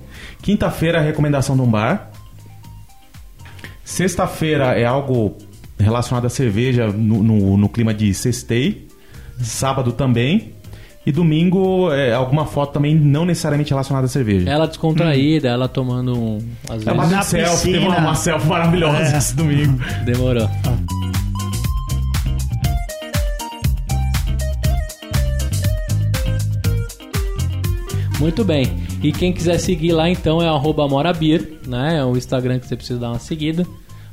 Quinta-feira 0.43 0.99
é 0.99 1.01
a 1.01 1.05
recomendação 1.05 1.57
de 1.57 1.63
um 1.63 1.71
bar. 1.71 2.10
Sexta-feira 3.95 4.79
é 4.79 4.85
algo 4.85 5.37
relacionado 5.77 6.25
à 6.25 6.29
cerveja 6.31 6.87
no, 6.87 7.25
no- 7.25 7.57
no 7.57 7.69
clima 7.69 7.93
de 7.93 8.15
sextei. 8.15 8.87
Sábado 9.43 9.91
também. 9.91 10.53
E 11.05 11.11
domingo 11.11 11.91
é 11.91 12.13
alguma 12.15 12.47
foto 12.47 12.73
também 12.75 12.95
não 12.95 13.25
necessariamente 13.27 13.71
relacionada 13.71 14.07
à 14.07 14.09
cerveja. 14.09 14.49
Ela 14.49 14.67
descontraída, 14.69 15.49
ela 15.49 15.67
tomando 15.67 16.17
um. 16.17 16.39
Às 16.69 16.87
É 16.87 16.93
uma 16.93 17.03
vezes 17.03 17.17
na 17.17 17.23
selfie, 17.23 17.73
teve 17.73 17.85
uma, 17.85 17.99
uma 17.99 18.15
selfie 18.15 18.47
maravilhosa 18.49 19.15
É. 19.15 19.19
esse 19.19 19.35
domingo. 19.35 19.81
demorou. 20.05 20.49
Muito 28.19 28.45
bem. 28.45 28.67
E 29.03 29.13
quem 29.13 29.33
quiser 29.33 29.59
seguir 29.59 29.93
lá 29.93 30.09
então 30.11 30.43
é 30.43 30.49
arroba 30.49 30.87
morabir, 30.87 31.59
né? 31.67 31.99
É 31.99 32.05
o 32.05 32.17
Instagram 32.17 32.59
que 32.59 32.67
você 32.67 32.77
precisa 32.77 32.99
dar 32.99 33.09
uma 33.11 33.19
seguida. 33.19 33.67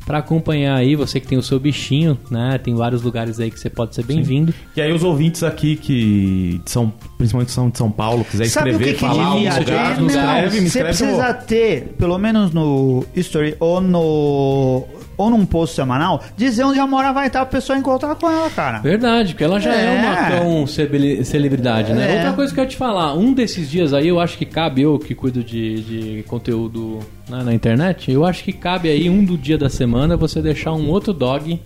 Pra 0.05 0.19
acompanhar 0.19 0.77
aí, 0.77 0.95
você 0.95 1.19
que 1.19 1.27
tem 1.27 1.37
o 1.37 1.43
seu 1.43 1.59
bichinho, 1.59 2.17
né? 2.31 2.57
Tem 2.57 2.73
vários 2.73 3.01
lugares 3.01 3.41
aí 3.41 3.51
que 3.51 3.59
você 3.59 3.69
pode 3.69 3.93
ser 3.93 4.05
bem-vindo. 4.05 4.53
E 4.73 4.79
aí 4.79 4.93
os 4.93 5.03
ouvintes 5.03 5.43
aqui 5.43 5.75
que 5.75 6.61
são, 6.65 6.93
principalmente 7.17 7.51
são 7.51 7.69
de 7.69 7.77
São 7.77 7.91
Paulo, 7.91 8.23
quiser 8.23 8.45
Sabe 8.45 8.69
o 8.69 8.71
escrever, 8.71 8.93
que, 8.93 8.99
que 9.01 9.05
falar 9.05 9.33
devia 9.33 9.51
um 9.51 9.53
ter? 9.53 9.59
lugar, 9.59 9.97
Não, 9.97 10.03
me 10.05 10.07
escreve, 10.07 10.61
me 10.61 10.69
Você 10.69 10.79
escreve 10.79 10.97
que 10.97 11.03
eu 11.03 11.07
precisa 11.07 11.33
ter, 11.33 11.81
pelo 11.97 12.17
menos 12.17 12.53
no 12.53 13.03
History 13.13 13.57
ou 13.59 13.81
no 13.81 14.85
ou 15.17 15.29
num 15.31 15.45
post 15.45 15.75
semanal, 15.75 16.23
dizer 16.37 16.63
onde 16.63 16.79
a 16.79 16.85
Mora 16.85 17.11
vai 17.11 17.25
estar 17.27 17.39
pra 17.39 17.47
pessoa 17.59 17.77
encontrar 17.77 18.13
com 18.15 18.29
ela, 18.29 18.49
cara. 18.51 18.79
Verdade, 18.79 19.33
porque 19.33 19.43
ela 19.43 19.59
já 19.59 19.73
é, 19.73 19.85
É. 19.95 19.99
uma 19.99 20.15
tão 20.39 20.67
cele- 20.67 21.25
celebridade, 21.25 21.91
né? 21.93 22.11
É. 22.11 22.15
Outra 22.17 22.33
coisa 22.33 22.53
que 22.53 22.59
eu 22.59 22.63
ia 22.63 22.69
te 22.69 22.77
falar, 22.77 23.13
um 23.15 23.33
desses 23.33 23.69
dias 23.69 23.93
aí, 23.93 24.07
eu 24.09 24.19
acho 24.19 24.37
que 24.37 24.45
cabe 24.45 24.83
eu 24.83 24.99
que 24.99 25.15
cuido 25.15 25.43
de, 25.43 25.81
de 25.81 26.23
conteúdo 26.27 26.99
né, 27.27 27.41
na 27.43 27.53
internet, 27.53 28.11
eu 28.11 28.23
acho 28.25 28.43
que 28.43 28.53
cabe 28.53 28.89
aí 28.89 29.09
um 29.09 29.25
do 29.25 29.37
dia 29.37 29.57
da 29.57 29.69
semana 29.69 30.15
você 30.15 30.41
deixar 30.41 30.73
um 30.73 30.87
outro 30.89 31.11
dog 31.13 31.59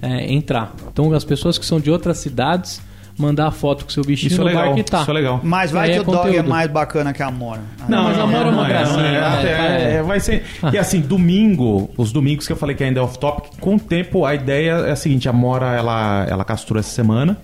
é, 0.00 0.32
entrar. 0.32 0.72
Então 0.92 1.12
as 1.12 1.24
pessoas 1.24 1.58
que 1.58 1.66
são 1.66 1.80
de 1.80 1.90
outras 1.90 2.18
cidades 2.18 2.80
mandar 3.16 3.46
a 3.46 3.50
foto 3.50 3.84
com 3.84 3.90
seu 3.90 4.04
bichinho 4.04 4.32
Isso 4.32 4.40
é 4.40 4.44
no 4.44 4.46
legal, 4.46 4.68
bar 4.68 4.74
que 4.74 4.82
tá. 4.82 5.02
isso 5.02 5.10
é 5.10 5.14
legal. 5.14 5.40
Mas 5.42 5.70
vai 5.70 5.86
Aí 5.88 5.92
que 5.92 5.98
é 5.98 6.00
o 6.00 6.04
dog 6.04 6.18
é 6.18 6.22
conteúdo. 6.24 6.48
mais 6.48 6.70
bacana 6.70 7.12
que 7.12 7.22
a 7.22 7.30
Mora. 7.30 7.62
Não, 7.88 8.04
mas 8.04 8.18
a 8.18 8.26
Mora 8.26 8.48
é 8.48 8.50
uma 8.50 8.66
é, 8.66 8.68
gracinha, 8.68 9.00
é, 9.00 9.12
né? 9.12 9.92
é, 9.92 9.94
é, 9.96 10.02
vai 10.02 10.20
ser. 10.20 10.44
E 10.72 10.78
assim, 10.78 11.00
domingo, 11.00 11.90
os 11.96 12.12
domingos 12.12 12.46
que 12.46 12.52
eu 12.52 12.56
falei 12.56 12.74
que 12.74 12.82
ainda 12.82 13.00
é 13.00 13.02
off-topic, 13.02 13.58
com 13.60 13.76
o 13.76 13.80
tempo 13.80 14.24
a 14.24 14.34
ideia 14.34 14.72
é 14.86 14.90
a 14.90 14.96
seguinte: 14.96 15.28
a 15.28 15.32
Mora 15.32 15.72
ela, 15.74 16.26
ela 16.28 16.44
castrou 16.44 16.78
essa 16.78 16.90
semana. 16.90 17.38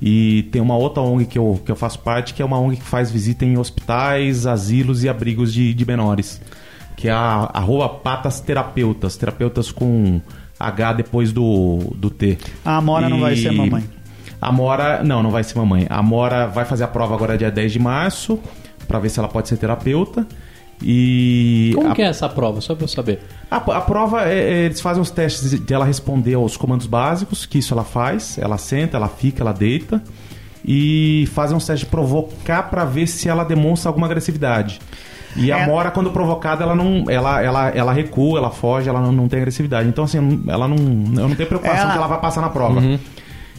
E 0.00 0.42
tem 0.52 0.60
uma 0.60 0.76
outra 0.76 1.02
ONG 1.02 1.24
que 1.24 1.38
eu, 1.38 1.60
que 1.64 1.72
eu 1.72 1.76
faço 1.76 1.98
parte, 2.00 2.34
que 2.34 2.42
é 2.42 2.44
uma 2.44 2.58
ONG 2.58 2.76
que 2.76 2.82
faz 2.84 3.10
visita 3.10 3.46
em 3.46 3.56
hospitais, 3.56 4.46
asilos 4.46 5.02
e 5.02 5.08
abrigos 5.08 5.52
de, 5.54 5.72
de 5.72 5.86
menores. 5.86 6.40
Que 6.96 7.08
é 7.08 7.12
a 7.12 7.50
arroba 7.52 7.88
patas 7.88 8.40
terapeutas. 8.40 9.16
Terapeutas 9.16 9.72
com 9.72 10.20
H 10.60 10.92
depois 10.94 11.32
do, 11.32 11.78
do 11.94 12.10
T. 12.10 12.36
A 12.64 12.76
Amora 12.76 13.08
não 13.08 13.20
vai 13.20 13.36
ser 13.36 13.52
mamãe. 13.52 13.84
A 14.46 14.52
Mora, 14.52 15.02
não, 15.02 15.22
não 15.22 15.30
vai 15.30 15.42
ser 15.42 15.58
mamãe. 15.58 15.86
A 15.90 16.02
Mora 16.02 16.46
vai 16.46 16.64
fazer 16.64 16.84
a 16.84 16.88
prova 16.88 17.14
agora 17.14 17.36
dia 17.36 17.50
10 17.50 17.72
de 17.72 17.78
março, 17.78 18.38
pra 18.86 18.98
ver 18.98 19.08
se 19.08 19.18
ela 19.18 19.28
pode 19.28 19.48
ser 19.48 19.56
terapeuta. 19.56 20.26
E 20.82 21.72
Como 21.74 21.90
a, 21.90 21.94
que 21.94 22.02
é 22.02 22.06
essa 22.06 22.28
prova? 22.28 22.60
Só 22.60 22.74
pra 22.74 22.84
eu 22.84 22.88
saber. 22.88 23.20
a, 23.50 23.56
a 23.56 23.80
prova, 23.80 24.22
é, 24.28 24.38
é, 24.38 24.52
eles 24.66 24.80
fazem 24.80 25.02
os 25.02 25.10
testes 25.10 25.58
de- 25.58 25.74
ela 25.74 25.84
responder 25.84 26.34
aos 26.34 26.56
comandos 26.56 26.86
básicos, 26.86 27.46
que 27.46 27.58
isso 27.58 27.72
ela 27.74 27.82
faz. 27.84 28.38
Ela 28.38 28.58
senta, 28.58 28.96
ela 28.96 29.08
fica, 29.08 29.42
ela 29.42 29.52
deita. 29.52 30.02
E 30.64 31.28
fazem 31.32 31.56
uns 31.56 31.64
testes 31.66 31.86
de 31.86 31.90
provocar 31.90 32.64
pra 32.64 32.84
ver 32.84 33.06
se 33.06 33.28
ela 33.28 33.44
demonstra 33.44 33.88
alguma 33.88 34.06
agressividade. 34.06 34.80
E 35.36 35.52
a 35.52 35.58
É. 35.60 35.66
Mora, 35.66 35.90
quando 35.90 36.10
provocada, 36.10 36.62
ela 36.64 36.74
não. 36.74 37.04
Ela, 37.08 37.42
ela, 37.42 37.68
ela 37.70 37.92
recua, 37.92 38.38
ela 38.38 38.50
foge, 38.50 38.88
ela 38.88 39.00
não, 39.00 39.12
não 39.12 39.28
tem 39.28 39.38
agressividade. 39.38 39.88
Então, 39.88 40.04
assim, 40.04 40.42
ela 40.48 40.66
não. 40.68 40.76
Eu 40.76 41.28
não 41.28 41.34
tenho 41.36 41.48
preocupação 41.48 41.82
Ela- 41.82 41.92
que 41.92 41.98
ela 41.98 42.06
vai 42.06 42.20
passar 42.20 42.40
na 42.40 42.48
prova. 42.48 42.80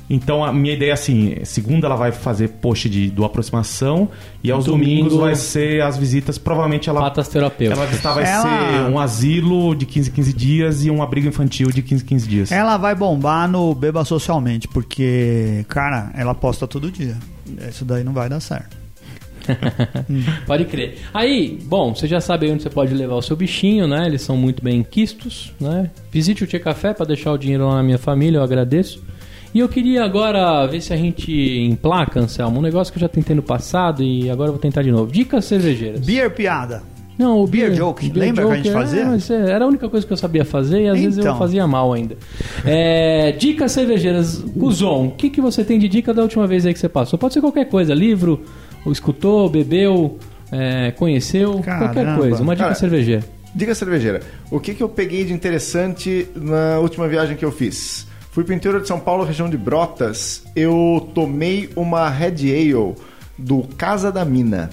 Então 0.09 0.43
a 0.45 0.53
minha 0.53 0.73
ideia 0.73 0.91
é 0.91 0.93
assim, 0.93 1.35
segunda 1.43 1.85
ela 1.85 1.95
vai 1.97 2.13
fazer 2.13 2.47
post 2.47 2.89
de, 2.89 3.09
do 3.09 3.25
aproximação 3.25 4.07
e 4.41 4.49
aos 4.49 4.63
Domingo- 4.63 4.85
domingos 5.09 5.13
vai 5.19 5.35
ser 5.35 5.81
as 5.81 5.97
visitas, 5.97 6.37
provavelmente 6.37 6.89
ela 6.89 7.01
Patas 7.01 7.27
terapeuta. 7.27 7.73
ela 7.73 7.81
vai 7.81 7.87
visitar 7.87 8.13
vai 8.13 8.23
Ela- 8.23 8.41
ser 8.43 8.89
um 8.91 8.97
asilo 8.99 9.75
de 9.75 9.85
15 9.85 10.09
em 10.09 10.13
15 10.13 10.33
dias 10.33 10.85
e 10.85 10.89
um 10.89 11.03
abrigo 11.03 11.27
infantil 11.27 11.69
de 11.71 11.81
15 11.81 12.03
em 12.03 12.07
15 12.07 12.27
dias. 12.29 12.51
Ela 12.53 12.77
vai 12.77 12.95
bombar 12.95 13.49
no 13.49 13.75
Beba 13.75 14.05
Socialmente, 14.05 14.65
porque, 14.69 15.65
cara, 15.67 16.09
ela 16.15 16.33
posta 16.33 16.65
todo 16.65 16.89
dia. 16.89 17.17
Isso 17.69 17.83
daí 17.83 18.03
não 18.03 18.13
vai 18.13 18.29
dar 18.29 18.39
certo. 18.39 18.77
Pode 20.45 20.65
crer. 20.65 20.97
Aí, 21.13 21.57
bom, 21.65 21.93
você 21.95 22.07
já 22.07 22.19
sabe 22.19 22.45
aí 22.45 22.51
onde 22.51 22.63
você 22.63 22.69
pode 22.69 22.93
levar 22.93 23.15
o 23.15 23.21
seu 23.21 23.35
bichinho, 23.35 23.87
né? 23.87 24.05
Eles 24.05 24.21
são 24.21 24.35
muito 24.35 24.63
bem 24.63 24.83
quistos, 24.83 25.53
né? 25.59 25.89
Visite 26.11 26.43
o 26.43 26.47
Tia 26.47 26.59
Café 26.59 26.93
para 26.93 27.05
deixar 27.05 27.31
o 27.31 27.37
dinheiro 27.37 27.67
lá 27.67 27.75
na 27.75 27.83
minha 27.83 27.97
família, 27.97 28.39
eu 28.39 28.43
agradeço. 28.43 29.01
E 29.53 29.59
eu 29.59 29.67
queria 29.69 30.03
agora 30.03 30.65
ver 30.67 30.81
se 30.81 30.93
a 30.93 30.97
gente 30.97 31.31
emplaca, 31.31 32.19
Anselmo, 32.19 32.59
um 32.59 32.61
negócio 32.61 32.91
que 32.93 32.97
eu 32.97 33.01
já 33.01 33.07
tentei 33.09 33.35
no 33.35 33.41
passado 33.41 34.03
e 34.03 34.29
agora 34.29 34.49
eu 34.49 34.53
vou 34.53 34.61
tentar 34.61 34.83
de 34.83 34.91
novo. 34.91 35.11
Dicas 35.11 35.45
cervejeiras. 35.45 36.01
Beer 36.05 36.29
piada. 36.33 36.83
Não, 37.17 37.41
o 37.41 37.47
Beer 37.47 37.73
joke, 37.73 38.11
lembra 38.13 38.45
que 38.45 38.51
a 38.51 38.55
gente 38.57 38.69
é, 38.69 38.73
fazia? 38.73 39.01
é, 39.35 39.49
era 39.49 39.65
a 39.65 39.67
única 39.67 39.89
coisa 39.89 40.05
que 40.05 40.13
eu 40.13 40.17
sabia 40.17 40.45
fazer 40.45 40.81
e 40.83 40.87
às 40.87 40.99
vezes 40.99 41.17
eu 41.17 41.23
Então. 41.23 41.37
fazia 41.39 41.65
mal 41.65 41.91
ainda. 41.91 42.15
É, 42.63 43.31
dicas 43.31 43.71
cervejeiras. 43.71 44.35
Guzon, 44.39 45.07
o 45.07 45.11
que, 45.11 45.31
que 45.31 45.41
você 45.41 45.63
tem 45.63 45.79
de 45.79 45.87
dica 45.89 46.13
da 46.13 46.21
última 46.21 46.45
vez 46.45 46.63
aí 46.65 46.73
que 46.73 46.79
você 46.79 46.87
passou? 46.87 47.17
Pode 47.17 47.33
ser 47.33 47.41
qualquer 47.41 47.65
coisa, 47.65 47.95
livro, 47.95 48.43
ou 48.85 48.91
escutou, 48.91 49.49
bebeu, 49.49 50.19
é, 50.51 50.91
conheceu, 50.91 51.53
qualquer 51.53 51.93
Caramba. 52.05 52.19
coisa. 52.19 52.43
Uma 52.43 52.55
dica 52.55 52.65
Cara, 52.67 52.75
cervejeira. 52.79 53.23
Diga 53.55 53.73
cervejeira, 53.73 54.21
o 54.51 54.59
que, 54.59 54.75
que 54.75 54.83
eu 54.83 54.89
peguei 54.89 55.25
de 55.25 55.33
interessante 55.33 56.27
na 56.35 56.77
última 56.79 57.07
viagem 57.07 57.35
que 57.35 57.43
eu 57.43 57.51
fiz? 57.51 58.05
Fui 58.37 58.43
pro 58.43 58.53
interior 58.53 58.79
de 58.79 58.87
São 58.87 58.99
Paulo, 58.99 59.23
região 59.23 59.49
de 59.49 59.57
Brotas. 59.57 60.43
Eu 60.55 61.09
tomei 61.15 61.71
uma 61.75 62.07
Red 62.07 62.53
Ale 62.53 62.93
do 63.35 63.63
Casa 63.63 64.11
da 64.11 64.23
Mina. 64.23 64.69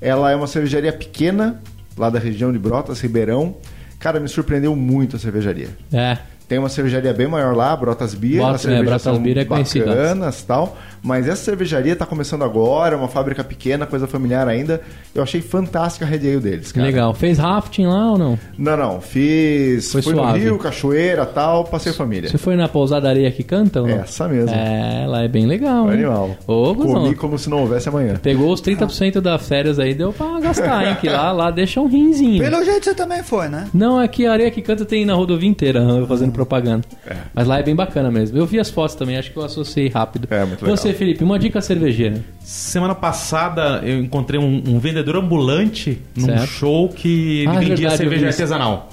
Ela 0.00 0.30
é 0.30 0.34
uma 0.34 0.46
cervejaria 0.46 0.90
pequena, 0.90 1.60
lá 1.94 2.08
da 2.08 2.18
região 2.18 2.50
de 2.50 2.58
Brotas, 2.58 2.98
Ribeirão. 2.98 3.54
Cara, 3.98 4.18
me 4.18 4.30
surpreendeu 4.30 4.74
muito 4.74 5.16
a 5.16 5.18
cervejaria. 5.18 5.68
É. 5.92 6.16
Tem 6.50 6.58
uma 6.58 6.68
cervejaria 6.68 7.12
bem 7.12 7.28
maior 7.28 7.54
lá, 7.54 7.76
Brotas 7.76 8.12
Beer. 8.12 8.42
Cervejas 8.58 8.66
é, 8.66 8.82
Brotas 8.82 9.18
Beer 9.18 9.38
é 9.38 9.44
conhecida. 9.44 9.86
bacanas 9.86 10.42
tal. 10.42 10.76
Mas 11.00 11.28
essa 11.28 11.44
cervejaria 11.44 11.94
tá 11.94 12.04
começando 12.04 12.42
agora, 12.42 12.96
é 12.96 12.98
uma 12.98 13.06
fábrica 13.06 13.44
pequena, 13.44 13.86
coisa 13.86 14.08
familiar 14.08 14.48
ainda. 14.48 14.80
Eu 15.14 15.22
achei 15.22 15.40
fantástica 15.40 16.04
a 16.04 16.08
Red 16.08 16.28
Ale 16.28 16.40
deles, 16.40 16.72
cara. 16.72 16.86
Legal. 16.86 17.14
Fez 17.14 17.38
rafting 17.38 17.86
lá 17.86 18.10
ou 18.10 18.18
não? 18.18 18.38
Não, 18.58 18.76
não. 18.76 19.00
Fiz. 19.00 19.92
Foi 19.92 20.02
fui 20.02 20.12
suave. 20.12 20.40
no 20.40 20.44
Rio, 20.44 20.58
cachoeira 20.58 21.24
tal, 21.24 21.64
passei 21.64 21.92
família. 21.92 22.28
Você 22.28 22.36
foi 22.36 22.56
na 22.56 22.68
pousada 22.68 23.08
areia 23.08 23.30
que 23.30 23.44
canta 23.44 23.80
ou 23.80 23.86
não? 23.86 24.00
Essa 24.00 24.28
mesmo. 24.28 24.50
É, 24.50 25.04
ela 25.04 25.22
é 25.22 25.28
bem 25.28 25.46
legal, 25.46 25.86
hein? 25.86 26.00
Animal. 26.00 26.36
Ô. 26.48 26.74
Comi 26.74 27.14
como 27.14 27.38
se 27.38 27.48
não 27.48 27.60
houvesse 27.60 27.88
amanhã. 27.88 28.16
Pegou 28.20 28.52
os 28.52 28.60
30% 28.60 29.20
das 29.20 29.46
férias 29.46 29.78
aí, 29.78 29.94
deu 29.94 30.12
pra 30.12 30.40
gastar, 30.40 30.86
hein? 30.86 30.96
Que 31.00 31.08
lá, 31.08 31.30
lá 31.30 31.50
deixa 31.52 31.80
um 31.80 31.86
rinzinho. 31.86 32.42
Pelo 32.42 32.64
jeito 32.64 32.84
você 32.84 32.94
também 32.94 33.22
foi, 33.22 33.48
né? 33.48 33.68
Não, 33.72 34.00
é 34.00 34.08
que 34.08 34.26
a 34.26 34.32
areia 34.32 34.50
que 34.50 34.60
canta 34.60 34.84
tem 34.84 35.04
na 35.06 35.14
rodovia 35.14 35.48
inteira, 35.48 35.80
eu 35.80 36.06
fazendo 36.06 36.32
propaganda. 36.44 36.86
Mas 37.34 37.46
lá 37.46 37.58
é 37.58 37.62
bem 37.62 37.74
bacana 37.74 38.10
mesmo. 38.10 38.36
Eu 38.38 38.46
vi 38.46 38.58
as 38.58 38.70
fotos 38.70 38.94
também, 38.94 39.16
acho 39.18 39.30
que 39.30 39.36
eu 39.36 39.44
associei 39.44 39.88
rápido. 39.88 40.26
É, 40.30 40.44
muito 40.44 40.62
legal. 40.62 40.76
Você, 40.76 40.92
Felipe, 40.94 41.22
uma 41.22 41.38
dica 41.38 41.60
cervejeira. 41.60 42.22
Semana 42.40 42.94
passada 42.94 43.80
eu 43.84 43.98
encontrei 44.00 44.40
um, 44.40 44.62
um 44.66 44.78
vendedor 44.78 45.16
ambulante 45.16 46.00
num 46.16 46.26
Certo. 46.26 46.46
show 46.46 46.88
que 46.88 47.40
ele 47.40 47.48
Ah, 47.48 47.54
é 47.54 47.58
vendia 47.58 47.76
verdade, 47.76 47.96
cerveja 47.96 48.26
artesanal. 48.28 48.88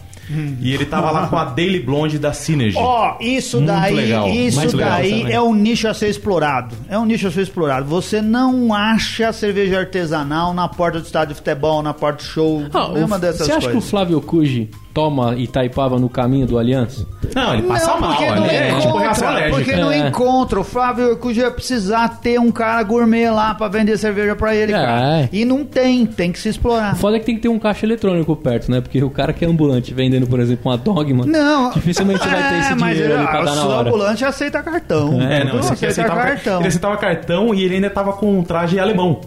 E 0.61 0.73
ele 0.73 0.85
tava 0.85 1.09
lá 1.09 1.27
com 1.27 1.37
a 1.37 1.45
Daily 1.45 1.79
Blonde 1.79 2.19
da 2.19 2.33
Synergy. 2.33 2.75
Ó, 2.77 3.15
isso 3.21 3.57
Muito 3.61 3.67
daí, 3.71 3.95
legal, 3.95 4.27
isso 4.27 4.59
muito 4.59 4.75
legal 4.75 4.91
daí 4.97 5.19
também. 5.21 5.33
é 5.33 5.41
um 5.41 5.55
nicho 5.55 5.87
a 5.87 5.93
ser 5.93 6.09
explorado. 6.09 6.75
É 6.89 6.99
um 6.99 7.05
nicho 7.05 7.27
a 7.29 7.31
ser 7.31 7.43
explorado. 7.43 7.85
Você 7.87 8.21
não 8.21 8.73
acha 8.73 9.31
cerveja 9.31 9.79
artesanal 9.79 10.53
na 10.53 10.67
porta 10.67 10.99
do 10.99 11.05
estádio 11.05 11.29
de 11.33 11.35
futebol, 11.35 11.81
na 11.81 11.93
porta 11.93 12.17
do 12.17 12.23
show, 12.27 12.61
Ah, 12.73 12.89
nenhuma 12.93 13.17
dessas 13.17 13.47
você 13.47 13.51
acha 13.53 13.61
coisas. 13.67 13.71
que 13.71 13.77
o 13.77 13.81
Flávio 13.89 14.19
Cuji 14.19 14.69
toma 14.97 15.35
Itaipava 15.35 15.99
no 15.99 16.09
caminho 16.09 16.47
do 16.47 16.57
Aliança? 16.57 17.05
Não, 17.35 17.53
ele 17.53 17.61
passa 17.63 17.91
não, 17.93 17.99
mal. 18.01 18.15
porque 18.15 18.25
não 18.31 18.45
Ele 18.47 18.55
é 18.55 18.67
tipo 18.69 18.79
encontra, 18.87 18.99
reação 19.01 19.27
alérgica. 19.27 19.55
porque 19.57 19.75
não 19.75 19.91
É. 19.91 19.97
encontra. 20.07 20.59
O 20.59 20.63
Flávio 20.63 21.11
Arcujo 21.11 21.39
ia 21.39 21.51
precisar 21.51 22.19
ter 22.19 22.39
um 22.39 22.49
cara 22.51 22.81
gourmet 22.81 23.29
lá 23.29 23.53
pra 23.53 23.67
vender 23.67 23.95
cerveja 23.99 24.35
pra 24.35 24.55
ele, 24.55 24.73
É. 24.73 24.75
cara. 24.75 25.29
E 25.31 25.45
não 25.45 25.63
tem, 25.63 26.03
tem 26.07 26.31
que 26.31 26.39
se 26.39 26.49
explorar. 26.49 26.93
O 26.93 26.95
foda 26.95 27.17
é 27.17 27.19
que 27.19 27.27
tem 27.27 27.35
que 27.35 27.41
ter 27.41 27.47
um 27.49 27.59
caixa 27.59 27.85
eletrônico 27.85 28.35
perto, 28.35 28.71
né? 28.71 28.81
Porque 28.81 29.03
o 29.03 29.09
cara 29.11 29.31
que 29.33 29.45
é 29.45 29.47
ambulante 29.47 29.93
vendendo, 29.93 30.25
por 30.25 30.39
exemplo, 30.39 30.71
uma 30.71 30.77
dogma, 30.77 31.27
Não. 31.27 31.69
dificilmente 31.73 32.27
vai 32.27 32.49
ter 32.53 32.57
esse 32.61 32.71
É, 32.71 32.75
mas 32.75 32.95
dinheiro 32.97 33.17
ali 33.19 33.27
pra 33.27 33.43
dar 33.43 33.55
na 33.55 33.65
o 33.65 33.69
hora. 33.69 33.89
ambulante 33.89 34.25
aceita 34.25 34.63
cartão. 34.63 35.21
É, 35.21 35.43
não, 35.43 35.59
esse 35.59 35.73
aqui 35.73 35.85
aceita 35.85 36.01
aceitava 36.11 36.21
cartão. 36.21 36.59
Ele 36.59 36.67
aceitava 36.69 36.97
cartão 36.97 37.53
e 37.53 37.63
ele 37.63 37.75
ainda 37.75 37.89
tava 37.91 38.13
com 38.13 38.39
um 38.39 38.43
traje 38.43 38.79
alemão. 38.79 39.21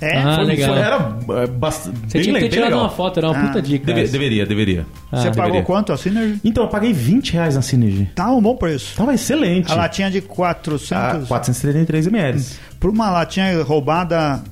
É, 0.00 0.16
Ah, 0.18 0.36
foi- 0.36 0.44
legal. 0.44 0.68
Foi- 0.74 0.78
Era 0.82 1.42
é, 1.42 1.46
bastante. 1.46 1.98
Você 2.08 2.20
tinha 2.20 2.34
que 2.34 2.40
ter 2.40 2.48
tirado 2.48 2.74
uma 2.76 2.88
foto, 2.88 3.18
era 3.18 3.30
uma 3.30 3.38
Ah. 3.38 3.46
puta 3.48 3.60
dica. 3.62 3.84
Deve- 3.86 4.08
deveria, 4.08 4.46
deveria. 4.46 4.86
Você 5.10 5.28
Ah, 5.28 5.30
pagou 5.30 5.42
deveria. 5.44 5.62
quanto 5.62 5.92
a 5.92 5.96
Synergy? 5.96 6.40
Então, 6.44 6.64
eu 6.64 6.68
paguei 6.70 6.92
20 6.92 7.32
reais 7.34 7.54
na 7.54 7.62
Synergy. 7.62 8.08
Tá 8.14 8.30
um 8.30 8.40
bom 8.40 8.56
preço. 8.56 8.96
Tava 8.96 9.12
excelente. 9.14 9.70
A 9.70 9.74
latinha 9.74 10.10
de 10.10 10.20
400. 10.20 10.92
Ah, 11.24 11.26
433 11.28 12.06
ml. 12.06 12.42
Por 12.78 12.90
uma 12.90 13.10
latinha 13.10 13.62
roubada 13.62 14.42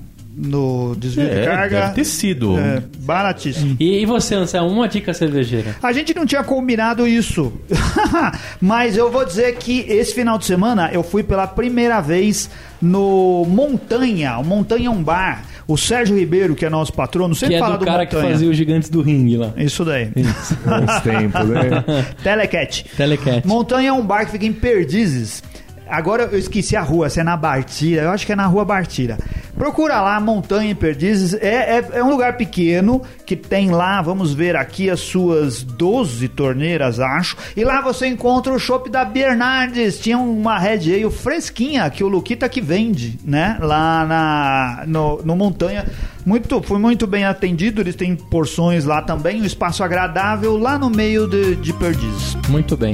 no 0.40 0.94
desvio 0.96 1.24
de 1.24 1.30
É, 1.38 1.44
carga. 1.46 1.80
deve 1.80 1.94
ter 1.94 2.04
sido. 2.04 2.56
É, 2.58 2.80
baratíssimo. 3.00 3.76
E, 3.80 4.00
e 4.00 4.06
você, 4.06 4.36
Anselmo, 4.36 4.70
uma 4.70 4.88
dica 4.88 5.12
cervejeira? 5.12 5.74
A 5.82 5.92
gente 5.92 6.14
não 6.14 6.24
tinha 6.24 6.44
combinado 6.44 7.06
isso. 7.08 7.52
Mas 8.60 8.96
eu 8.96 9.10
vou 9.10 9.24
dizer 9.24 9.56
que 9.56 9.80
esse 9.88 10.14
final 10.14 10.38
de 10.38 10.44
semana 10.44 10.90
eu 10.92 11.02
fui 11.02 11.22
pela 11.22 11.46
primeira 11.46 12.00
vez 12.00 12.48
no 12.80 13.44
Montanha. 13.48 14.38
O 14.38 14.44
Montanha 14.44 14.86
é 14.86 14.90
um 14.90 15.02
bar. 15.02 15.42
O 15.66 15.76
Sérgio 15.76 16.16
Ribeiro, 16.16 16.54
que 16.54 16.64
é 16.64 16.70
nosso 16.70 16.92
patrono, 16.92 17.34
sempre 17.34 17.56
que 17.56 17.56
é 17.56 17.58
fala 17.58 17.74
do 17.76 17.80
do, 17.80 17.84
cara 17.84 18.06
que 18.06 18.14
Montanha. 18.14 18.32
fazia 18.32 18.48
os 18.48 18.56
gigantes 18.56 18.88
do 18.88 19.02
ringue 19.02 19.36
lá. 19.36 19.52
Isso 19.56 19.84
daí. 19.84 20.06
Bons 20.64 21.00
tempos, 21.02 21.48
né? 21.48 21.84
Telecat. 22.22 22.84
Telecat. 22.96 23.46
Montanha 23.46 23.88
é 23.88 23.92
um 23.92 24.06
bar 24.06 24.24
que 24.24 24.32
fica 24.32 24.46
em 24.46 24.52
Perdizes. 24.52 25.42
Agora 25.90 26.24
eu 26.30 26.38
esqueci 26.38 26.76
a 26.76 26.82
rua, 26.82 27.08
se 27.08 27.18
é 27.18 27.24
na 27.24 27.34
Bartira, 27.36 28.02
eu 28.02 28.10
acho 28.10 28.26
que 28.26 28.32
é 28.32 28.36
na 28.36 28.46
rua 28.46 28.62
Bartira. 28.64 29.16
Procura 29.58 30.00
lá, 30.00 30.20
Montanha 30.20 30.70
em 30.70 30.74
Perdizes. 30.74 31.34
É, 31.34 31.78
é, 31.78 31.88
é 31.94 32.04
um 32.04 32.08
lugar 32.08 32.36
pequeno 32.36 33.02
que 33.26 33.34
tem 33.34 33.70
lá, 33.70 34.00
vamos 34.00 34.32
ver 34.32 34.54
aqui, 34.54 34.88
as 34.88 35.00
suas 35.00 35.64
12 35.64 36.28
torneiras, 36.28 37.00
acho. 37.00 37.36
E 37.56 37.64
lá 37.64 37.80
você 37.80 38.06
encontra 38.06 38.52
o 38.52 38.58
chopp 38.58 38.88
da 38.88 39.04
Bernardes. 39.04 39.98
Tinha 39.98 40.16
uma 40.16 40.58
Red 40.58 40.94
Ale 40.94 41.10
fresquinha 41.10 41.90
que 41.90 42.04
o 42.04 42.08
Luquita 42.08 42.48
que 42.48 42.60
vende, 42.60 43.18
né? 43.24 43.58
Lá 43.60 44.06
na, 44.06 44.84
no, 44.86 45.20
no 45.24 45.34
Montanha. 45.34 45.86
Muito, 46.24 46.62
fui 46.62 46.78
muito 46.78 47.06
bem 47.06 47.24
atendido, 47.24 47.80
eles 47.80 47.96
têm 47.96 48.14
porções 48.14 48.84
lá 48.84 49.02
também, 49.02 49.40
um 49.40 49.44
espaço 49.44 49.82
agradável 49.82 50.56
lá 50.56 50.78
no 50.78 50.90
meio 50.90 51.26
de, 51.26 51.56
de 51.56 51.72
Perdizes. 51.72 52.36
Muito 52.48 52.76
bem. 52.76 52.92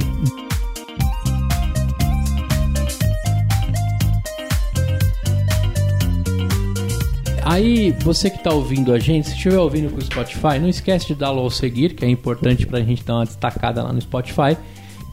Aí, 7.45 7.91
você 7.99 8.27
que 8.31 8.43
tá 8.43 8.51
ouvindo 8.51 8.91
a 8.91 8.97
gente, 8.97 9.27
se 9.27 9.35
estiver 9.35 9.59
ouvindo 9.59 9.91
com 9.91 9.99
o 9.99 10.01
Spotify, 10.01 10.57
não 10.59 10.67
esquece 10.67 11.05
de 11.05 11.15
dar 11.15 11.31
o 11.31 11.47
seguir, 11.51 11.93
que 11.93 12.03
é 12.03 12.09
importante 12.09 12.65
pra 12.65 12.81
gente 12.81 13.03
dar 13.03 13.17
uma 13.17 13.25
destacada 13.25 13.83
lá 13.83 13.93
no 13.93 14.01
Spotify. 14.01 14.57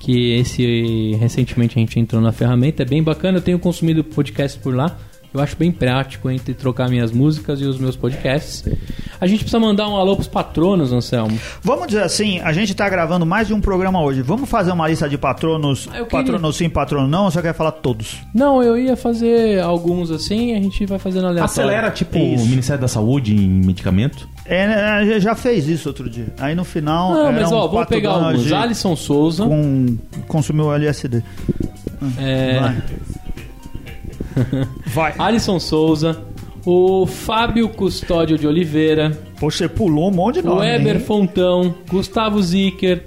Que 0.00 0.32
esse 0.38 1.14
recentemente 1.20 1.78
a 1.78 1.80
gente 1.80 2.00
entrou 2.00 2.22
na 2.22 2.32
ferramenta, 2.32 2.82
é 2.82 2.86
bem 2.86 3.02
bacana. 3.02 3.36
Eu 3.36 3.42
tenho 3.42 3.58
consumido 3.58 4.02
podcast 4.02 4.58
por 4.58 4.74
lá. 4.74 4.98
Eu 5.34 5.40
acho 5.40 5.56
bem 5.56 5.72
prático 5.72 6.30
entre 6.30 6.52
trocar 6.52 6.88
minhas 6.90 7.10
músicas 7.10 7.60
e 7.60 7.64
os 7.64 7.78
meus 7.78 7.96
podcasts. 7.96 8.64
A 9.20 9.26
gente 9.26 9.38
precisa 9.40 9.58
mandar 9.58 9.88
um 9.88 9.96
alô 9.96 10.14
pros 10.14 10.28
patronos, 10.28 10.92
Anselmo. 10.92 11.38
Vamos 11.62 11.86
dizer 11.86 12.02
assim, 12.02 12.38
a 12.40 12.52
gente 12.52 12.74
tá 12.74 12.86
gravando 12.88 13.24
mais 13.24 13.46
de 13.46 13.54
um 13.54 13.60
programa 13.60 14.02
hoje. 14.02 14.20
Vamos 14.20 14.48
fazer 14.50 14.72
uma 14.72 14.86
lista 14.88 15.08
de 15.08 15.16
patronos, 15.16 15.88
Ah, 15.92 15.98
eu 15.98 16.06
queria- 16.06 16.24
patrono 16.24 16.52
sim, 16.52 16.68
patrono 16.68 17.08
não, 17.08 17.24
ou 17.24 17.30
você 17.30 17.40
quer 17.40 17.54
falar 17.54 17.72
todos? 17.72 18.18
Não, 18.34 18.62
eu 18.62 18.76
ia 18.76 18.94
fazer 18.96 19.60
alguns 19.62 20.10
assim, 20.10 20.52
a 20.54 20.60
gente 20.60 20.84
vai 20.84 20.98
fazendo 20.98 21.26
aleatório. 21.28 21.44
Acelera, 21.44 21.90
tipo, 21.90 22.18
Isso. 22.18 22.44
o 22.44 22.48
Ministério 22.48 22.80
da 22.82 22.88
Saúde 22.88 23.34
em 23.34 23.48
medicamento. 23.48 24.28
É, 24.44 25.18
já 25.20 25.34
fez 25.34 25.68
isso 25.68 25.88
outro 25.88 26.10
dia. 26.10 26.26
Aí 26.38 26.54
no 26.54 26.64
final. 26.64 27.12
Não, 27.14 27.26
era 27.28 27.32
mas 27.40 27.50
um 27.52 27.54
ó, 27.54 27.60
vou 27.60 27.70
quatro 27.70 27.94
pegar 27.94 28.10
alguns. 28.10 28.52
Alisson 28.52 28.96
Souza. 28.96 29.46
Com, 29.46 29.96
consumiu 30.26 30.72
LSD. 30.74 31.22
É, 32.18 32.58
Vai. 32.60 32.82
Vai. 34.86 35.14
Alisson 35.18 35.58
Souza. 35.60 36.22
O 36.64 37.06
Fábio 37.06 37.68
Custódio 37.68 38.38
de 38.38 38.46
Oliveira. 38.46 39.10
Poxa, 39.40 39.58
você 39.58 39.68
pulou 39.68 40.08
um 40.08 40.14
monte 40.14 40.40
de 40.40 40.46
O 40.46 40.54
nome. 40.54 40.66
Eber 40.66 40.96
hein? 40.96 41.00
Fontão. 41.02 41.74
Gustavo 41.90 42.40
Zicker. 42.42 43.06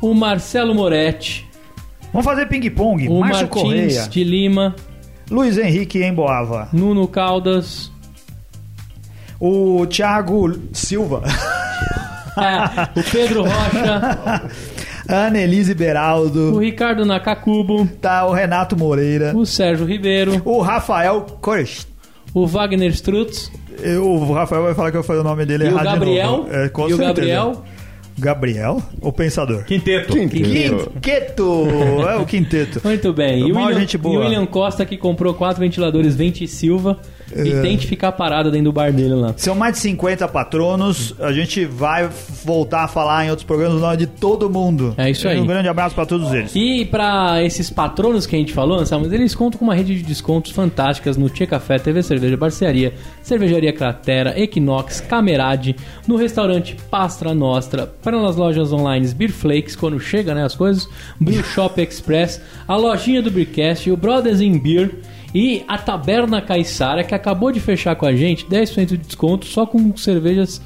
O 0.00 0.14
Marcelo 0.14 0.74
Moretti. 0.74 1.46
Vamos 2.12 2.24
fazer 2.24 2.46
ping-pong. 2.46 3.08
O 3.08 3.20
Márcio 3.20 3.46
Martins 3.48 3.62
Correia. 3.62 4.08
de 4.08 4.22
Lima. 4.24 4.76
Luiz 5.30 5.56
Henrique 5.58 6.02
Emboava. 6.02 6.68
Nuno 6.72 7.08
Caldas. 7.08 7.90
O 9.40 9.84
Thiago 9.86 10.56
Silva. 10.72 11.22
é, 12.36 13.00
o 13.00 13.02
Pedro 13.10 13.42
Rocha. 13.42 14.42
A 15.12 15.26
Annelise 15.26 15.72
o 15.72 15.76
Beraldo. 15.76 16.58
Ricardo 16.58 17.04
Nakakubo. 17.04 17.86
Tá 18.00 18.26
o 18.26 18.32
Renato 18.32 18.76
Moreira. 18.76 19.36
O 19.36 19.44
Sérgio 19.44 19.84
Ribeiro. 19.86 20.40
O 20.44 20.60
Rafael 20.60 21.26
Corst. 21.40 21.86
O 22.32 22.46
Wagner 22.46 22.90
Strutz. 22.92 23.52
Eu- 23.82 24.06
O 24.06 24.32
Rafael 24.32 24.62
vai 24.62 24.74
falar 24.74 24.90
que 24.90 24.96
eu 24.96 25.02
falei 25.02 25.20
o 25.20 25.24
nome 25.24 25.44
dele 25.44 25.64
E 25.64 25.66
o 25.68 25.70
errado 25.72 25.84
de 25.86 25.92
Gabriel. 25.92 26.30
novo. 26.30 26.48
É, 26.54 26.68
com 26.70 26.88
e 26.88 26.94
o 26.94 26.96
certeza. 26.96 27.06
Gabriel. 27.12 27.64
Gabriel? 28.18 28.82
O 29.00 29.12
Pensador? 29.12 29.64
Quinteto. 29.64 30.12
Quinteto! 30.14 31.66
É 32.08 32.16
o 32.16 32.24
quinteto. 32.26 32.80
Muito 32.84 33.12
bem. 33.12 33.40
E 33.48 33.52
o 33.52 33.56
William, 33.56 33.80
gente 33.80 33.96
boa. 33.98 34.14
e 34.14 34.18
o 34.18 34.20
William 34.20 34.46
Costa 34.46 34.84
que 34.84 34.96
comprou 34.96 35.32
quatro 35.34 35.60
ventiladores 35.60 36.14
Vente 36.14 36.46
Silva. 36.46 36.98
E 37.36 37.62
tente 37.62 37.86
ficar 37.86 38.12
parado 38.12 38.50
dentro 38.50 38.66
do 38.66 38.72
bar 38.72 38.92
dele 38.92 39.14
lá. 39.14 39.34
São 39.36 39.54
mais 39.54 39.74
de 39.74 39.80
50 39.80 40.26
patronos. 40.28 41.14
A 41.20 41.32
gente 41.32 41.64
vai 41.64 42.08
voltar 42.44 42.84
a 42.84 42.88
falar 42.88 43.26
em 43.26 43.30
outros 43.30 43.46
programas 43.46 43.76
o 43.76 43.80
nome 43.80 43.96
de 43.96 44.06
todo 44.06 44.48
mundo. 44.50 44.94
É 44.96 45.10
isso 45.10 45.28
aí. 45.28 45.40
Um 45.40 45.46
grande 45.46 45.68
abraço 45.68 45.94
pra 45.94 46.06
todos 46.06 46.32
eles. 46.32 46.52
E 46.54 46.84
para 46.84 47.42
esses 47.42 47.70
patronos 47.70 48.26
que 48.26 48.36
a 48.36 48.38
gente 48.38 48.52
falou, 48.52 48.78
Anselmo, 48.78 49.06
eles 49.06 49.34
contam 49.34 49.58
com 49.58 49.64
uma 49.64 49.74
rede 49.74 49.94
de 49.94 50.02
descontos 50.02 50.52
fantásticas 50.52 51.16
no 51.16 51.28
Tia 51.28 51.46
Café, 51.46 51.78
TV 51.78 52.02
Cerveja 52.02 52.36
Barcearia, 52.36 52.94
Cervejaria 53.22 53.72
Cratera, 53.72 54.38
Equinox, 54.38 55.00
Camerade, 55.00 55.76
no 56.06 56.16
restaurante 56.16 56.76
Pastra 56.90 57.34
Nostra, 57.34 57.86
para 58.02 58.20
nas 58.20 58.36
lojas 58.36 58.72
online 58.72 59.12
Beer 59.14 59.32
Flakes, 59.32 59.76
quando 59.76 59.98
chega 59.98 60.34
né, 60.34 60.44
as 60.44 60.54
coisas, 60.54 60.88
Brew 61.20 61.42
Shop 61.42 61.80
Express, 61.80 62.40
a 62.66 62.76
lojinha 62.76 63.22
do 63.22 63.30
Beercast, 63.30 63.90
o 63.90 63.96
Brothers 63.96 64.40
in 64.40 64.58
Beer 64.58 64.90
e 65.34 65.64
a 65.66 65.78
Taberna 65.78 66.42
Caissara, 66.42 67.02
que 67.04 67.14
acabou 67.14 67.50
de 67.50 67.60
fechar 67.60 67.96
com 67.96 68.06
a 68.06 68.14
gente, 68.14 68.46
10% 68.46 68.86
de 68.86 68.96
desconto 68.98 69.46
só 69.46 69.64
com 69.64 69.96
cervejas 69.96 70.60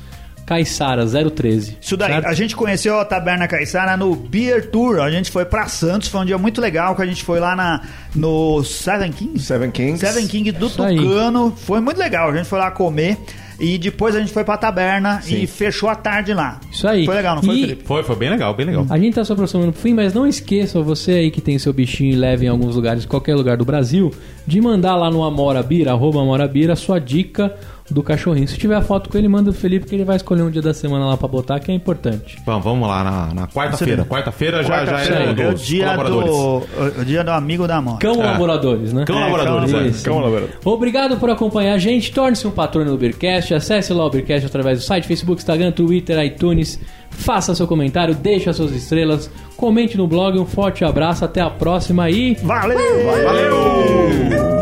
Caissara 0.46 1.04
013. 1.04 1.78
Isso 1.80 1.96
daí, 1.96 2.12
certo? 2.12 2.26
a 2.26 2.32
gente 2.32 2.54
conheceu 2.54 3.00
a 3.00 3.04
Taberna 3.04 3.48
Caissara 3.48 3.96
no 3.96 4.14
Beer 4.14 4.70
Tour. 4.70 5.00
A 5.00 5.10
gente 5.10 5.28
foi 5.28 5.44
pra 5.44 5.66
Santos, 5.66 6.08
foi 6.08 6.20
um 6.20 6.24
dia 6.24 6.38
muito 6.38 6.60
legal 6.60 6.94
que 6.94 7.02
a 7.02 7.06
gente 7.06 7.24
foi 7.24 7.40
lá 7.40 7.56
na, 7.56 7.82
no 8.14 8.62
Seven 8.62 9.10
Kings. 9.10 9.44
Seven 9.44 9.72
Kings. 9.72 9.98
Seven 9.98 10.26
King 10.28 10.52
do 10.52 10.68
Isso 10.68 10.80
aí. 10.80 10.96
Tucano. 10.96 11.52
Foi 11.56 11.80
muito 11.80 11.98
legal. 11.98 12.30
A 12.30 12.36
gente 12.36 12.48
foi 12.48 12.60
lá 12.60 12.70
comer. 12.70 13.18
E 13.58 13.78
depois 13.78 14.14
a 14.14 14.20
gente 14.20 14.32
foi 14.32 14.44
pra 14.44 14.56
taberna 14.56 15.20
Sim. 15.22 15.42
e 15.42 15.46
fechou 15.46 15.88
a 15.88 15.94
tarde 15.94 16.34
lá. 16.34 16.60
Isso 16.70 16.86
aí. 16.86 17.06
Foi 17.06 17.14
legal, 17.14 17.36
não 17.36 17.42
foi, 17.42 17.56
E- 17.56 17.60
Felipe? 17.62 17.84
Foi, 17.84 18.02
foi 18.02 18.16
bem 18.16 18.28
legal, 18.30 18.52
bem 18.54 18.66
legal. 18.66 18.86
A 18.90 18.98
gente 18.98 19.14
tá 19.14 19.24
se 19.24 19.32
aproximando 19.32 19.72
pro 19.72 19.80
fim, 19.80 19.94
mas 19.94 20.12
não 20.12 20.26
esqueça, 20.26 20.80
você 20.82 21.12
aí 21.12 21.30
que 21.30 21.40
tem 21.40 21.58
seu 21.58 21.72
bichinho 21.72 22.12
e 22.12 22.16
leva 22.16 22.44
em 22.44 22.48
alguns 22.48 22.76
lugares, 22.76 23.06
qualquer 23.06 23.34
lugar 23.34 23.56
do 23.56 23.64
Brasil, 23.64 24.12
de 24.46 24.60
mandar 24.60 24.94
lá 24.96 25.10
no 25.10 25.24
Amorabira, 25.24 25.92
arroba 25.92 26.20
Amorabira, 26.20 26.74
a 26.74 26.76
sua 26.76 26.98
dica 26.98 27.54
do 27.90 28.02
cachorrinho. 28.02 28.48
Se 28.48 28.58
tiver 28.58 28.74
a 28.74 28.82
foto 28.82 29.08
com 29.08 29.16
ele, 29.16 29.28
manda 29.28 29.50
o 29.50 29.52
Felipe 29.52 29.86
que 29.86 29.94
ele 29.94 30.04
vai 30.04 30.16
escolher 30.16 30.42
um 30.42 30.50
dia 30.50 30.62
da 30.62 30.74
semana 30.74 31.06
lá 31.06 31.16
pra 31.16 31.28
botar, 31.28 31.60
que 31.60 31.70
é 31.70 31.74
importante. 31.74 32.36
Bom, 32.44 32.60
vamos 32.60 32.88
lá 32.88 33.04
na, 33.04 33.34
na 33.34 33.46
quarta-feira. 33.48 34.04
Quarta-feira 34.04 34.62
já, 34.62 34.84
já 34.84 34.92
Quarta-feira 34.92 35.24
é 35.24 35.26
é 35.26 35.48
o 35.48 35.52
dos 35.52 35.62
dia 35.62 35.84
do, 35.96 35.96
colaboradores. 36.02 36.98
o 36.98 37.04
dia 37.04 37.24
do 37.24 37.30
amigo 37.30 37.66
da 37.68 37.80
mão. 37.80 37.98
Cão 37.98 38.14
É. 38.22 38.26
Laboradores, 38.26 38.92
né? 38.92 39.04
Cão 39.04 39.18
Laboradores, 39.20 39.70
cão 39.70 39.80
é. 39.80 39.86
Isso. 39.86 40.04
Cão 40.04 40.18
Laborador. 40.18 40.48
Obrigado 40.64 41.16
por 41.16 41.30
acompanhar 41.30 41.74
a 41.74 41.78
gente. 41.78 42.12
Torne-se 42.12 42.46
um 42.46 42.50
patrono 42.50 42.90
do 42.90 42.98
Beercast. 42.98 43.54
Acesse 43.54 43.92
lá 43.92 44.04
o 44.04 44.10
Beercast 44.10 44.46
através 44.46 44.78
do 44.80 44.84
site, 44.84 45.06
Facebook, 45.06 45.40
Instagram, 45.40 45.70
Twitter, 45.72 46.18
iTunes. 46.24 46.80
Faça 47.10 47.54
seu 47.54 47.66
comentário, 47.66 48.14
deixe 48.14 48.50
as 48.50 48.56
suas 48.56 48.72
estrelas, 48.72 49.30
comente 49.56 49.96
no 49.96 50.06
blog. 50.06 50.38
Um 50.38 50.44
forte 50.44 50.84
abraço, 50.84 51.24
até 51.24 51.40
a 51.40 51.48
próxima 51.48 52.10
e. 52.10 52.34
Valeu! 52.42 52.76
Valeu! 53.24 54.55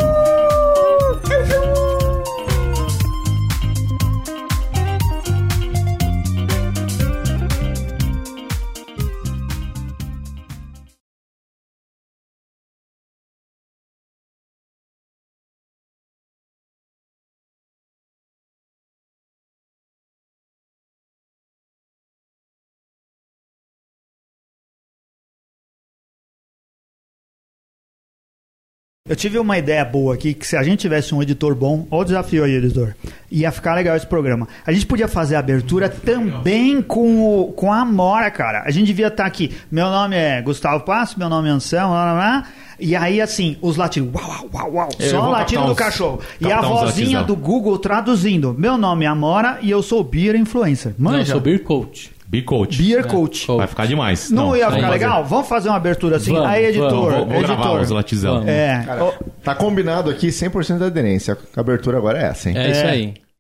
Eu 29.15 29.17
tive 29.17 29.39
uma 29.39 29.57
ideia 29.57 29.85
boa 29.85 30.13
aqui, 30.13 30.35
que 30.35 30.45
se 30.45 30.57
a 30.57 30.63
gente 30.65 30.81
tivesse 30.81 31.15
um 31.15 31.23
editor 31.23 31.55
bom, 31.55 31.87
ó 31.89 32.01
o 32.01 32.05
desafio 32.05 32.43
aí, 32.43 32.57
editor, 32.57 32.97
ia 33.31 33.53
ficar 33.53 33.77
legal 33.77 33.97
esse 33.97 34.09
programa. 34.09 34.49
A 34.67 34.73
gente 34.73 34.87
podia 34.87 35.07
fazer 35.07 35.37
a 35.37 35.39
abertura 35.39 35.89
também 35.89 36.83
com, 36.83 37.25
o, 37.25 37.53
com 37.53 37.73
a 37.73 37.83
Amora, 37.83 38.29
cara. 38.29 38.65
A 38.67 38.73
gente 38.73 38.89
devia 38.89 39.07
estar 39.07 39.25
aqui. 39.25 39.55
Meu 39.71 39.89
nome 39.89 40.17
é 40.17 40.43
Gustavo 40.43 40.83
Passo, 40.83 41.17
meu 41.17 41.29
nome 41.29 41.49
é 41.49 41.53
Anselmo, 41.53 41.95
lá, 41.95 42.07
lá, 42.07 42.13
lá. 42.13 42.45
E 42.81 42.97
aí, 42.97 43.21
assim, 43.21 43.57
os 43.63 43.77
latidos, 43.77 44.13
uau, 44.13 44.25
uau, 44.29 44.51
uau, 44.53 44.73
uau, 44.73 44.89
Eu 44.99 45.11
só 45.11 45.29
o 45.29 45.31
latido 45.31 45.61
captar 45.61 45.69
do 45.69 45.77
cachorro. 45.77 46.21
E 46.41 46.51
a 46.51 46.61
vozinha 46.61 47.23
do 47.23 47.37
Google 47.37 47.79
traduzindo. 47.79 48.53
Meu 48.53 48.77
nome 48.77 49.05
é 49.05 49.09
Amora 49.09 49.61
e 49.63 49.71
eu 49.71 49.81
sou 49.81 50.03
Beer 50.03 50.35
Influencer. 50.35 50.93
Não, 50.99 51.13
eu 51.13 51.19
Manja? 51.19 51.33
sou 51.35 51.41
Beer 51.41 51.63
Coach. 51.63 52.14
Be 52.27 52.43
coach. 52.43 52.79
Beer 52.83 53.03
Coach. 53.07 53.47
Coach. 53.47 53.59
Vai 53.59 53.67
ficar 53.67 53.87
demais. 53.87 54.31
Não, 54.31 54.57
ia 54.57 54.65
vamos 54.65 54.77
ficar 54.77 54.89
fazer. 54.89 55.05
legal? 55.05 55.25
Vamos 55.25 55.49
fazer 55.49 55.69
uma 55.69 55.77
abertura 55.77 56.17
assim? 56.17 56.33
Vamos, 56.33 56.49
aí, 56.49 56.65
editor, 56.67 56.91
vamos. 56.91 57.15
Vou, 57.15 57.27
vou 57.27 57.41
gravar 57.43 57.63
editor. 57.65 57.81
os 57.83 57.91
latizão. 57.91 58.35
Vamos. 58.37 58.49
É, 58.49 58.83
Cara, 58.85 59.13
tá 59.43 59.55
combinado 59.55 60.11
aqui 60.11 60.29
100% 60.29 60.79
de 60.79 60.85
aderência. 60.85 61.37
A 61.57 61.61
abertura 61.61 61.99
agora 61.99 62.19
é 62.21 62.25
essa, 62.25 62.49
hein? 62.51 62.57
É, 62.59 62.71
isso 62.71 62.81
É. 62.81 62.91
aí. 62.91 63.15